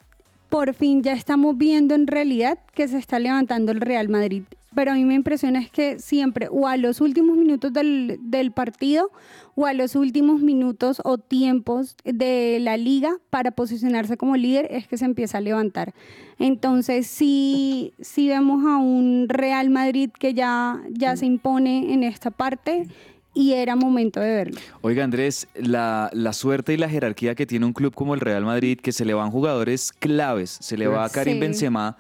por 0.49 0.75
fin 0.75 1.03
ya 1.03 1.13
estamos 1.13 1.57
viendo 1.57 1.95
en 1.95 2.07
realidad 2.07 2.59
que 2.75 2.87
se 2.87 2.99
está 2.99 3.19
levantando 3.19 3.73
el 3.73 3.81
Real 3.81 4.09
Madrid. 4.09 4.45
Pero 4.77 4.93
a 4.93 4.95
mí 4.95 5.07
me 5.07 5.15
impresiona 5.15 5.59
es 5.59 5.71
que 5.71 5.99
siempre, 5.99 6.49
o 6.51 6.69
a 6.69 6.77
los 6.77 7.01
últimos 7.01 7.39
minutos 7.39 7.73
del, 7.73 8.19
del 8.21 8.53
partido, 8.53 9.11
o 9.55 9.65
a 9.65 9.73
los 9.73 9.97
últimos 9.97 10.43
minutos 10.43 11.01
o 11.03 11.17
tiempos 11.17 11.97
de 12.05 12.59
la 12.61 12.77
liga 12.77 13.17
para 13.31 13.53
posicionarse 13.53 14.19
como 14.19 14.37
líder, 14.37 14.69
es 14.71 14.87
que 14.87 14.99
se 14.99 15.07
empieza 15.07 15.39
a 15.39 15.41
levantar. 15.41 15.95
Entonces, 16.39 17.07
sí, 17.07 17.95
sí 18.03 18.29
vemos 18.29 18.67
a 18.67 18.77
un 18.77 19.29
Real 19.31 19.71
Madrid 19.71 20.11
que 20.19 20.35
ya, 20.35 20.79
ya 20.91 21.17
se 21.17 21.25
impone 21.25 21.95
en 21.95 22.03
esta 22.03 22.31
parte 22.31 22.87
y 23.33 23.53
era 23.55 23.77
momento 23.77 24.21
de 24.21 24.29
verlo. 24.35 24.61
Oiga, 24.83 25.05
Andrés, 25.05 25.49
la, 25.55 26.11
la 26.13 26.35
suerte 26.35 26.75
y 26.75 26.77
la 26.77 26.91
jerarquía 26.91 27.35
que 27.35 27.47
tiene 27.47 27.65
un 27.65 27.73
club 27.73 27.95
como 27.95 28.13
el 28.13 28.21
Real 28.21 28.45
Madrid, 28.45 28.79
que 28.79 28.93
se 28.93 29.07
le 29.07 29.15
van 29.15 29.31
jugadores 29.31 29.91
claves, 29.93 30.59
se 30.61 30.77
le 30.77 30.87
va 30.87 31.07
a 31.07 31.09
Karim 31.09 31.35
Sí. 31.35 31.41
Benzema, 31.41 31.97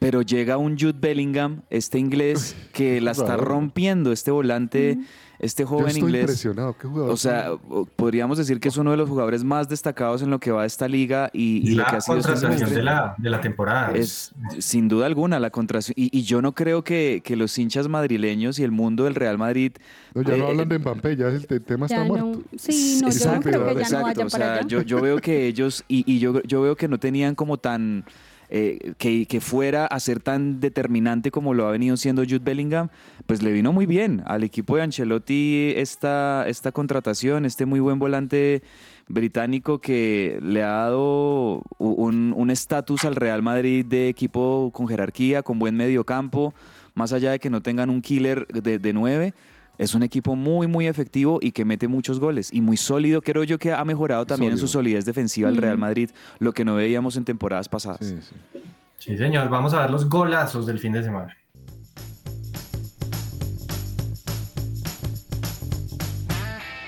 pero 0.00 0.22
llega 0.22 0.56
un 0.56 0.76
Jude 0.78 0.96
Bellingham, 0.98 1.60
este 1.70 1.98
inglés, 2.00 2.56
que 2.72 3.00
la 3.00 3.12
está 3.12 3.36
rompiendo, 3.36 4.10
este 4.12 4.30
volante, 4.32 4.98
este 5.38 5.62
Yo 5.64 5.68
joven 5.68 5.86
estoy 5.88 6.02
inglés. 6.02 6.22
impresionado. 6.22 6.76
¿Qué 6.76 6.88
jugador? 6.88 7.10
O 7.10 7.16
sea, 7.16 7.50
podríamos 7.96 8.36
decir 8.38 8.60
que 8.60 8.68
es 8.68 8.76
uno 8.78 8.90
de 8.92 8.96
los 8.96 9.08
jugadores 9.08 9.44
más 9.44 9.68
destacados 9.68 10.22
en 10.22 10.30
lo 10.30 10.38
que 10.40 10.50
va 10.52 10.62
de 10.62 10.66
esta 10.68 10.88
liga 10.88 11.28
y, 11.34 11.58
y 11.66 11.74
lo 11.74 11.84
que 11.84 11.92
la 11.92 11.98
ha 11.98 12.00
sido 12.00 12.16
este 12.18 12.64
de 12.66 12.82
la, 12.82 13.14
de 13.18 13.30
la 13.30 13.40
temporada. 13.42 13.92
Es 13.94 14.32
sin 14.58 14.88
duda 14.88 15.04
alguna 15.06 15.38
la 15.38 15.50
contratación. 15.50 15.94
Y, 15.98 16.08
y 16.18 16.22
yo 16.22 16.40
no 16.42 16.52
creo 16.54 16.82
que, 16.82 17.20
que 17.24 17.36
los 17.36 17.56
hinchas 17.58 17.88
madrileños 17.88 18.58
y 18.58 18.64
el 18.64 18.70
mundo 18.70 19.04
del 19.04 19.14
Real 19.14 19.36
Madrid. 19.38 19.72
No, 20.14 20.22
ya 20.22 20.36
no 20.36 20.44
eh, 20.44 20.50
hablan 20.50 20.68
de 20.68 20.78
Mbappé, 20.78 21.16
ya 21.16 21.28
el, 21.28 21.46
te- 21.46 21.60
tema 21.60 21.86
está 21.86 22.04
muerto. 22.04 22.26
no, 22.26 22.42
sí, 22.58 23.00
no, 23.00 23.00
yo 23.00 23.06
no 23.06 23.12
Exacto, 23.12 23.48
creo 23.50 23.66
que 23.68 23.74
ya 23.74 23.80
exacto. 23.80 23.98
no 23.98 24.04
vayan 24.04 24.26
o 24.26 24.30
para 24.30 24.44
sea, 24.46 24.54
allá. 24.56 24.66
yo, 24.66 24.80
yo 24.82 25.00
veo 25.02 25.18
que 25.18 25.46
ellos, 25.46 25.84
y, 25.88 26.10
y 26.10 26.18
yo, 26.20 26.42
yo 26.42 26.62
veo 26.62 26.74
que 26.76 26.88
no 26.88 26.98
tenían 26.98 27.34
como 27.34 27.58
tan. 27.58 28.04
Eh, 28.50 28.94
que, 28.98 29.26
que 29.26 29.40
fuera 29.40 29.86
a 29.86 30.00
ser 30.00 30.20
tan 30.20 30.60
determinante 30.60 31.30
como 31.30 31.54
lo 31.54 31.66
ha 31.66 31.70
venido 31.70 31.96
siendo 31.96 32.22
Jude 32.22 32.40
Bellingham, 32.40 32.88
pues 33.26 33.42
le 33.42 33.52
vino 33.52 33.72
muy 33.72 33.86
bien 33.86 34.22
al 34.26 34.42
equipo 34.42 34.76
de 34.76 34.82
Ancelotti 34.82 35.72
esta, 35.76 36.44
esta 36.48 36.72
contratación, 36.72 37.44
este 37.44 37.64
muy 37.64 37.80
buen 37.80 37.98
volante 37.98 38.62
británico 39.06 39.80
que 39.80 40.38
le 40.42 40.62
ha 40.62 40.72
dado 40.72 41.62
un 41.78 42.50
estatus 42.50 43.04
al 43.04 43.16
Real 43.16 43.42
Madrid 43.42 43.84
de 43.86 44.08
equipo 44.08 44.70
con 44.72 44.88
jerarquía, 44.88 45.42
con 45.42 45.58
buen 45.58 45.76
mediocampo, 45.76 46.54
más 46.94 47.12
allá 47.12 47.30
de 47.30 47.38
que 47.38 47.50
no 47.50 47.62
tengan 47.62 47.88
un 47.90 48.02
killer 48.02 48.46
de, 48.48 48.78
de 48.78 48.92
nueve. 48.92 49.32
Es 49.80 49.94
un 49.94 50.02
equipo 50.02 50.36
muy, 50.36 50.66
muy 50.66 50.86
efectivo 50.86 51.38
y 51.40 51.52
que 51.52 51.64
mete 51.64 51.88
muchos 51.88 52.20
goles 52.20 52.50
y 52.52 52.60
muy 52.60 52.76
sólido. 52.76 53.22
Creo 53.22 53.44
yo 53.44 53.58
que 53.58 53.72
ha 53.72 53.82
mejorado 53.82 54.26
también 54.26 54.52
en 54.52 54.58
su 54.58 54.68
Sólido. 54.68 54.98
solidez 54.98 55.04
defensiva 55.06 55.48
el 55.48 55.56
Real 55.56 55.78
Madrid, 55.78 56.10
lo 56.38 56.52
que 56.52 56.66
no 56.66 56.74
veíamos 56.74 57.16
en 57.16 57.24
temporadas 57.24 57.70
pasadas. 57.70 58.00
Sí, 58.00 58.18
sí. 58.20 58.60
Sí, 58.98 59.16
señor. 59.16 59.48
Vamos 59.48 59.72
a 59.72 59.80
ver 59.80 59.90
los 59.90 60.06
golazos 60.06 60.66
del 60.66 60.78
fin 60.78 60.92
de 60.92 61.02
semana. 61.02 61.34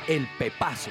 El 0.07 0.27
Pepazo. 0.39 0.91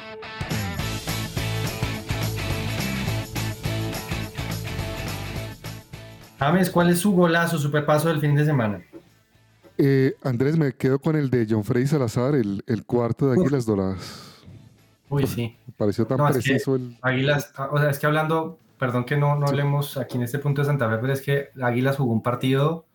James, 6.39 6.72
¿cuál 6.72 6.89
es 6.89 6.97
su 6.97 7.12
golazo, 7.12 7.60
su 7.60 7.70
pepazo 7.70 8.08
del 8.08 8.20
fin 8.20 8.34
de 8.34 8.43
semana? 8.43 8.82
Eh, 9.84 10.16
Andrés, 10.24 10.58
me 10.58 10.74
quedo 10.74 11.00
con 11.00 11.16
el 11.16 11.32
de 11.32 11.48
John 11.50 11.64
Freddy 11.64 11.88
Salazar, 11.88 12.36
el, 12.36 12.64
el 12.68 12.86
cuarto 12.86 13.32
de 13.32 13.40
Águilas 13.42 13.66
Doradas. 13.66 14.36
Uy, 15.10 15.26
sí. 15.26 15.56
Me 15.66 15.74
pareció 15.76 16.06
tan 16.06 16.20
No, 16.20 16.28
es 16.30 16.38
que 16.38 16.44
preciso 16.44 16.76
el... 16.76 16.98
Águilas, 17.02 17.52
o 17.72 17.78
sea, 17.80 17.90
es 17.90 17.98
que 17.98 18.06
hablando, 18.06 18.60
perdón 18.78 19.06
que 19.06 19.18
no, 19.18 19.36
no 19.38 19.48
hablemos 19.48 19.98
aquí 19.98 20.18
en 20.18 20.24
este 20.24 20.38
punto 20.38 20.62
de 20.62 20.68
Santa 20.68 20.88
Fe, 20.88 20.98
pero 21.02 21.14
es 21.14 21.22
que 21.22 21.50
Águilas 21.60 21.98
jugó 21.98 22.14
un 22.14 22.22
partido 22.22 22.86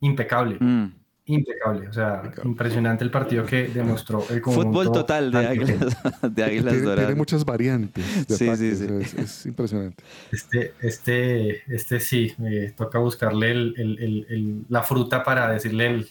impecable, 0.00 0.58
Mm. 0.60 0.94
impecable, 1.26 1.88
o 1.88 1.92
sea, 1.92 2.22
impresionante 2.44 3.02
el 3.02 3.10
partido 3.10 3.44
que 3.44 3.66
demostró 3.68 4.24
el 4.30 4.40
conjunto 4.40 4.68
Fútbol 4.70 4.92
total 4.92 5.32
de. 5.32 5.38
Águilas, 5.46 5.96
de 6.22 6.44
Águilas 6.44 6.72
Tiene, 6.72 6.78
Doradas. 6.86 7.06
tiene 7.06 7.14
muchas 7.18 7.44
variantes. 7.44 8.28
de 8.28 8.36
Sí, 8.36 8.48
ataque, 8.48 8.74
sí, 8.74 8.76
sí. 8.76 8.94
Es, 9.00 9.14
es 9.14 9.46
impresionante. 9.46 10.04
Este, 10.30 10.72
este, 10.80 11.74
este 11.74 11.98
sí, 12.00 12.32
me 12.38 12.70
toca 12.70 12.98
buscarle 13.00 13.50
el- 13.50 13.74
el- 13.76 13.98
el- 13.98 14.26
el- 14.30 14.64
la 14.68 14.82
fruta 14.84 15.24
para 15.24 15.50
decirle 15.50 15.86
el, 15.88 16.08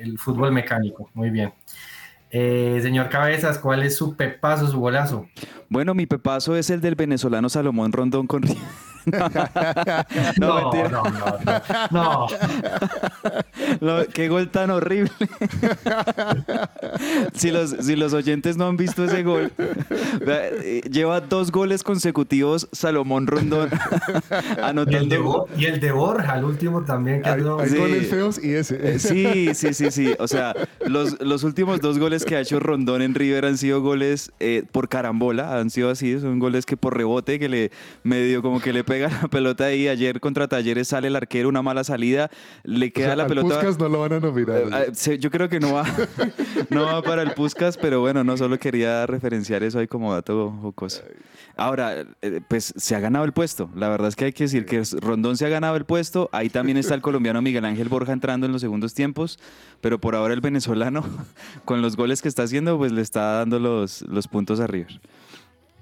el 0.00 0.18
fútbol 0.18 0.52
mecánico. 0.52 1.10
Muy 1.14 1.30
bien. 1.30 1.52
Eh, 2.30 2.80
señor 2.82 3.10
Cabezas, 3.10 3.58
¿cuál 3.58 3.84
es 3.84 3.96
su 3.96 4.16
pepazo, 4.16 4.66
su 4.66 4.80
golazo? 4.80 5.26
Bueno, 5.68 5.94
mi 5.94 6.06
pepazo 6.06 6.56
es 6.56 6.68
el 6.70 6.80
del 6.80 6.96
venezolano 6.96 7.48
Salomón 7.48 7.92
Rondón 7.92 8.26
con... 8.26 8.42
no, 10.38 10.70
mentira. 10.70 10.88
no, 10.88 11.02
no, 11.02 11.38
no, 11.90 11.90
no. 11.90 12.26
No, 13.80 14.04
qué 14.12 14.28
gol 14.28 14.48
tan 14.50 14.70
horrible. 14.70 15.10
si, 17.34 17.50
los, 17.50 17.70
si 17.70 17.96
los 17.96 18.12
oyentes 18.12 18.56
no 18.56 18.66
han 18.68 18.76
visto 18.76 19.04
ese 19.04 19.22
gol, 19.22 19.52
lleva 20.90 21.20
dos 21.20 21.50
goles 21.50 21.82
consecutivos 21.82 22.68
Salomón 22.72 23.26
Rondón 23.26 23.70
Y 23.70 24.34
el, 24.34 24.54
de, 24.56 24.62
anotando. 24.62 25.22
Bo- 25.22 25.48
y 25.56 25.64
el 25.66 25.80
de 25.80 25.92
Borja, 25.92 26.38
el 26.38 26.44
último 26.44 26.82
también. 26.84 27.22
Que 27.22 27.28
Hay, 27.30 27.40
no- 27.42 27.58
hay 27.58 27.68
Sí. 27.68 27.76
goles 27.78 28.08
feos 28.08 28.42
y 28.42 28.54
ese. 28.54 28.94
Eh, 28.94 28.98
Sí, 28.98 29.54
sí, 29.54 29.74
sí, 29.74 29.90
sí. 29.90 30.14
O 30.18 30.28
sea, 30.28 30.54
los, 30.86 31.20
los 31.20 31.42
últimos 31.44 31.80
dos 31.80 31.98
goles 31.98 32.24
que 32.24 32.36
ha 32.36 32.40
hecho 32.40 32.60
Rondón 32.60 33.02
en 33.02 33.14
River 33.14 33.44
han 33.44 33.58
sido 33.58 33.80
goles 33.80 34.32
eh, 34.40 34.64
por 34.70 34.88
carambola, 34.88 35.58
han 35.58 35.70
sido 35.70 35.90
así, 35.90 36.18
son 36.20 36.38
goles 36.38 36.64
que 36.66 36.76
por 36.76 36.96
rebote, 36.96 37.38
que 37.38 37.48
le 37.48 37.70
medio 38.02 38.42
como 38.42 38.60
que 38.60 38.72
le 38.72 38.84
pega 38.94 39.08
la 39.22 39.28
pelota 39.28 39.64
ahí. 39.64 39.88
Ayer 39.88 40.20
contra 40.20 40.48
Talleres 40.48 40.88
sale 40.88 41.08
el 41.08 41.16
arquero, 41.16 41.48
una 41.48 41.62
mala 41.62 41.84
salida, 41.84 42.30
le 42.62 42.88
O 42.88 42.92
queda 42.92 43.06
sea, 43.08 43.16
la 43.16 43.22
al 43.24 43.28
pelota. 43.28 43.56
Puskás 43.56 43.78
no 43.78 43.88
lo 43.88 44.00
van 44.00 44.12
a 44.12 44.20
nominar. 44.20 44.56
Eh, 44.56 44.92
eh, 45.06 45.18
yo 45.18 45.30
creo 45.30 45.48
que 45.48 45.60
no 45.60 45.74
va, 45.74 45.84
no 46.70 46.84
va 46.84 47.02
para 47.02 47.22
el 47.22 47.32
Puskas, 47.32 47.76
pero 47.76 48.00
bueno, 48.00 48.22
no 48.24 48.36
solo 48.36 48.58
quería 48.58 49.06
referenciar 49.06 49.62
eso 49.62 49.78
ahí 49.78 49.88
como 49.88 50.12
dato 50.12 50.52
jocoso. 50.62 51.02
Ahora, 51.56 52.04
eh, 52.22 52.40
pues 52.48 52.72
se 52.76 52.94
ha 52.96 53.00
ganado 53.00 53.24
el 53.24 53.32
puesto. 53.32 53.70
La 53.74 53.88
verdad 53.88 54.08
es 54.08 54.16
que 54.16 54.26
hay 54.26 54.32
que 54.32 54.44
decir 54.44 54.66
que 54.66 54.82
Rondón 55.00 55.36
se 55.36 55.46
ha 55.46 55.48
ganado 55.48 55.76
el 55.76 55.84
puesto. 55.84 56.28
Ahí 56.32 56.48
también 56.48 56.76
está 56.78 56.94
el 56.94 57.00
colombiano 57.00 57.42
Miguel 57.42 57.64
Ángel 57.64 57.88
Borja 57.88 58.12
entrando 58.12 58.46
en 58.46 58.52
los 58.52 58.60
segundos 58.60 58.94
tiempos. 58.94 59.38
Pero 59.80 60.00
por 60.00 60.14
ahora 60.16 60.34
el 60.34 60.40
venezolano, 60.40 61.04
con 61.64 61.82
los 61.82 61.96
goles 61.96 62.22
que 62.22 62.28
está 62.28 62.42
haciendo, 62.42 62.76
pues 62.76 62.92
le 62.92 63.02
está 63.02 63.38
dando 63.38 63.58
los, 63.58 64.02
los 64.02 64.26
puntos 64.26 64.58
arriba. 64.60 64.88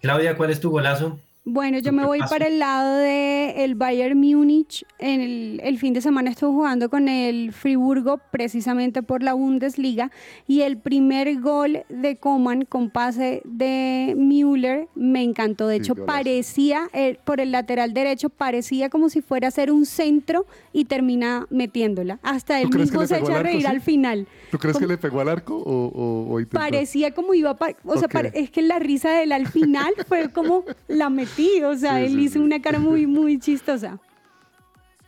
Claudia, 0.00 0.36
¿cuál 0.36 0.50
es 0.50 0.60
tu 0.60 0.70
golazo? 0.70 1.18
Bueno, 1.44 1.78
yo 1.78 1.90
¿Qué 1.90 1.92
me 1.96 2.04
voy 2.06 2.20
pasa? 2.20 2.36
para 2.36 2.46
el 2.46 2.60
lado 2.60 2.98
de 2.98 3.64
el 3.64 3.74
Bayern 3.74 4.16
Múnich. 4.16 4.84
En 5.00 5.20
el, 5.20 5.60
el 5.64 5.76
fin 5.76 5.92
de 5.92 6.00
semana 6.00 6.30
estuve 6.30 6.52
jugando 6.52 6.88
con 6.88 7.08
el 7.08 7.52
Friburgo 7.52 8.20
precisamente 8.30 9.02
por 9.02 9.24
la 9.24 9.32
Bundesliga 9.34 10.12
y 10.46 10.60
el 10.60 10.76
primer 10.78 11.40
gol 11.40 11.82
de 11.88 12.16
Coman 12.16 12.64
con 12.64 12.90
pase 12.90 13.42
de 13.44 14.14
Müller 14.16 14.86
me 14.94 15.24
encantó. 15.24 15.66
De 15.66 15.78
Sí, 15.78 15.82
hecho, 15.82 15.94
golazo. 15.94 16.06
parecía 16.16 16.88
eh, 16.92 17.18
por 17.24 17.40
el 17.40 17.50
lateral 17.50 17.92
derecho 17.92 18.28
parecía 18.28 18.88
como 18.88 19.08
si 19.08 19.20
fuera 19.20 19.48
a 19.48 19.50
ser 19.50 19.72
un 19.72 19.84
centro 19.84 20.46
y 20.72 20.84
termina 20.84 21.48
metiéndola. 21.50 22.20
Hasta 22.22 22.60
él 22.60 22.70
que 22.70 22.78
mismo 22.78 23.04
se 23.04 23.18
echa 23.18 23.40
a 23.40 23.42
reír 23.42 23.62
sí? 23.62 23.66
al 23.66 23.80
final. 23.80 24.28
¿Tú 24.52 24.58
crees 24.58 24.76
que 24.76 24.84
como- 24.84 24.92
le 24.92 24.98
pegó 24.98 25.20
al 25.20 25.28
arco 25.28 25.56
o, 25.56 25.86
o, 25.86 26.36
o? 26.40 26.46
Parecía 26.52 27.10
como 27.12 27.34
iba, 27.34 27.56
pa- 27.56 27.74
o 27.84 27.94
sea, 27.96 28.06
Ok. 28.06 28.12
pare- 28.12 28.30
es 28.34 28.48
que 28.52 28.62
la 28.62 28.78
risa 28.78 29.10
de 29.10 29.24
él 29.24 29.32
al 29.32 29.48
final 29.48 29.92
fue 30.06 30.30
como 30.30 30.62
la 30.86 31.10
metí, 31.36 31.62
o 31.62 31.76
sea, 31.76 31.96
Sí, 31.98 32.04
él 32.04 32.12
sí, 32.12 32.20
hizo 32.24 32.32
sí. 32.34 32.38
una 32.40 32.60
cara 32.60 32.78
muy, 32.78 33.06
muy 33.06 33.38
chistosa. 33.38 33.98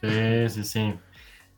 Sí, 0.03 0.49
sí, 0.51 0.65
sí. 0.65 0.95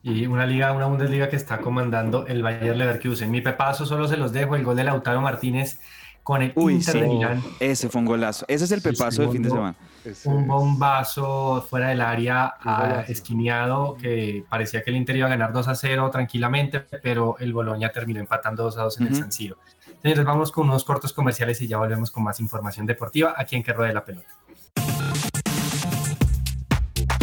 Y 0.03 0.27
una 0.27 0.47
liga, 0.47 0.73
una 0.73 0.87
Bundesliga 0.87 1.29
que 1.29 1.37
está 1.37 1.59
comandando 1.59 2.27
el 2.29 2.43
Bayern 2.43 2.79
Leverkusen. 2.79 3.31
Mi 3.31 3.41
pepazo 3.41 3.85
solo 3.87 4.07
se 4.07 4.17
los 4.17 4.33
dejo, 4.33 4.55
el 4.55 4.63
gol 4.65 4.77
de 4.77 4.85
Lautaro 4.85 5.21
Martínez 5.21 5.81
con 6.23 6.43
el 6.43 6.53
Uy, 6.55 6.75
Inter 6.75 6.93
sí. 6.95 7.01
de 7.01 7.09
Milán. 7.09 7.43
Ese 7.59 7.89
fue 7.89 8.01
un 8.01 8.07
golazo. 8.07 8.45
Ese 8.49 8.65
es 8.67 8.71
el 8.73 8.81
Sí, 8.83 8.91
pepazo 8.91 9.23
del 9.23 9.31
fin 9.33 9.43
de 9.43 9.51
semana. 9.51 9.75
Ese 10.05 10.29
Un 10.29 10.47
bombazo 10.47 11.65
fuera 11.69 11.89
del 11.89 12.01
área, 12.01 12.55
ah, 12.61 12.83
golazo. 12.89 13.13
esquineado, 13.13 13.97
que 13.97 14.45
parecía 14.49 14.83
que 14.83 14.91
el 14.91 14.97
Inter 14.97 15.17
iba 15.17 15.27
a 15.27 15.31
ganar 15.31 15.53
2 15.53 15.67
a 15.69 15.75
0 15.75 16.09
tranquilamente, 16.13 16.81
pero 16.81 17.37
el 17.41 17.53
Boloña 17.53 17.91
terminó 17.91 18.21
empatando 18.21 18.63
2 18.65 18.79
a 18.79 18.83
2 18.85 19.01
en 19.01 19.07
el. 19.09 19.15
San 19.17 19.33
Siro. 19.33 19.57
Señores, 20.03 20.25
vamos 20.25 20.53
con 20.53 20.69
unos 20.69 20.85
cortos 20.85 21.13
comerciales 21.13 21.61
y 21.63 21.67
ya 21.67 21.79
volvemos 21.79 22.13
con 22.13 22.23
más 22.23 22.39
información 22.39 22.87
deportiva 22.87 23.35
aquí 23.37 23.57
en 23.57 23.63
Que 23.65 23.73
Ruede 23.73 23.93
la 23.93 24.05
Pelota. 24.05 24.29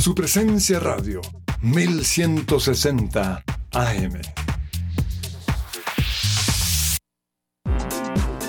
Su 0.04 0.14
presencia 0.14 0.82
radio, 0.82 1.22
1160 1.62 3.41
AM. 3.72 4.22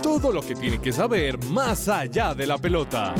Todo 0.03 0.33
lo 0.33 0.43
que 0.43 0.57
tiene 0.57 0.81
que 0.81 0.91
saber 0.91 1.39
más 1.45 1.89
allá 1.89 2.35
de 2.35 2.49
la 2.49 2.59
pelota. 2.59 3.15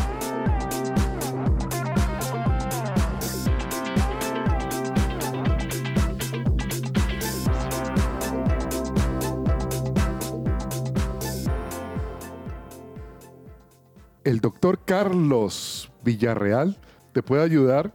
El 14.25 14.41
doctor 14.41 14.81
Carlos 14.85 15.93
Villarreal 16.03 16.77
te 17.13 17.23
puede 17.23 17.45
ayudar 17.45 17.95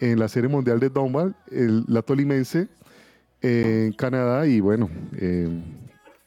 en 0.00 0.18
la 0.18 0.28
Serie 0.28 0.48
Mundial 0.48 0.80
de 0.80 0.90
el, 1.50 1.84
la 1.88 2.02
tolimense 2.02 2.68
en 3.42 3.92
Canadá 3.92 4.46
y 4.46 4.60
bueno, 4.60 4.90
eh, 5.16 5.48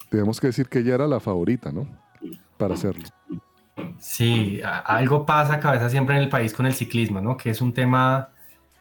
tenemos 0.09 0.39
que 0.39 0.47
decir 0.47 0.67
que 0.67 0.79
ella 0.79 0.95
era 0.95 1.07
la 1.07 1.19
favorita, 1.19 1.71
¿no? 1.71 1.87
Para 2.57 2.75
hacerlo. 2.75 3.03
Sí, 3.99 4.61
a- 4.63 4.79
algo 4.79 5.25
pasa 5.25 5.59
cabeza 5.59 5.89
siempre 5.89 6.15
en 6.15 6.23
el 6.23 6.29
país 6.29 6.53
con 6.53 6.65
el 6.65 6.73
ciclismo, 6.73 7.21
¿no? 7.21 7.37
Que 7.37 7.49
es 7.51 7.61
un 7.61 7.73
tema 7.73 8.29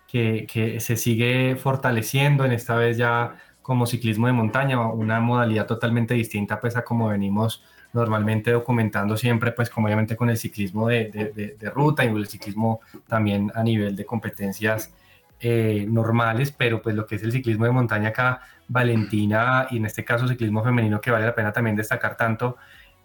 que, 0.06 0.46
que 0.52 0.80
se 0.80 0.96
sigue 0.96 1.56
fortaleciendo 1.56 2.44
en 2.44 2.52
esta 2.52 2.76
vez 2.76 2.96
ya 2.96 3.36
como 3.62 3.86
ciclismo 3.86 4.26
de 4.26 4.32
montaña, 4.32 4.80
una 4.80 5.20
modalidad 5.20 5.66
totalmente 5.66 6.14
distinta 6.14 6.60
pues 6.60 6.76
a 6.76 6.82
como 6.82 7.08
venimos 7.08 7.62
normalmente 7.92 8.52
documentando 8.52 9.16
siempre, 9.16 9.52
pues 9.52 9.68
como 9.68 9.86
obviamente 9.86 10.16
con 10.16 10.30
el 10.30 10.36
ciclismo 10.36 10.88
de, 10.88 11.56
ruta 11.74 12.04
y 12.04 12.08
el 12.08 12.26
ciclismo 12.26 12.80
también 13.08 13.50
a 13.54 13.62
nivel 13.62 13.96
de 13.96 14.06
competencias 14.06 14.94
eh, 15.40 15.86
normales, 15.88 16.52
pero 16.52 16.80
pues 16.82 16.94
lo 16.94 17.06
que 17.06 17.16
es 17.16 17.22
el 17.22 17.32
ciclismo 17.32 17.64
de 17.64 17.72
montaña 17.72 18.10
acá, 18.10 18.42
Valentina 18.68 19.66
y 19.70 19.78
en 19.78 19.86
este 19.86 20.04
caso 20.04 20.28
ciclismo 20.28 20.62
femenino 20.62 21.00
que 21.00 21.10
vale 21.10 21.26
la 21.26 21.34
pena 21.34 21.52
también 21.52 21.76
destacar 21.76 22.16
tanto, 22.16 22.56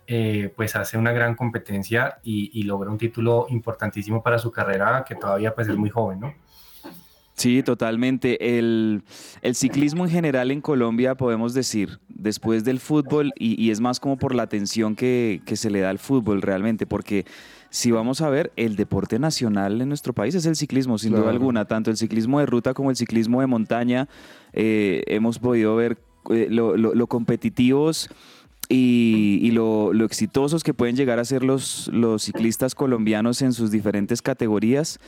eh, 0.08 0.54
pues 0.56 0.76
hace 0.76 0.98
una 0.98 1.12
gran 1.12 1.36
competencia 1.36 2.20
y, 2.24 2.52
y 2.60 2.64
logra 2.64 2.92
un 2.92 2.98
título 2.98 3.48
importantísimo 3.50 4.22
para 4.22 4.38
su 4.38 4.52
carrera 4.52 5.04
que 5.08 5.16
todavía 5.16 5.56
pues 5.56 5.68
es 5.68 5.76
muy 5.76 5.90
joven, 5.90 6.20
¿no? 6.20 6.34
Sí, 7.38 7.64
totalmente. 7.64 8.58
El, 8.58 9.04
el 9.42 9.56
ciclismo 9.56 10.06
en 10.06 10.10
general 10.12 10.52
en 10.52 10.62
Colombia, 10.62 11.16
podemos 11.16 11.54
decir, 11.54 12.00
después 12.08 12.64
del 12.64 12.80
fútbol, 12.80 13.34
y, 13.38 13.62
y 13.62 13.72
es 13.72 13.82
más 13.82 14.00
como 14.00 14.18
por 14.18 14.34
la 14.34 14.44
atención 14.44 14.96
que, 14.96 15.42
que 15.46 15.58
se 15.58 15.70
le 15.70 15.82
da 15.82 15.90
al 15.90 16.00
fútbol 16.00 16.42
realmente, 16.42 16.86
porque 16.88 17.26
si 17.70 17.92
vamos 17.92 18.22
a 18.22 18.30
ver, 18.30 18.54
el 18.56 18.78
deporte 18.78 19.20
nacional 19.20 19.82
en 19.82 19.90
nuestro 19.90 20.14
país 20.14 20.34
es 20.34 20.46
el 20.46 20.56
ciclismo, 20.56 20.98
sin 20.98 21.12
duda 21.24 21.32
alguna, 21.32 21.66
tanto 21.66 21.92
el 21.92 21.98
ciclismo 21.98 22.40
de 22.40 22.46
ruta 22.46 22.74
como 22.74 22.90
el 22.90 22.96
ciclismo 22.96 23.42
de 23.42 23.48
montaña. 23.48 24.08
eh, 24.54 25.04
hemos 25.08 25.38
podido 25.38 25.76
ver 25.76 25.98
eh, 26.30 26.48
lo, 26.50 26.78
lo- 26.78 26.96
lo 26.96 27.08
competitivos 27.08 28.10
y, 28.70 29.40
y 29.44 29.52
lo, 29.52 29.92
lo 29.94 30.06
exitosos 30.06 30.64
que 30.64 30.74
pueden 30.74 30.96
llegar 30.96 31.20
a 31.20 31.26
ser 31.26 31.44
los, 31.44 31.90
los 31.94 32.24
ciclistas 32.24 32.74
colombianos 32.76 33.42
en 33.42 33.52
sus 33.52 33.70
diferentes 33.72 34.22
categorías 34.22 35.00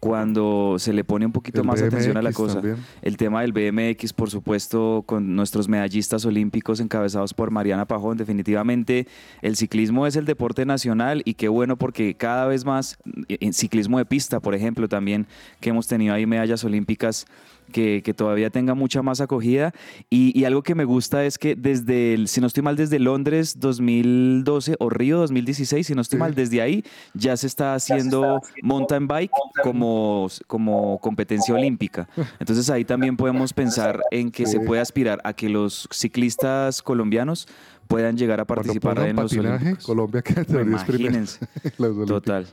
cuando 0.00 0.76
se 0.78 0.92
le 0.92 1.04
pone 1.04 1.26
un 1.26 1.32
poquito 1.32 1.60
El 1.60 1.66
más 1.66 1.80
atención 1.80 2.16
a 2.16 2.22
la 2.22 2.32
cosa. 2.32 2.54
también. 2.54 2.76
El 3.02 3.16
tema 3.16 3.42
del 3.42 3.52
BMX, 3.52 4.12
por 4.12 4.30
supuesto, 4.30 5.04
con 5.06 5.34
nuestros 5.34 5.68
medallistas 5.68 6.24
olímpicos 6.24 6.80
encabezados 6.80 7.34
por 7.34 7.50
Mariana 7.50 7.86
Pajón. 7.86 8.16
Definitivamente 8.16 9.06
el 9.42 9.56
ciclismo 9.56 10.06
es 10.06 10.16
el 10.16 10.24
deporte 10.24 10.66
nacional 10.66 11.22
y 11.24 11.34
qué 11.34 11.48
bueno 11.48 11.76
porque 11.76 12.14
cada 12.14 12.46
vez 12.46 12.64
más, 12.64 12.98
en 13.28 13.52
ciclismo 13.52 13.98
de 13.98 14.04
pista, 14.04 14.40
por 14.40 14.54
ejemplo, 14.54 14.88
también 14.88 15.26
que 15.60 15.70
hemos 15.70 15.86
tenido 15.86 16.14
ahí 16.14 16.26
medallas 16.26 16.62
olímpicas 16.64 17.26
que, 17.72 18.02
que 18.02 18.14
todavía 18.14 18.50
tenga 18.50 18.74
mucha 18.74 19.02
más 19.02 19.20
acogida. 19.20 19.72
Y, 20.10 20.38
y 20.38 20.44
algo 20.44 20.62
que 20.62 20.74
me 20.74 20.84
gusta 20.84 21.24
es 21.24 21.38
que 21.38 21.54
desde, 21.56 22.14
el, 22.14 22.28
si 22.28 22.40
no 22.40 22.46
estoy 22.46 22.62
mal, 22.62 22.76
desde 22.76 22.98
Londres 22.98 23.58
2012 23.60 24.76
o 24.78 24.90
Río 24.90 25.18
2016, 25.18 25.86
si 25.86 25.94
no 25.94 26.02
estoy 26.02 26.18
mal, 26.18 26.34
desde 26.34 26.60
ahí 26.60 26.84
ya 27.14 27.36
se 27.36 27.46
está 27.46 27.74
haciendo 27.74 28.40
mountain 28.62 29.06
bike 29.06 29.30
como, 29.62 30.28
como 30.46 30.98
competencia 31.00 31.54
olímpica. 31.54 32.08
Entonces 32.38 32.70
ahí 32.70 32.84
también 32.84 33.16
podemos 33.16 33.52
pensar 33.52 34.00
en 34.10 34.30
que 34.30 34.46
se 34.46 34.60
puede 34.60 34.80
aspirar 34.80 35.20
a 35.24 35.32
que 35.32 35.48
los 35.48 35.88
ciclistas 35.90 36.82
colombianos 36.82 37.48
puedan 37.86 38.16
llegar 38.16 38.40
a 38.40 38.44
participar 38.44 38.98
en 39.00 39.16
los 39.16 39.32
patinaje, 39.32 39.64
olímpicos. 39.64 39.86
Colombia 39.86 40.22
queda 40.22 40.40
entre 40.40 40.64
los 40.64 40.68
10 40.68 40.84
primeros 40.84 41.40
Imagínense. 41.78 42.06
Total. 42.06 42.46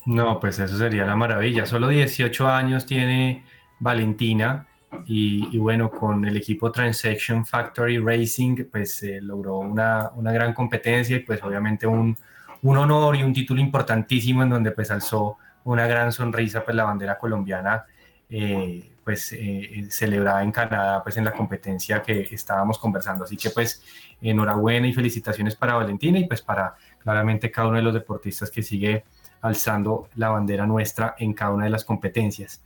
No, 0.07 0.40
pues 0.40 0.59
eso 0.59 0.76
sería 0.76 1.05
la 1.05 1.14
maravilla. 1.14 1.64
Solo 1.64 1.88
18 1.88 2.48
años 2.48 2.86
tiene 2.86 3.44
Valentina 3.78 4.66
y, 5.07 5.57
bueno, 5.59 5.90
con 5.90 6.24
el 6.24 6.36
equipo 6.36 6.70
Transaction 6.70 7.46
Factory 7.46 7.98
Racing, 7.98 8.64
pues 8.70 9.03
eh, 9.05 9.20
logró 9.20 9.59
una, 9.59 10.11
una 10.14 10.32
gran 10.32 10.53
competencia 10.53 11.16
y 11.16 11.20
pues 11.20 11.42
obviamente 11.42 11.86
un, 11.86 12.16
un 12.62 12.76
honor 12.76 13.16
y 13.16 13.22
un 13.22 13.32
título 13.32 13.61
importantísimo 13.61 14.42
en 14.42 14.50
donde 14.50 14.72
pues 14.72 14.90
alzó 14.90 15.38
una 15.64 15.86
gran 15.86 16.12
sonrisa 16.12 16.64
pues 16.64 16.76
la 16.76 16.84
bandera 16.84 17.18
colombiana 17.18 17.84
eh, 18.28 18.90
pues 19.05 19.32
eh, 19.32 19.86
celebrada 19.90 20.42
en 20.42 20.53
Canadá 20.53 21.03
pues 21.03 21.16
en 21.16 21.24
la 21.24 21.32
competencia 21.32 22.03
que 22.03 22.28
estábamos 22.30 22.78
conversando. 22.78 23.24
Así 23.24 23.36
que 23.36 23.50
pues 23.50 23.82
enhorabuena 24.20 24.86
y 24.86 24.92
felicitaciones 24.92 25.57
para 25.57 25.74
Valentina 25.74 26.18
y 26.18 26.26
pues 26.26 26.42
para 26.42 26.74
claramente 26.98 27.50
cada 27.50 27.68
uno 27.68 27.76
de 27.78 27.82
los 27.82 27.94
deportistas 27.94 28.50
que 28.50 28.62
sigue 28.62 29.05
alzando 29.43 30.09
la 30.14 30.30
bandera 30.30 30.66
nuestra 30.66 31.14
en 31.18 31.34
cada 31.34 31.53
una 31.53 31.64
de 31.64 31.70
las 31.70 31.84
competencias. 31.84 32.62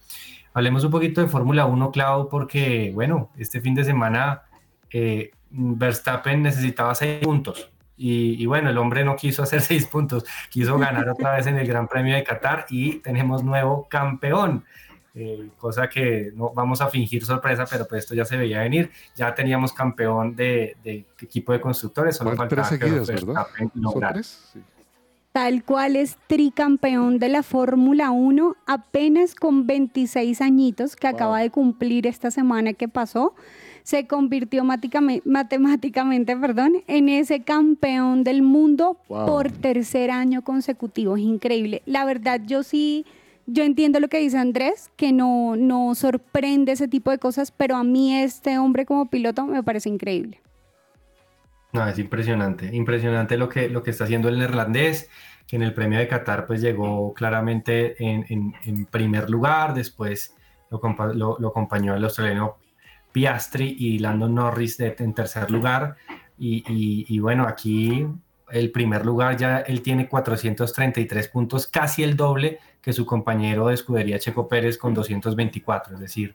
Hablemos 0.54 0.84
un 0.84 0.90
poquito 0.90 1.20
de 1.20 1.26
Fórmula 1.26 1.66
1, 1.66 1.90
Clau, 1.90 2.28
porque, 2.28 2.92
bueno, 2.94 3.30
este 3.36 3.60
fin 3.60 3.74
de 3.74 3.84
semana 3.84 4.42
eh, 4.90 5.30
Verstappen 5.50 6.42
necesitaba 6.42 6.94
seis 6.94 7.22
puntos. 7.22 7.70
Y, 7.98 8.42
y, 8.42 8.46
bueno, 8.46 8.68
el 8.70 8.78
hombre 8.78 9.04
no 9.04 9.16
quiso 9.16 9.42
hacer 9.42 9.60
seis 9.62 9.86
puntos, 9.86 10.24
quiso 10.50 10.78
ganar 10.78 11.08
otra 11.08 11.34
vez 11.34 11.46
en 11.46 11.56
el 11.56 11.66
Gran 11.66 11.88
Premio 11.88 12.14
de 12.14 12.24
Qatar 12.24 12.66
y 12.70 13.00
tenemos 13.00 13.42
nuevo 13.42 13.86
campeón. 13.88 14.64
Eh, 15.18 15.48
cosa 15.56 15.88
que 15.88 16.30
no 16.34 16.52
vamos 16.52 16.82
a 16.82 16.88
fingir 16.88 17.24
sorpresa, 17.24 17.64
pero 17.70 17.86
pues 17.88 18.04
esto 18.04 18.14
ya 18.14 18.26
se 18.26 18.36
veía 18.36 18.60
venir. 18.60 18.90
Ya 19.14 19.34
teníamos 19.34 19.72
campeón 19.72 20.36
de, 20.36 20.76
de 20.84 21.06
equipo 21.22 21.52
de 21.54 21.60
constructores, 21.60 22.16
solo 22.16 22.36
faltaba 22.36 22.68
que. 22.68 22.76
Verstappen 22.76 23.70
¿Son 23.72 23.82
lograra. 23.82 24.12
tres? 24.12 24.50
Sí. 24.52 24.62
Tal 25.36 25.64
cual 25.64 25.96
es 25.96 26.16
tricampeón 26.28 27.18
de 27.18 27.28
la 27.28 27.42
Fórmula 27.42 28.10
1, 28.10 28.56
apenas 28.64 29.34
con 29.34 29.66
26 29.66 30.40
añitos, 30.40 30.96
que 30.96 31.08
acaba 31.08 31.40
de 31.40 31.50
cumplir 31.50 32.06
esta 32.06 32.30
semana 32.30 32.72
que 32.72 32.88
pasó, 32.88 33.34
se 33.82 34.06
convirtió 34.06 34.64
máticame- 34.64 35.20
matemáticamente 35.26 36.34
perdón, 36.38 36.76
en 36.86 37.10
ese 37.10 37.42
campeón 37.42 38.24
del 38.24 38.40
mundo 38.40 38.96
Wow. 39.10 39.26
por 39.26 39.50
tercer 39.52 40.10
año 40.10 40.40
consecutivo. 40.42 41.18
Es 41.18 41.22
increíble. 41.24 41.82
La 41.84 42.06
verdad, 42.06 42.40
yo 42.46 42.62
sí, 42.62 43.04
yo 43.46 43.62
entiendo 43.62 44.00
lo 44.00 44.08
que 44.08 44.20
dice 44.20 44.38
Andrés, 44.38 44.90
que 44.96 45.12
no, 45.12 45.54
no 45.54 45.94
sorprende 45.94 46.72
ese 46.72 46.88
tipo 46.88 47.10
de 47.10 47.18
cosas, 47.18 47.50
pero 47.50 47.76
a 47.76 47.84
mí 47.84 48.14
este 48.16 48.56
hombre 48.56 48.86
como 48.86 49.04
piloto 49.10 49.44
me 49.44 49.62
parece 49.62 49.90
increíble. 49.90 50.40
No, 51.76 51.86
es 51.86 51.98
impresionante, 51.98 52.74
impresionante 52.74 53.36
lo 53.36 53.48
que, 53.48 53.68
lo 53.68 53.82
que 53.82 53.90
está 53.90 54.04
haciendo 54.04 54.28
el 54.28 54.38
neerlandés, 54.38 55.10
que 55.46 55.56
en 55.56 55.62
el 55.62 55.74
premio 55.74 55.98
de 55.98 56.08
Qatar 56.08 56.46
pues 56.46 56.60
llegó 56.62 57.12
claramente 57.12 58.02
en, 58.02 58.24
primer 58.86 59.28
lugar, 59.28 59.74
después 59.74 60.34
lo, 60.70 61.38
lo- 61.38 61.48
acompañó 61.48 61.94
el 61.94 62.02
australiano 62.04 62.56
Piastri 63.12 63.76
y 63.78 63.98
Landon 63.98 64.34
Norris 64.34 64.80
en 64.80 65.12
tercer 65.14 65.50
lugar, 65.50 65.96
y, 66.38 66.64
y- 66.66 67.06
y 67.08 67.18
bueno, 67.18 67.44
aquí 67.46 68.06
el 68.50 68.70
primer 68.70 69.04
lugar 69.04 69.36
ya 69.36 69.58
él 69.58 69.82
tiene 69.82 70.08
433 70.08 71.28
puntos, 71.28 71.66
casi 71.66 72.02
el 72.04 72.16
doble 72.16 72.58
que 72.80 72.92
su 72.92 73.04
compañero 73.04 73.66
de 73.68 73.74
escudería 73.74 74.18
Checo 74.18 74.48
Pérez 74.48 74.78
con 74.78 74.94
224, 74.94 75.94
es 75.94 76.00
decir, 76.00 76.34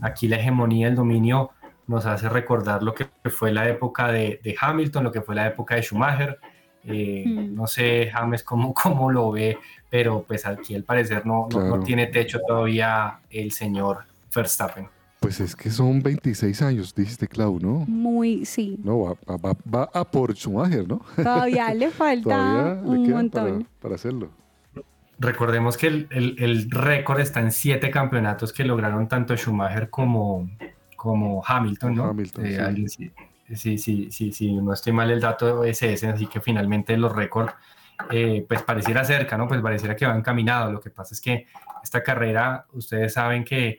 aquí 0.00 0.28
la 0.28 0.36
hegemonía, 0.36 0.88
el 0.88 0.94
dominio 0.94 1.50
nos 1.88 2.06
hace 2.06 2.28
recordar 2.28 2.82
lo 2.82 2.94
que 2.94 3.06
fue 3.30 3.50
la 3.52 3.68
época 3.68 4.12
de, 4.12 4.40
de 4.44 4.54
Hamilton, 4.60 5.02
lo 5.04 5.10
que 5.12 5.22
fue 5.22 5.34
la 5.34 5.46
época 5.48 5.74
de 5.74 5.82
Schumacher. 5.82 6.38
Eh, 6.84 7.24
Mm. 7.26 7.54
No 7.56 7.66
sé, 7.66 8.08
James, 8.12 8.42
cómo, 8.44 8.72
cómo 8.82 9.10
lo 9.10 9.32
ve, 9.32 9.58
pero 9.90 10.22
pues 10.26 10.46
aquí 10.46 10.74
al 10.76 10.84
parecer 10.84 11.26
no, 11.26 11.48
no- 11.52 11.76
no 11.76 11.80
tiene 11.82 12.06
techo 12.06 12.38
todavía 12.46 13.18
el 13.30 13.50
señor 13.50 14.04
Verstappen. 14.34 14.86
Pues 15.20 15.40
es 15.40 15.56
que 15.56 15.68
son 15.70 16.00
26 16.00 16.62
años, 16.62 16.94
dijiste, 16.94 17.26
Clau, 17.26 17.58
¿no? 17.58 17.84
Muy, 17.88 18.44
sí. 18.46 18.78
No, 18.84 19.00
va, 19.00 19.14
va- 19.28 19.36
va- 19.36 19.56
va 19.74 19.90
a 19.92 20.04
por 20.04 20.32
Schumacher, 20.36 20.86
¿no? 20.86 21.00
Todavía 21.16 21.74
le 21.74 21.90
falta 21.90 22.22
Todavía 22.22 22.82
un 22.84 23.10
montón. 23.10 23.52
para, 23.64 23.80
para 23.82 23.94
hacerlo. 23.96 24.30
Recordemos 25.18 25.76
que 25.76 25.88
el, 25.88 26.06
el- 26.12 26.36
el 26.38 26.70
récord 26.70 27.18
está 27.20 27.40
en 27.40 27.50
siete 27.50 27.90
campeonatos 27.90 28.52
que 28.52 28.62
lograron 28.64 29.08
tanto 29.08 29.36
Schumacher 29.36 29.90
como, 29.90 30.48
como 30.98 31.42
Hamilton, 31.46 31.94
¿no? 31.94 32.04
Hamilton, 32.06 32.44
Eh, 32.44 32.50
sí. 32.56 32.60
alguien 32.60 32.88
sí- 32.90 33.12
sí, 33.54 33.78
sí, 33.78 34.10
sí, 34.10 34.32
sí, 34.32 34.52
no 34.52 34.72
estoy 34.74 34.92
mal 34.92 35.10
el 35.10 35.20
dato 35.20 35.62
es 35.64 35.80
ese, 35.82 36.08
así 36.08 36.26
que 36.26 36.40
finalmente 36.40 36.96
los 36.98 37.14
récords, 37.14 37.54
eh, 38.10 38.44
pues 38.48 38.62
pareciera 38.62 39.04
cerca, 39.04 39.38
¿no? 39.38 39.46
Pues 39.48 39.60
pareciera 39.62 39.94
que 39.96 40.04
van 40.06 40.22
caminados. 40.22 40.72
Lo 40.72 40.80
que 40.80 40.90
pasa 40.90 41.14
es 41.14 41.20
que 41.20 41.46
esta 41.82 42.02
carrera, 42.02 42.66
ustedes 42.72 43.12
saben 43.14 43.44
que 43.44 43.78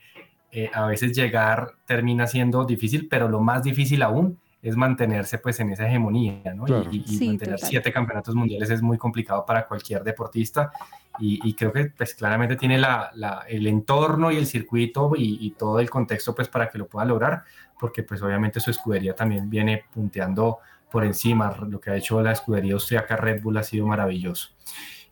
eh, 0.52 0.72
a 0.74 0.86
veces 0.88 1.16
llegar 1.16 1.74
termina 1.86 2.26
siendo 2.26 2.64
difícil, 2.66 3.08
pero 3.10 3.28
lo 3.28 3.42
más 3.42 3.62
difícil 3.64 4.02
aún 4.02 4.40
es 4.62 4.76
mantenerse 4.76 5.38
pues 5.38 5.60
en 5.60 5.70
esa 5.72 5.88
hegemonía, 5.88 6.54
¿no? 6.56 6.64
Claro. 6.64 6.90
Y, 6.92 6.98
y- 6.98 7.00
y 7.02 7.08
Sí, 7.18 7.28
mantener 7.28 7.56
total. 7.58 7.70
siete 7.70 7.94
campeonatos 7.94 8.34
mundiales 8.36 8.70
es 8.72 8.82
muy 8.82 8.98
complicado 8.98 9.46
para 9.46 9.68
cualquier 9.68 10.04
deportista 10.04 10.72
y, 11.20 11.40
y 11.48 11.54
creo 11.54 11.72
que 11.72 11.86
pues 11.86 12.16
claramente 12.16 12.56
tiene 12.56 12.78
la, 12.78 13.12
la- 13.16 13.46
el 13.48 13.68
entorno 13.68 14.32
y 14.32 14.38
el 14.38 14.46
circuito 14.46 15.12
y, 15.16 15.38
y 15.42 15.52
todo 15.52 15.80
el 15.80 15.90
contexto 15.90 16.34
pues 16.36 16.48
para 16.48 16.70
que 16.70 16.78
lo 16.78 16.88
pueda 16.88 17.06
lograr, 17.06 17.44
porque 17.80 18.04
pues 18.04 18.22
obviamente 18.22 18.60
su 18.60 18.72
escudería 18.72 19.16
también 19.16 19.50
viene 19.50 19.84
punteando 19.94 20.60
por 20.92 21.06
encima, 21.06 21.56
lo 21.68 21.80
que 21.80 21.92
ha 21.92 21.96
hecho 21.96 22.22
la 22.22 22.32
escudería 22.32 22.74
austriaca 22.74 23.16
Red 23.16 23.44
Bull 23.44 23.58
ha 23.58 23.64
sido 23.64 23.86
maravilloso. 23.86 24.50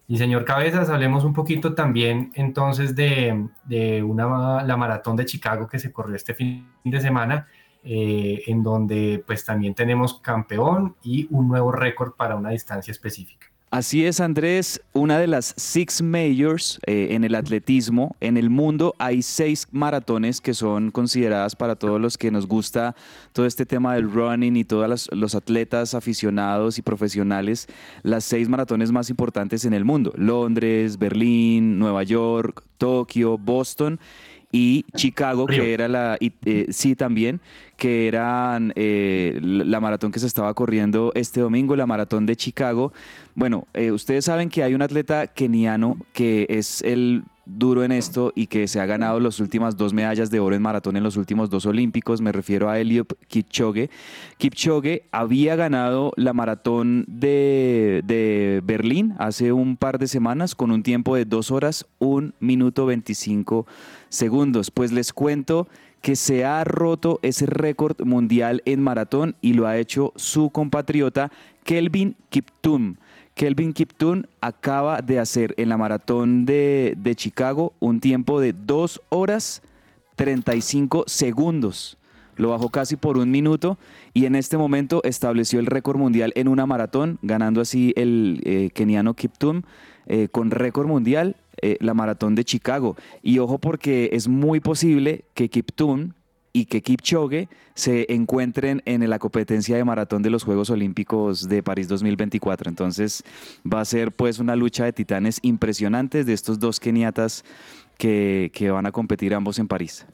Y 0.08 0.18
señor 0.18 0.45
Cabezas, 0.45 0.89
hablemos 0.89 1.24
un 1.26 1.34
poquito 1.34 1.76
también 1.76 2.32
entonces 2.34 2.95
de, 2.95 3.47
de 3.66 4.01
una, 4.01 4.64
la 4.64 4.78
maratón 4.78 5.18
de 5.18 5.26
Chicago 5.26 5.68
que 5.68 5.80
se 5.80 5.91
corrió 5.91 6.16
este 6.16 6.34
fin 6.34 6.68
de 6.86 7.01
semana, 7.01 7.47
eh, 7.84 8.41
en 8.47 8.64
donde 8.64 9.24
pues 9.28 9.45
también 9.45 9.76
tenemos 9.76 10.20
campeón 10.20 10.95
y 11.03 11.28
un 11.30 11.47
nuevo 11.47 11.72
récord 11.72 12.14
para 12.14 12.36
una 12.36 12.49
distancia 12.51 12.91
específica. 12.91 13.47
Así 13.70 14.05
es, 14.05 14.22
Andrés. 14.22 14.82
Una 14.93 15.20
de 15.20 15.28
las 15.28 15.53
Six 15.57 16.01
Majors 16.01 16.80
eh, 16.88 17.09
en 17.11 17.26
el 17.26 17.36
atletismo. 17.36 18.15
En 18.22 18.38
el 18.38 18.49
mundo 18.49 18.95
hay 18.97 19.22
seis 19.22 19.68
maratones 19.72 20.39
que 20.39 20.53
son 20.53 20.89
consideradas 20.89 21.57
para 21.57 21.76
todos 21.76 21.99
los 21.99 22.18
que 22.18 22.32
nos 22.32 22.47
gusta 22.47 22.95
todo 23.34 23.45
este 23.45 23.65
tema 23.65 23.95
del 23.95 24.09
running 24.09 24.55
y 24.55 24.63
todos 24.63 24.88
los, 24.88 25.09
los 25.11 25.36
atletas 25.36 25.95
aficionados 25.95 26.78
y 26.78 26.82
profesionales. 26.82 27.68
Las 28.03 28.24
seis 28.24 28.47
maratones 28.47 28.93
más 28.93 29.09
importantes 29.09 29.65
en 29.65 29.74
el 29.74 29.84
mundo. 29.84 30.13
Londres, 30.15 30.97
Berlín, 30.97 31.78
Nueva 31.78 32.03
York, 32.03 32.63
Tokio, 32.78 33.38
Boston 33.38 33.99
y 34.52 34.86
Chicago, 34.95 35.48
Río. 35.48 35.62
que 35.62 35.74
era 35.74 35.88
la, 35.88 36.18
y, 36.20 36.34
eh, 36.45 36.68
sí 36.70 36.95
también, 36.95 37.41
que 37.76 38.08
eran 38.08 38.74
eh, 38.76 39.39
la 39.41 39.78
la 39.78 39.82
maratón 39.82 40.12
que 40.12 40.20
se 40.20 40.26
estaba 40.26 40.54
corriendo 40.56 41.12
este 41.14 41.39
domingo, 41.39 41.76
la 41.76 41.86
maratón 41.86 42.26
de 42.26 42.36
Chicago. 42.36 42.93
Bueno, 43.36 43.68
eh, 43.76 43.91
ustedes 43.91 44.26
saben 44.26 44.50
que 44.50 44.64
hay 44.64 44.74
un 44.74 44.82
atleta 44.82 45.28
keniano 45.28 45.98
que 46.14 46.48
es 46.50 46.82
el 46.82 47.24
duro 47.45 47.84
en 47.84 47.91
esto 47.91 48.34
y 48.36 48.48
que 48.48 48.68
se 48.68 48.80
ha 48.80 48.86
ganado 48.86 49.20
las 49.20 49.39
últimas 49.39 49.78
dos 49.78 49.93
medallas 49.93 50.30
de 50.30 50.39
oro 50.39 50.56
en 50.56 50.62
maratón 50.62 50.98
en 50.98 51.04
los 51.04 51.16
últimos 51.16 51.50
dos 51.50 51.66
olímpicos. 51.66 52.22
Me 52.22 52.32
refiero 52.32 52.70
a 52.70 52.80
Eliud 52.80 53.06
Kipchoge. 53.28 53.89
Kipchoge 54.38 55.04
había 55.12 55.56
ganado 55.56 56.12
la 56.18 56.34
maratón 56.34 57.06
de, 57.08 58.02
de 58.04 58.62
Berlín 58.64 59.14
hace 59.20 59.52
un 59.52 59.78
par 59.78 60.00
de 60.00 60.08
semanas 60.08 60.56
con 60.56 60.72
un 60.72 60.84
tiempo 60.84 61.16
de 61.16 61.26
dos 61.26 61.52
horas, 61.52 61.86
un 62.00 62.34
minuto 62.39 62.86
25 62.86 63.68
segundos. 64.10 64.72
Pues 64.72 64.91
les 64.91 65.14
cuento 65.14 65.68
que 66.01 66.16
se 66.16 66.45
ha 66.45 66.64
roto 66.64 67.20
ese 67.22 67.45
récord 67.45 68.01
mundial 68.03 68.62
en 68.66 68.82
maratón 68.82 69.36
y 69.41 69.53
lo 69.53 69.68
ha 69.68 69.78
hecho 69.78 70.14
su 70.16 70.49
compatriota 70.49 71.32
Kelvin 71.64 72.16
Kiptum. 72.30 72.95
Kelvin 73.34 73.74
Kiptum 73.74 74.24
acaba 74.41 75.01
de 75.01 75.20
hacer 75.20 75.53
en 75.58 75.70
la 75.70 75.78
maratón 75.78 76.45
de, 76.45 76.95
de 76.97 77.16
Chicago 77.16 77.74
un 77.80 77.99
tiempo 77.99 78.39
de 78.39 78.53
2 78.53 79.01
horas 79.10 79.62
35 80.16 81.03
segundos. 81.08 81.97
Lo 82.36 82.49
bajó 82.49 82.70
casi 82.70 82.95
por 82.95 83.18
un 83.18 83.32
minuto 83.32 83.78
y 84.14 84.26
en 84.26 84.36
este 84.36 84.58
momento 84.58 85.01
estableció 85.03 85.60
el 85.60 85.66
récord 85.66 85.97
mundial 85.97 86.32
en 86.36 86.47
una 86.47 86.66
maratón, 86.66 87.18
ganando 87.22 87.62
así 87.62 87.93
el 87.95 88.41
eh, 88.43 88.70
keniano 88.74 89.14
Kiptum 89.16 89.64
eh, 90.05 90.28
con 90.30 90.51
récord 90.51 90.88
mundial 90.88 91.36
eh, 91.62 91.78
la 91.80 91.93
maratón 91.93 92.36
de 92.36 92.43
Chicago. 92.43 92.95
Y 93.22 93.39
ojo 93.39 93.60
porque 93.60 94.10
es 94.14 94.28
muy 94.28 94.60
posible 94.60 95.26
que 95.34 95.49
Kiptum 95.49 96.14
y 96.53 96.66
que 96.66 96.82
Kipchoge 96.82 97.49
se 97.76 98.12
encuentren 98.12 98.82
en 98.86 99.08
la 99.08 99.20
competencia 99.20 99.78
de 99.78 99.84
maratón 99.84 100.24
de 100.24 100.32
los 100.32 100.43
Juegos 100.43 100.72
Olímpicos 100.72 101.47
de 101.47 101.62
París 101.62 101.88
2024. 101.88 102.70
Entonces 102.70 103.24
va 103.72 103.82
a 103.82 103.86
ser 103.86 104.12
pues 104.12 104.39
una 104.39 104.55
lucha 104.55 104.86
de 104.86 104.93
titanes 104.93 105.39
impresionantes 105.43 106.26
de 106.26 106.34
estos 106.34 106.60
dos 106.60 106.80
keniatas 106.80 107.45
que, 107.97 108.49
que 108.53 108.72
van 108.72 108.88
a 108.88 108.91
competir 108.91 109.36
ambos 109.36 109.60
en 109.60 109.68
París. 109.68 110.08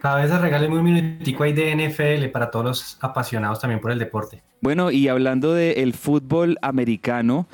Cada 0.00 0.16
vez 0.22 0.40
regáleme 0.40 0.78
un 0.78 0.84
minutico 0.84 1.42
ahí 1.42 1.52
de 1.52 1.74
NFL 1.74 2.30
para 2.30 2.50
todos 2.50 2.64
los 2.64 2.98
apasionados 3.00 3.60
también 3.60 3.80
por 3.80 3.90
el 3.90 3.98
deporte. 3.98 4.42
Bueno, 4.60 4.90
y 4.90 5.08
hablando 5.08 5.52
del 5.52 5.92
fútbol 5.92 6.56
americano, 6.62 7.48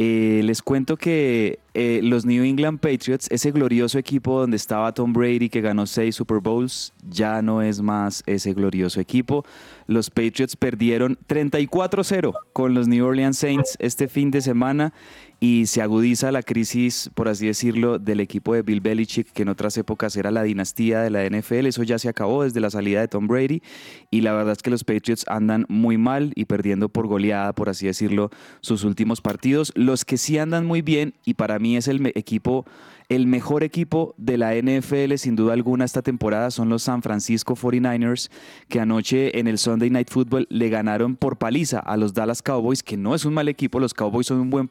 eh, 0.00 0.42
les 0.44 0.62
cuento 0.62 0.96
que 0.96 1.58
eh, 1.74 1.98
los 2.04 2.24
New 2.24 2.44
England 2.44 2.78
Patriots, 2.78 3.26
ese 3.32 3.50
glorioso 3.50 3.98
equipo 3.98 4.38
donde 4.38 4.56
estaba 4.56 4.94
Tom 4.94 5.12
Brady 5.12 5.48
que 5.48 5.60
ganó 5.60 5.86
seis 5.86 6.14
Super 6.14 6.38
Bowls, 6.38 6.92
ya 7.08 7.42
no 7.42 7.62
es 7.62 7.80
más 7.80 8.22
ese 8.26 8.54
glorioso 8.54 9.00
equipo. 9.00 9.44
Los 9.88 10.08
Patriots 10.08 10.54
perdieron 10.54 11.18
34-0 11.26 12.32
con 12.52 12.74
los 12.74 12.86
New 12.86 13.04
Orleans 13.04 13.38
Saints 13.38 13.76
este 13.80 14.06
fin 14.06 14.30
de 14.30 14.40
semana 14.40 14.92
y 15.40 15.66
se 15.66 15.82
agudiza 15.82 16.32
la 16.32 16.42
crisis, 16.42 17.10
por 17.14 17.28
así 17.28 17.46
decirlo, 17.46 17.98
del 17.98 18.18
equipo 18.20 18.54
de 18.54 18.62
Bill 18.62 18.80
Belichick, 18.80 19.30
que 19.32 19.42
en 19.42 19.48
otras 19.48 19.76
épocas 19.76 20.16
era 20.16 20.32
la 20.32 20.42
dinastía 20.42 21.00
de 21.00 21.10
la 21.10 21.24
NFL. 21.24 21.66
Eso 21.66 21.84
ya 21.84 21.98
se 21.98 22.08
acabó 22.08 22.42
desde 22.42 22.60
la 22.60 22.70
salida 22.70 23.00
de 23.00 23.08
Tom 23.08 23.28
Brady 23.28 23.62
y 24.10 24.22
la 24.22 24.32
verdad 24.32 24.52
es 24.52 24.62
que 24.62 24.70
los 24.70 24.82
Patriots 24.82 25.24
andan 25.28 25.64
muy 25.68 25.96
mal 25.96 26.32
y 26.34 26.46
perdiendo 26.46 26.88
por 26.88 27.06
goleada, 27.06 27.52
por 27.54 27.68
así 27.68 27.86
decirlo, 27.86 28.30
sus 28.60 28.82
últimos 28.82 29.20
partidos. 29.20 29.72
Los 29.76 30.04
que 30.04 30.16
sí 30.16 30.38
andan 30.38 30.66
muy 30.66 30.82
bien 30.82 31.14
y 31.24 31.34
para 31.34 31.60
mí 31.60 31.76
es 31.76 31.86
el 31.86 32.04
equipo 32.16 32.64
el 33.08 33.26
mejor 33.26 33.62
equipo 33.62 34.14
de 34.18 34.36
la 34.36 34.54
NFL, 34.54 35.14
sin 35.16 35.34
duda 35.34 35.54
alguna, 35.54 35.86
esta 35.86 36.02
temporada 36.02 36.50
son 36.50 36.68
los 36.68 36.82
San 36.82 37.00
Francisco 37.00 37.56
49ers, 37.56 38.30
que 38.68 38.80
anoche 38.80 39.38
en 39.38 39.46
el 39.46 39.56
Sunday 39.56 39.88
Night 39.88 40.10
Football 40.10 40.46
le 40.50 40.68
ganaron 40.68 41.16
por 41.16 41.38
paliza 41.38 41.78
a 41.78 41.96
los 41.96 42.12
Dallas 42.12 42.42
Cowboys, 42.42 42.82
que 42.82 42.98
no 42.98 43.14
es 43.14 43.24
un 43.24 43.32
mal 43.32 43.48
equipo, 43.48 43.80
los 43.80 43.94
Cowboys 43.94 44.26
son 44.26 44.40
un 44.40 44.50
buen, 44.50 44.70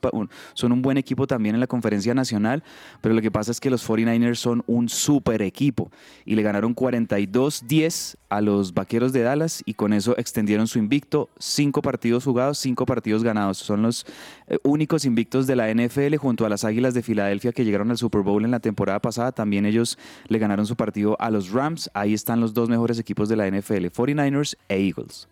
son 0.54 0.72
un 0.72 0.84
buen 0.84 0.98
equipo 0.98 1.26
también 1.26 1.56
en 1.56 1.62
la 1.62 1.66
conferencia 1.66 2.14
nacional, 2.14 2.64
pero 3.02 3.16
lo 3.16 3.24
que 3.24 3.32
pasa 3.32 3.50
es 3.50 3.60
que 3.60 3.72
los 3.72 3.88
49ers 3.90 4.36
son 4.36 4.64
un 4.68 4.88
super 4.88 5.42
equipo 5.42 5.90
y 6.24 6.36
le 6.36 6.44
ganaron 6.44 6.76
42-10 6.76 8.18
a 8.30 8.42
los 8.42 8.76
Vaqueros 8.76 9.14
de 9.14 9.22
Dallas 9.22 9.64
y 9.66 9.74
con 9.74 9.94
eso 9.94 10.16
extendieron 10.16 10.68
su 10.68 10.78
invicto, 10.78 11.30
cinco 11.40 11.82
partidos 11.82 12.26
jugados, 12.26 12.60
cinco 12.60 12.86
partidos 12.86 13.24
ganados. 13.24 13.58
Son 13.58 13.82
los 13.82 14.06
eh, 14.48 14.60
únicos 14.64 15.06
invictos 15.06 15.48
de 15.48 15.56
la 15.56 15.74
NFL 15.74 16.18
junto 16.18 16.46
a 16.46 16.50
las 16.50 16.66
Águilas 16.66 16.94
de 16.94 17.02
Filadelfia 17.02 17.52
que 17.52 17.66
llegaron 17.66 17.90
al 17.90 17.98
Super 17.98 18.22
Bowl 18.22 18.27
en 18.36 18.52
la 18.52 18.60
temporada 18.60 19.00
pasada. 19.00 19.32
También 19.32 19.66
ellos 19.66 19.98
le 20.28 20.40
ganaron 20.40 20.66
su 20.66 20.76
partido 20.76 21.16
a 21.20 21.30
los 21.32 21.52
Rams. 21.52 21.90
Ahí 21.94 22.14
están 22.14 22.40
los 22.42 22.54
dos 22.54 22.70
mejores 22.70 23.00
equipos 23.00 23.30
de 23.30 23.36
la 23.38 23.50
NFL, 23.50 23.88
49ers 23.88 24.58
e 24.70 24.88
Eagles. 24.88 25.28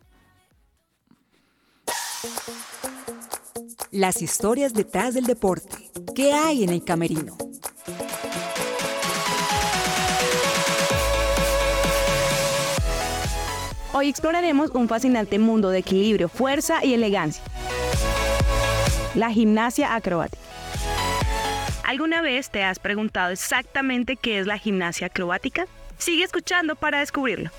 Las 3.92 4.22
historias 4.22 4.74
detrás 4.74 5.14
del 5.14 5.26
deporte. 5.26 5.90
¿Qué 6.16 6.34
hay 6.34 6.64
en 6.64 6.70
el 6.70 6.84
camerino? 6.84 7.38
Hoy 13.94 14.10
exploraremos 14.10 14.72
un 14.72 14.90
fascinante 14.90 15.40
mundo 15.40 15.70
de 15.70 15.80
equilibrio, 15.80 16.28
fuerza 16.28 16.84
y 16.84 16.94
elegancia. 16.94 17.44
La 19.14 19.32
gimnasia 19.32 19.96
acrobática. 19.96 20.44
¿Alguna 21.86 22.24
vez 22.24 22.50
te 22.50 22.64
has 22.64 22.80
preguntado 22.80 23.32
exactamente 23.32 24.16
qué 24.16 24.40
es 24.40 24.48
la 24.48 24.58
gimnasia 24.58 25.06
acrobática? 25.06 25.68
Sigue 26.00 26.24
escuchando 26.24 26.76
para 26.76 27.00
descubrirlo. 27.00 27.52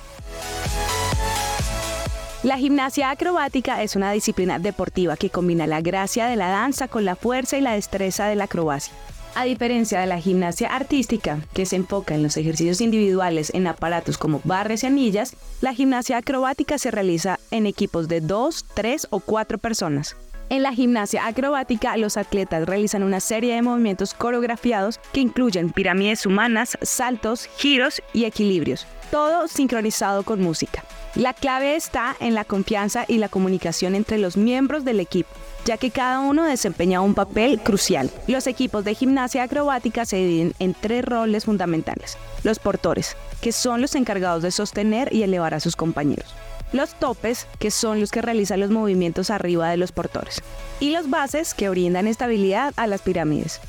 La 2.43 2.59
gimnasia 2.59 3.11
acrobática 3.11 3.85
es 3.85 3.95
una 3.95 4.11
disciplina 4.11 4.59
deportiva 4.59 5.16
que 5.16 5.31
combina 5.31 5.68
la 5.68 5.81
gracia 5.81 6.27
de 6.27 6.35
la 6.35 6.49
danza 6.49 6.89
con 6.89 7.05
la 7.05 7.14
fuerza 7.14 7.57
y 7.57 7.61
la 7.61 7.74
destreza 7.74 8.27
de 8.27 8.35
la 8.35 8.45
acrobacia. 8.45 8.93
A 9.37 9.45
diferencia 9.45 10.01
de 10.01 10.07
la 10.07 10.20
gimnasia 10.20 10.74
artística, 10.74 11.39
que 11.55 11.64
se 11.64 11.77
enfoca 11.77 12.16
en 12.16 12.24
los 12.24 12.37
ejercicios 12.37 12.81
individuales 12.81 13.53
en 13.55 13.68
aparatos 13.68 14.18
como 14.18 14.41
barras 14.43 14.83
y 14.83 14.87
anillas, 14.87 15.37
la 15.61 15.72
gimnasia 15.72 16.16
acrobática 16.16 16.79
se 16.79 16.91
realiza 16.91 17.39
en 17.53 17.66
equipos 17.66 18.09
de 18.09 18.20
dos, 18.20 18.64
tres 18.74 19.07
o 19.11 19.20
cuatro 19.20 19.59
personas. 19.59 20.16
En 20.49 20.62
la 20.62 20.72
gimnasia 20.72 21.26
acrobática, 21.26 21.97
los 21.97 22.16
atletas 22.16 22.66
realizan 22.66 23.03
una 23.03 23.18
serie 23.18 23.57
de 23.57 23.62
movimientos 23.62 24.14
coreografiados 24.14 25.01
que 25.12 25.20
incluyen 25.20 25.70
pirámides 25.70 26.24
humanas, 26.24 26.78
saltos, 26.82 27.49
giros 27.57 28.01
y 28.12 28.26
equilibrios, 28.26 28.86
todo 29.11 29.49
sincronizado 29.49 30.22
con 30.22 30.40
música. 30.40 30.84
La 31.16 31.32
clave 31.32 31.74
está 31.74 32.14
en 32.20 32.34
la 32.34 32.44
confianza 32.44 33.07
y 33.09 33.18
la 33.18 33.28
comunicación 33.28 33.97
entre 33.97 34.18
los 34.18 34.36
miembros 34.36 34.84
del 34.84 35.01
equipo, 35.01 35.30
ya 35.64 35.78
que 35.78 35.90
cada 35.90 36.20
uno 36.20 36.44
desempeña 36.44 37.01
un 37.01 37.14
papel 37.14 37.59
crucial. 37.59 38.09
Los 38.28 38.47
equipos 38.47 38.84
de 38.84 38.94
gimnasia 38.94 39.42
acrobática 39.42 40.05
se 40.05 40.18
dividen 40.18 40.55
en 40.61 40.74
tres 40.74 41.05
roles 41.05 41.47
fundamentales. 41.47 42.18
Los 42.44 42.61
portores, 42.61 43.16
que 43.40 43.51
son 43.51 43.80
los 43.80 43.97
encargados 43.97 44.44
de 44.44 44.53
sostener 44.53 45.12
y 45.12 45.24
elevar 45.24 45.55
a 45.55 45.61
sus 45.61 45.74
compañeros. 45.74 46.34
Los 46.73 46.95
topes, 46.95 47.47
que 47.59 47.71
son 47.71 48.01
los 48.01 48.11
que 48.11 48.23
realizan 48.23 48.61
los 48.61 48.71
movimientos 48.71 49.31
arriba 49.31 49.71
de 49.71 49.77
los 49.77 49.93
portores, 49.93 50.43
y 50.81 50.91
los 50.91 51.11
bases, 51.11 51.55
que 51.55 51.69
brindan 51.69 52.07
estabilidad 52.07 52.73
a 52.77 52.87
las 52.87 53.03
pirámides. 53.03 53.61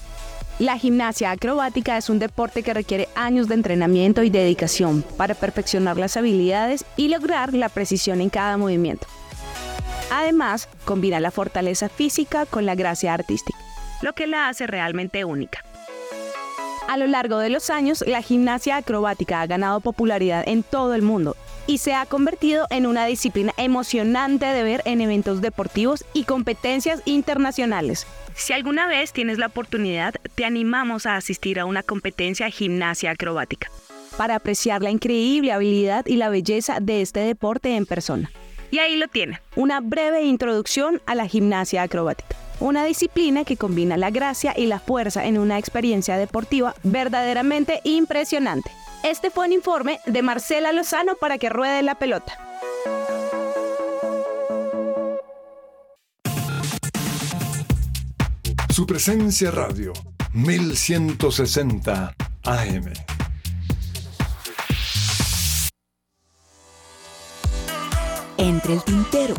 La 0.59 0.77
gimnasia 0.79 1.29
acrobática 1.29 1.97
es 1.97 2.09
un 2.09 2.17
deporte 2.17 2.63
que 2.63 2.73
requiere 2.73 3.07
años 3.13 3.47
de 3.47 3.53
entrenamiento 3.53 4.23
y 4.23 4.31
dedicación 4.31 5.03
para 5.15 5.35
perfeccionar 5.35 5.97
las 5.97 6.17
habilidades 6.17 6.83
y 6.95 7.09
lograr 7.09 7.53
la 7.53 7.69
precisión 7.69 8.21
en 8.21 8.29
cada 8.29 8.57
movimiento. 8.57 9.05
Además, 10.11 10.67
combina 10.83 11.19
la 11.19 11.29
fortaleza 11.29 11.89
física 11.89 12.47
con 12.47 12.65
la 12.65 12.73
gracia 12.73 13.13
artística, 13.13 13.59
lo 14.01 14.13
que 14.13 14.25
la 14.25 14.49
hace 14.49 14.65
realmente 14.65 15.25
única. 15.25 15.63
A 16.87 16.97
lo 16.97 17.05
largo 17.05 17.37
de 17.37 17.49
los 17.49 17.69
años, 17.69 18.03
la 18.07 18.23
gimnasia 18.23 18.77
acrobática 18.77 19.41
ha 19.41 19.47
ganado 19.47 19.81
popularidad 19.81 20.43
en 20.47 20.63
todo 20.63 20.95
el 20.95 21.01
mundo 21.03 21.35
y 21.67 21.77
se 21.77 21.93
ha 21.93 22.05
convertido 22.05 22.65
en 22.69 22.87
una 22.87 23.05
disciplina 23.05 23.53
emocionante 23.57 24.45
de 24.45 24.63
ver 24.63 24.81
en 24.85 25.01
eventos 25.01 25.41
deportivos 25.41 26.05
y 26.13 26.23
competencias 26.23 27.01
internacionales. 27.05 28.07
Si 28.35 28.53
alguna 28.53 28.87
vez 28.87 29.11
tienes 29.11 29.37
la 29.37 29.47
oportunidad, 29.47 30.15
te 30.35 30.45
animamos 30.45 31.05
a 31.05 31.17
asistir 31.17 31.59
a 31.59 31.65
una 31.65 31.83
competencia 31.83 32.45
de 32.45 32.51
gimnasia 32.51 33.11
acrobática 33.11 33.69
para 34.17 34.35
apreciar 34.35 34.81
la 34.81 34.89
increíble 34.89 35.51
habilidad 35.51 36.05
y 36.07 36.15
la 36.15 36.29
belleza 36.29 36.79
de 36.79 37.01
este 37.01 37.19
deporte 37.19 37.75
en 37.75 37.85
persona. 37.85 38.31
Y 38.71 38.79
ahí 38.79 38.97
lo 38.97 39.07
tiene, 39.07 39.39
una 39.55 39.79
breve 39.79 40.23
introducción 40.23 41.01
a 41.05 41.15
la 41.15 41.27
gimnasia 41.27 41.83
acrobática, 41.83 42.35
una 42.59 42.83
disciplina 42.83 43.45
que 43.45 43.57
combina 43.57 43.95
la 43.95 44.09
gracia 44.09 44.53
y 44.57 44.65
la 44.65 44.79
fuerza 44.79 45.25
en 45.25 45.37
una 45.37 45.57
experiencia 45.57 46.17
deportiva 46.17 46.75
verdaderamente 46.83 47.79
impresionante. 47.83 48.71
Este 49.03 49.29
fue 49.29 49.45
un 49.45 49.53
informe 49.53 49.99
de 50.05 50.21
Marcela 50.21 50.71
Lozano 50.71 51.15
para 51.15 51.37
que 51.37 51.49
ruede 51.49 51.81
la 51.81 51.95
pelota. 51.95 52.37
Su 58.69 58.85
presencia 58.85 59.49
radio, 59.49 59.93
1160 60.33 62.13
AM. 62.43 62.93
Entre 68.37 68.73
el 68.73 68.83
tintero. 68.83 69.33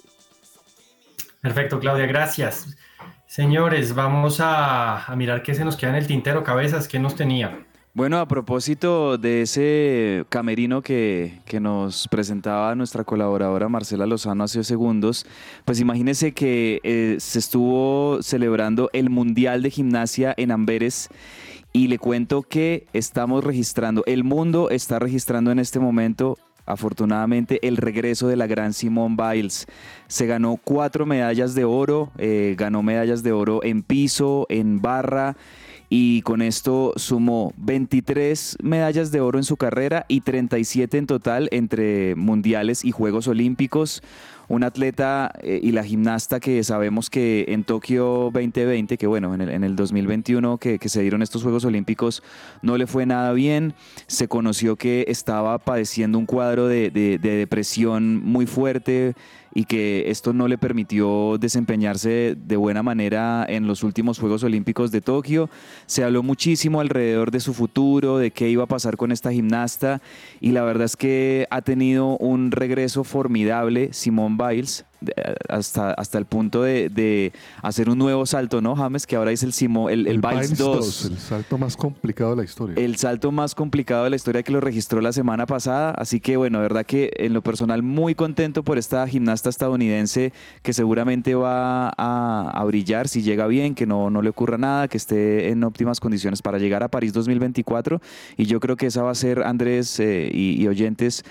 Perfecto, 1.43 1.79
Claudia, 1.79 2.07
gracias. 2.07 2.75
Señores, 3.27 3.95
vamos 3.95 4.41
a, 4.41 5.05
a 5.05 5.15
mirar 5.15 5.43
qué 5.43 5.55
se 5.55 5.63
nos 5.63 5.77
queda 5.77 5.91
en 5.91 5.97
el 5.97 6.07
tintero, 6.07 6.43
cabezas, 6.43 6.89
qué 6.89 6.99
nos 6.99 7.17
tenía. 7.17 7.66
Bueno, 7.97 8.19
a 8.19 8.29
propósito 8.29 9.17
de 9.17 9.41
ese 9.41 10.27
camerino 10.29 10.83
que, 10.83 11.41
que 11.47 11.61
nos 11.61 12.09
presentaba 12.09 12.75
nuestra 12.75 13.05
colaboradora 13.05 13.71
Marcela 13.71 14.05
Lozano 14.05 14.45
hace 14.45 14.65
segundos, 14.65 15.25
pues 15.65 15.81
imagínense 15.81 16.33
que 16.33 16.79
eh, 16.85 17.17
se 17.19 17.39
estuvo 17.39 18.23
celebrando 18.23 18.91
el 18.93 19.09
Mundial 19.09 19.63
de 19.63 19.71
Gimnasia 19.71 20.35
en 20.37 20.51
Amberes 20.51 21.09
y 21.73 21.89
le 21.89 21.99
cuento 21.99 22.43
que 22.43 22.87
estamos 22.93 23.43
registrando, 23.43 24.05
el 24.05 24.25
mundo 24.25 24.69
está 24.69 24.99
registrando 24.99 25.51
en 25.51 25.59
este 25.59 25.81
momento 25.81 26.37
afortunadamente 26.67 27.67
el 27.67 27.79
regreso 27.79 28.29
de 28.29 28.37
la 28.37 28.47
gran 28.47 28.75
Simone 28.75 29.17
Biles. 29.17 29.67
Se 30.07 30.27
ganó 30.27 30.61
cuatro 30.63 31.07
medallas 31.07 31.55
de 31.55 31.65
oro, 31.65 32.11
eh, 32.19 32.57
ganó 32.59 32.83
medallas 32.83 33.23
de 33.23 33.33
oro 33.33 33.65
en 33.65 33.83
piso, 33.83 34.45
en 34.51 34.83
barra 34.83 35.35
y 35.89 36.23
con 36.23 36.43
esto 36.43 36.93
sumó 36.97 37.53
23 37.59 38.59
medallas 38.63 39.13
de 39.13 39.21
oro 39.21 39.39
en 39.39 39.45
su 39.45 39.57
carrera 39.57 40.05
y 40.09 40.21
37 40.23 40.99
en 40.99 41.07
total 41.07 41.49
entre 41.53 42.15
mundiales 42.17 42.85
y 42.85 42.91
Juegos 42.91 43.29
Olímpicos. 43.29 44.03
Un 44.49 44.63
atleta 44.63 45.33
eh, 45.43 45.59
y 45.61 45.73
la 45.73 45.83
gimnasta 45.83 46.39
que 46.39 46.63
sabemos 46.63 47.11
que 47.11 47.47
en 47.49 47.65
Tokio 47.65 48.31
2020, 48.33 48.97
que 48.97 49.07
bueno, 49.09 49.35
en 49.35 49.41
el, 49.41 49.49
en 49.49 49.65
el 49.65 49.75
2021 49.75 50.59
que, 50.59 50.79
que 50.79 50.89
se 50.89 51.03
dieron 51.03 51.23
estos 51.23 51.43
Juegos 51.43 51.65
Olímpicos, 51.65 52.23
no 52.63 52.77
le 52.77 52.87
fue 52.87 53.07
nada 53.07 53.33
bien. 53.33 53.75
Se 54.07 54.29
conoció 54.29 54.77
que 54.77 55.05
estaba 55.09 55.59
padeciendo 55.59 56.17
un 56.19 56.27
cuadro 56.27 56.69
de, 56.69 56.91
de- 56.91 57.19
de 57.19 57.31
depresión 57.37 58.23
muy 58.23 58.47
fuerte 58.47 59.15
y 59.57 59.65
que 59.65 60.11
esto 60.11 60.35
no 60.35 60.49
le 60.49 60.59
permitió 60.59 61.39
desempeñarse 61.39 62.37
de 62.37 62.57
buena 62.57 62.83
manera 62.83 63.47
en 63.49 63.67
los 63.67 63.83
últimos 63.85 64.19
Juegos 64.19 64.45
Olímpicos 64.45 64.91
de 64.91 65.01
Tokio. 65.01 65.49
Se 65.87 66.05
habló 66.05 66.23
muchísimo 66.23 66.83
alrededor 66.83 67.31
de 67.31 67.41
su 67.41 67.55
futuro, 67.55 68.19
de 68.19 68.33
qué 68.33 68.51
iba 68.51 68.65
a 68.65 68.67
pasar 68.67 68.99
con 68.99 69.13
esta 69.13 69.33
gimnasta 69.33 70.03
y 70.43 70.53
la 70.53 70.63
verdad 70.63 70.85
es 70.85 70.97
que 70.97 71.47
ha 71.51 71.63
tenido 71.63 72.19
un 72.19 72.51
regreso 72.51 73.03
formidable 73.03 73.95
Simone 73.95 74.37
Biles 74.39 74.85
hasta, 75.49 75.93
hasta 75.93 76.19
el 76.19 76.25
punto 76.27 76.63
de, 76.63 76.89
de 76.89 77.33
hacer 77.63 77.89
un 77.89 77.99
nuevo 77.99 78.27
salto, 78.27 78.61
¿no, 78.61 78.77
James? 78.77 79.07
Que 79.07 79.17
ahora 79.17 79.33
es 79.33 79.43
el, 79.43 79.53
Simo, 79.53 79.91
el, 79.91 80.07
el, 80.07 80.21
Biles 80.21 80.53
Biles 80.53 80.59
2. 80.59 81.05
el 81.07 81.19
salto 81.19 81.59
más 81.59 81.77
complicado 81.77 82.31
de 82.31 82.37
la 82.37 82.45
historia. 82.45 82.75
El 82.77 82.97
salto 82.97 83.33
más 83.33 83.55
complicado 83.55 84.05
de 84.05 84.11
la 84.11 84.17
historia 84.17 84.43
que 84.43 84.53
lo 84.53 84.61
registró 84.61 85.01
la 85.01 85.13
semana 85.13 85.47
pasada. 85.47 85.91
Así 85.91 86.21
que 86.21 86.37
bueno, 86.37 86.61
verdad 86.61 86.85
que 86.85 87.11
en 87.17 87.33
lo 87.33 87.43
personal 87.43 87.83
muy 87.83 88.15
contento 88.15 88.63
por 88.63 88.79
esta 88.79 89.07
gimnasta 89.07 89.49
estadounidense 89.49 90.33
que 90.63 90.73
seguramente 90.73 91.35
va 91.35 91.89
a, 91.97 92.51
a 92.53 92.65
brillar 92.65 93.09
si 93.09 93.23
llega 93.23 93.47
bien, 93.47 93.75
que 93.75 93.87
no, 93.87 94.11
no 94.11 94.23
le 94.23 94.31
ocurra 94.31 94.59
nada, 94.59 94.89
que 94.89 94.97
esté 94.97 95.51
en 95.51 95.63
óptimas 95.65 96.01
condiciones 96.01 96.43
para 96.43 96.59
llegar 96.59 96.83
a 96.83 96.89
París 96.89 97.13
2024. 97.13 98.01
Y 98.37 98.47
yo 98.47 98.61
creo 98.61 98.77
que 98.77 98.87
esa 98.87 99.03
va 99.03 99.11
a 99.11 99.15
ser, 99.15 99.43
Andrés 99.43 100.01
eh, 100.01 100.31
y, 100.33 100.61
y 100.63 100.69
oyentes, 100.69 101.25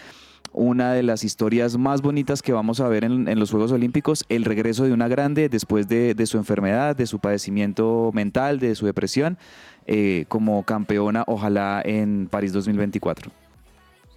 una 0.56 0.94
de 0.94 1.04
las 1.04 1.24
historias 1.24 1.78
más 1.78 2.02
bonitas 2.02 2.42
que 2.42 2.54
vamos 2.54 2.80
a 2.80 2.88
ver 2.88 3.04
en, 3.04 3.28
en 3.28 3.40
los 3.40 3.52
Juegos 3.52 3.72
Olímpicos, 3.72 4.26
el 4.30 4.46
regreso 4.46 4.86
de 4.86 4.94
una 4.94 5.08
grande 5.08 5.50
después 5.50 5.88
de, 5.88 6.16
de 6.16 6.26
su 6.26 6.38
enfermedad, 6.38 6.96
de 6.96 7.06
su 7.06 7.20
padecimiento 7.20 8.12
mental, 8.14 8.60
de 8.60 8.74
su 8.76 8.86
depresión, 8.86 9.38
eh, 9.86 10.26
como 10.28 10.64
campeona, 10.64 11.24
ojalá 11.28 11.82
en 11.84 12.28
París 12.32 12.54
2024. 12.54 13.32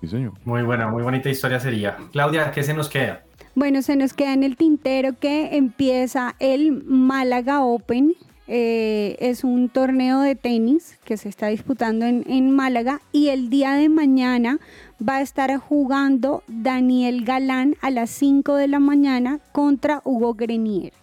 Sí, 0.01 0.07
señor. 0.07 0.33
Muy 0.45 0.63
buena, 0.63 0.89
muy 0.89 1.03
bonita 1.03 1.29
historia 1.29 1.59
sería. 1.59 1.97
Claudia, 2.13 2.53
¿qué 2.53 2.63
se 2.63 2.73
nos 2.73 2.89
queda? 2.89 3.25
Bueno, 3.55 3.83
se 3.83 3.97
nos 3.97 4.13
queda 4.13 4.33
en 4.33 4.45
el 4.45 4.57
tintero 4.57 5.19
que 5.19 5.57
empieza 5.57 6.37
el 6.39 6.85
Málaga 6.85 7.65
Open. 7.65 8.15
Eh, 8.51 9.17
es 9.21 9.45
un 9.45 9.69
torneo 9.69 10.21
de 10.21 10.35
tenis 10.35 10.99
que 11.05 11.19
se 11.19 11.29
está 11.29 11.49
disputando 11.49 12.07
en, 12.07 12.25
en 12.27 12.51
Málaga 12.51 13.03
y 13.13 13.29
el 13.29 13.51
día 13.51 13.75
de 13.75 13.91
mañana 13.91 14.59
va 15.07 15.17
a 15.17 15.21
estar 15.21 15.55
jugando 15.59 16.43
Daniel 16.49 17.25
Galán 17.25 17.77
a 17.83 17.91
las 17.91 18.09
5 18.09 18.57
de 18.57 18.69
la 18.69 18.81
mañana 18.81 19.39
contra 19.53 20.01
Hugo 20.05 20.33
Grenier. 20.33 20.95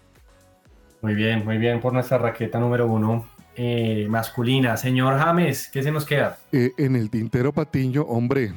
Muy 1.03 1.13
bien, 1.13 1.45
muy 1.45 1.59
bien 1.59 1.81
por 1.81 1.93
nuestra 1.93 2.17
raqueta 2.17 2.59
número 2.59 2.87
uno 2.91 3.27
eh, 3.55 4.07
masculina. 4.09 4.75
Señor 4.75 5.17
James, 5.19 5.69
¿qué 5.71 5.83
se 5.83 5.91
nos 5.91 6.03
queda? 6.03 6.39
Eh, 6.51 6.71
en 6.79 6.95
el 6.95 7.11
tintero 7.11 7.53
Patiño, 7.53 8.01
hombre, 8.01 8.53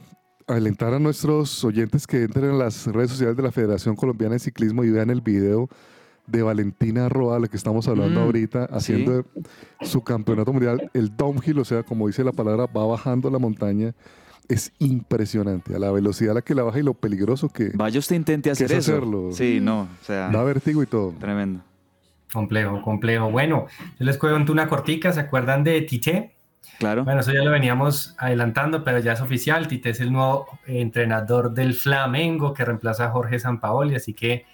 alentar 0.47 0.95
a 0.95 0.99
nuestros 0.99 1.63
oyentes 1.63 2.07
que 2.07 2.23
entren 2.23 2.53
en 2.53 2.59
las 2.59 2.87
redes 2.87 3.11
sociales 3.11 3.37
de 3.37 3.43
la 3.43 3.53
Federación 3.53 3.95
Colombiana 3.97 4.35
de 4.35 4.39
Ciclismo 4.39 4.83
y 4.83 4.91
vean 4.91 5.11
el 5.11 5.21
video 5.21 5.69
de 6.29 6.43
Valentina 6.43 7.09
Roa, 7.09 7.39
la 7.39 7.49
que 7.49 7.57
estamos 7.57 7.89
hablando 7.89 8.21
Mm, 8.21 8.25
ahorita, 8.25 8.67
sí. 8.67 8.75
haciendo 8.75 9.25
su 9.81 10.03
campeonato 10.03 10.53
mundial, 10.53 10.91
el 10.95 11.17
downhill, 11.17 11.59
o 11.59 11.65
sea, 11.65 11.83
como 11.83 12.07
dice 12.07 12.23
la 12.25 12.33
palabra, 12.33 12.67
va 12.67 12.87
bajando 12.87 13.31
la 13.31 13.39
montaña. 13.39 13.95
Es 14.49 14.73
impresionante 14.79 15.75
a 15.75 15.79
la 15.79 15.91
velocidad 15.91 16.31
a 16.31 16.35
la 16.37 16.43
que 16.43 16.55
la 16.55 16.63
baja 16.63 16.79
y 16.79 16.83
lo 16.83 16.95
peligroso 16.95 17.49
que 17.51 17.71
Vaya 17.75 17.99
usted 17.99 18.17
intente 18.17 18.51
hacer 18.51 18.67
es 18.73 18.79
eso. 18.79 18.93
hacerlo. 18.93 19.29
Sí, 19.33 19.59
no, 19.61 19.83
o 19.83 20.05
sea, 20.05 20.31
da 20.31 20.43
vértigo 20.43 20.83
y 20.83 20.87
todo. 20.87 21.13
tremendo. 21.19 21.61
Complejo, 22.33 22.83
complejo. 22.83 23.31
Bueno, 23.31 23.67
yo 23.99 24.05
les 24.05 24.19
cuento 24.19 24.53
una 24.53 24.69
cortica. 24.69 25.13
¿Se 25.13 25.21
acuerdan 25.21 25.65
de 25.65 25.81
Tite? 25.83 26.35
Claro. 26.79 27.05
Bueno, 27.05 27.21
eso 27.21 27.33
ya 27.33 27.43
lo 27.43 27.51
veníamos 27.51 28.15
adelantando, 28.19 28.85
pero 28.85 28.99
ya 29.01 29.13
es 29.15 29.21
oficial. 29.23 29.67
Tite 29.67 29.91
es 29.91 30.01
el 30.01 30.13
nuevo 30.13 30.47
entrenador 30.67 31.53
del 31.55 31.75
Flamengo 31.75 32.53
que 32.55 32.65
reemplaza 32.65 33.07
a 33.07 33.11
Jorge 33.11 33.39
Sampaoli, 33.39 33.95
así 33.97 34.13
que 34.15 34.45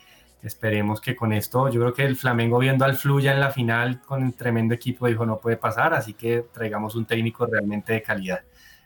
esperemos 0.45 1.01
que 1.01 1.17
con 1.17 1.33
esto, 1.33 1.69
yo 1.71 1.81
creo 1.81 1.95
que 1.95 2.05
el 2.05 2.17
Flamengo 2.17 2.59
viendo 2.59 2.85
al 2.85 2.97
Fluya 2.97 3.33
en 3.33 3.41
la 3.41 3.51
final 3.51 4.01
con 4.03 4.23
el 4.23 4.35
tremendo 4.35 4.75
equipo 4.75 5.07
dijo 5.07 5.25
no 5.25 5.39
puede 5.39 5.57
pasar, 5.57 5.95
así 5.95 6.13
que 6.13 6.45
traigamos 6.53 6.95
un 6.95 7.07
técnico 7.07 7.47
realmente 7.47 7.95
de 7.95 8.03
calidad. 8.03 8.41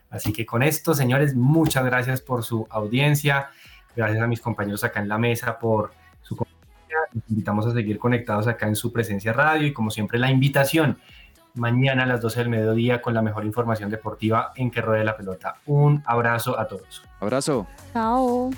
Así 0.08 0.32
que 0.32 0.46
con 0.46 0.62
esto, 0.62 0.94
señores, 0.94 1.34
muchas 1.34 1.84
gracias 1.84 2.20
por 2.20 2.44
su 2.44 2.66
audiencia, 2.70 3.50
gracias 3.94 4.22
a 4.22 4.26
mis 4.26 4.40
compañeros 4.40 4.84
acá 4.84 5.00
en 5.00 5.08
la 5.08 5.18
mesa 5.18 5.58
por 5.58 5.92
su 6.22 6.36
compañía 6.36 6.96
Los 7.12 7.24
invitamos 7.28 7.66
a 7.66 7.72
seguir 7.72 7.98
conectados 7.98 8.46
acá 8.46 8.68
en 8.68 8.76
su 8.76 8.92
presencia 8.92 9.32
radio 9.32 9.66
y 9.66 9.72
como 9.72 9.90
siempre 9.90 10.18
la 10.18 10.30
invitación 10.30 10.98
mañana 11.54 12.04
a 12.04 12.06
las 12.06 12.20
12 12.20 12.38
del 12.38 12.48
mediodía 12.50 13.02
con 13.02 13.14
la 13.14 13.22
mejor 13.22 13.44
información 13.44 13.90
deportiva 13.90 14.52
en 14.54 14.70
que 14.70 14.80
ruede 14.80 15.04
la 15.04 15.16
pelota. 15.16 15.56
Un 15.66 16.02
abrazo 16.06 16.58
a 16.58 16.68
todos. 16.68 17.02
Abrazo. 17.20 17.66
Chao. 17.92 18.50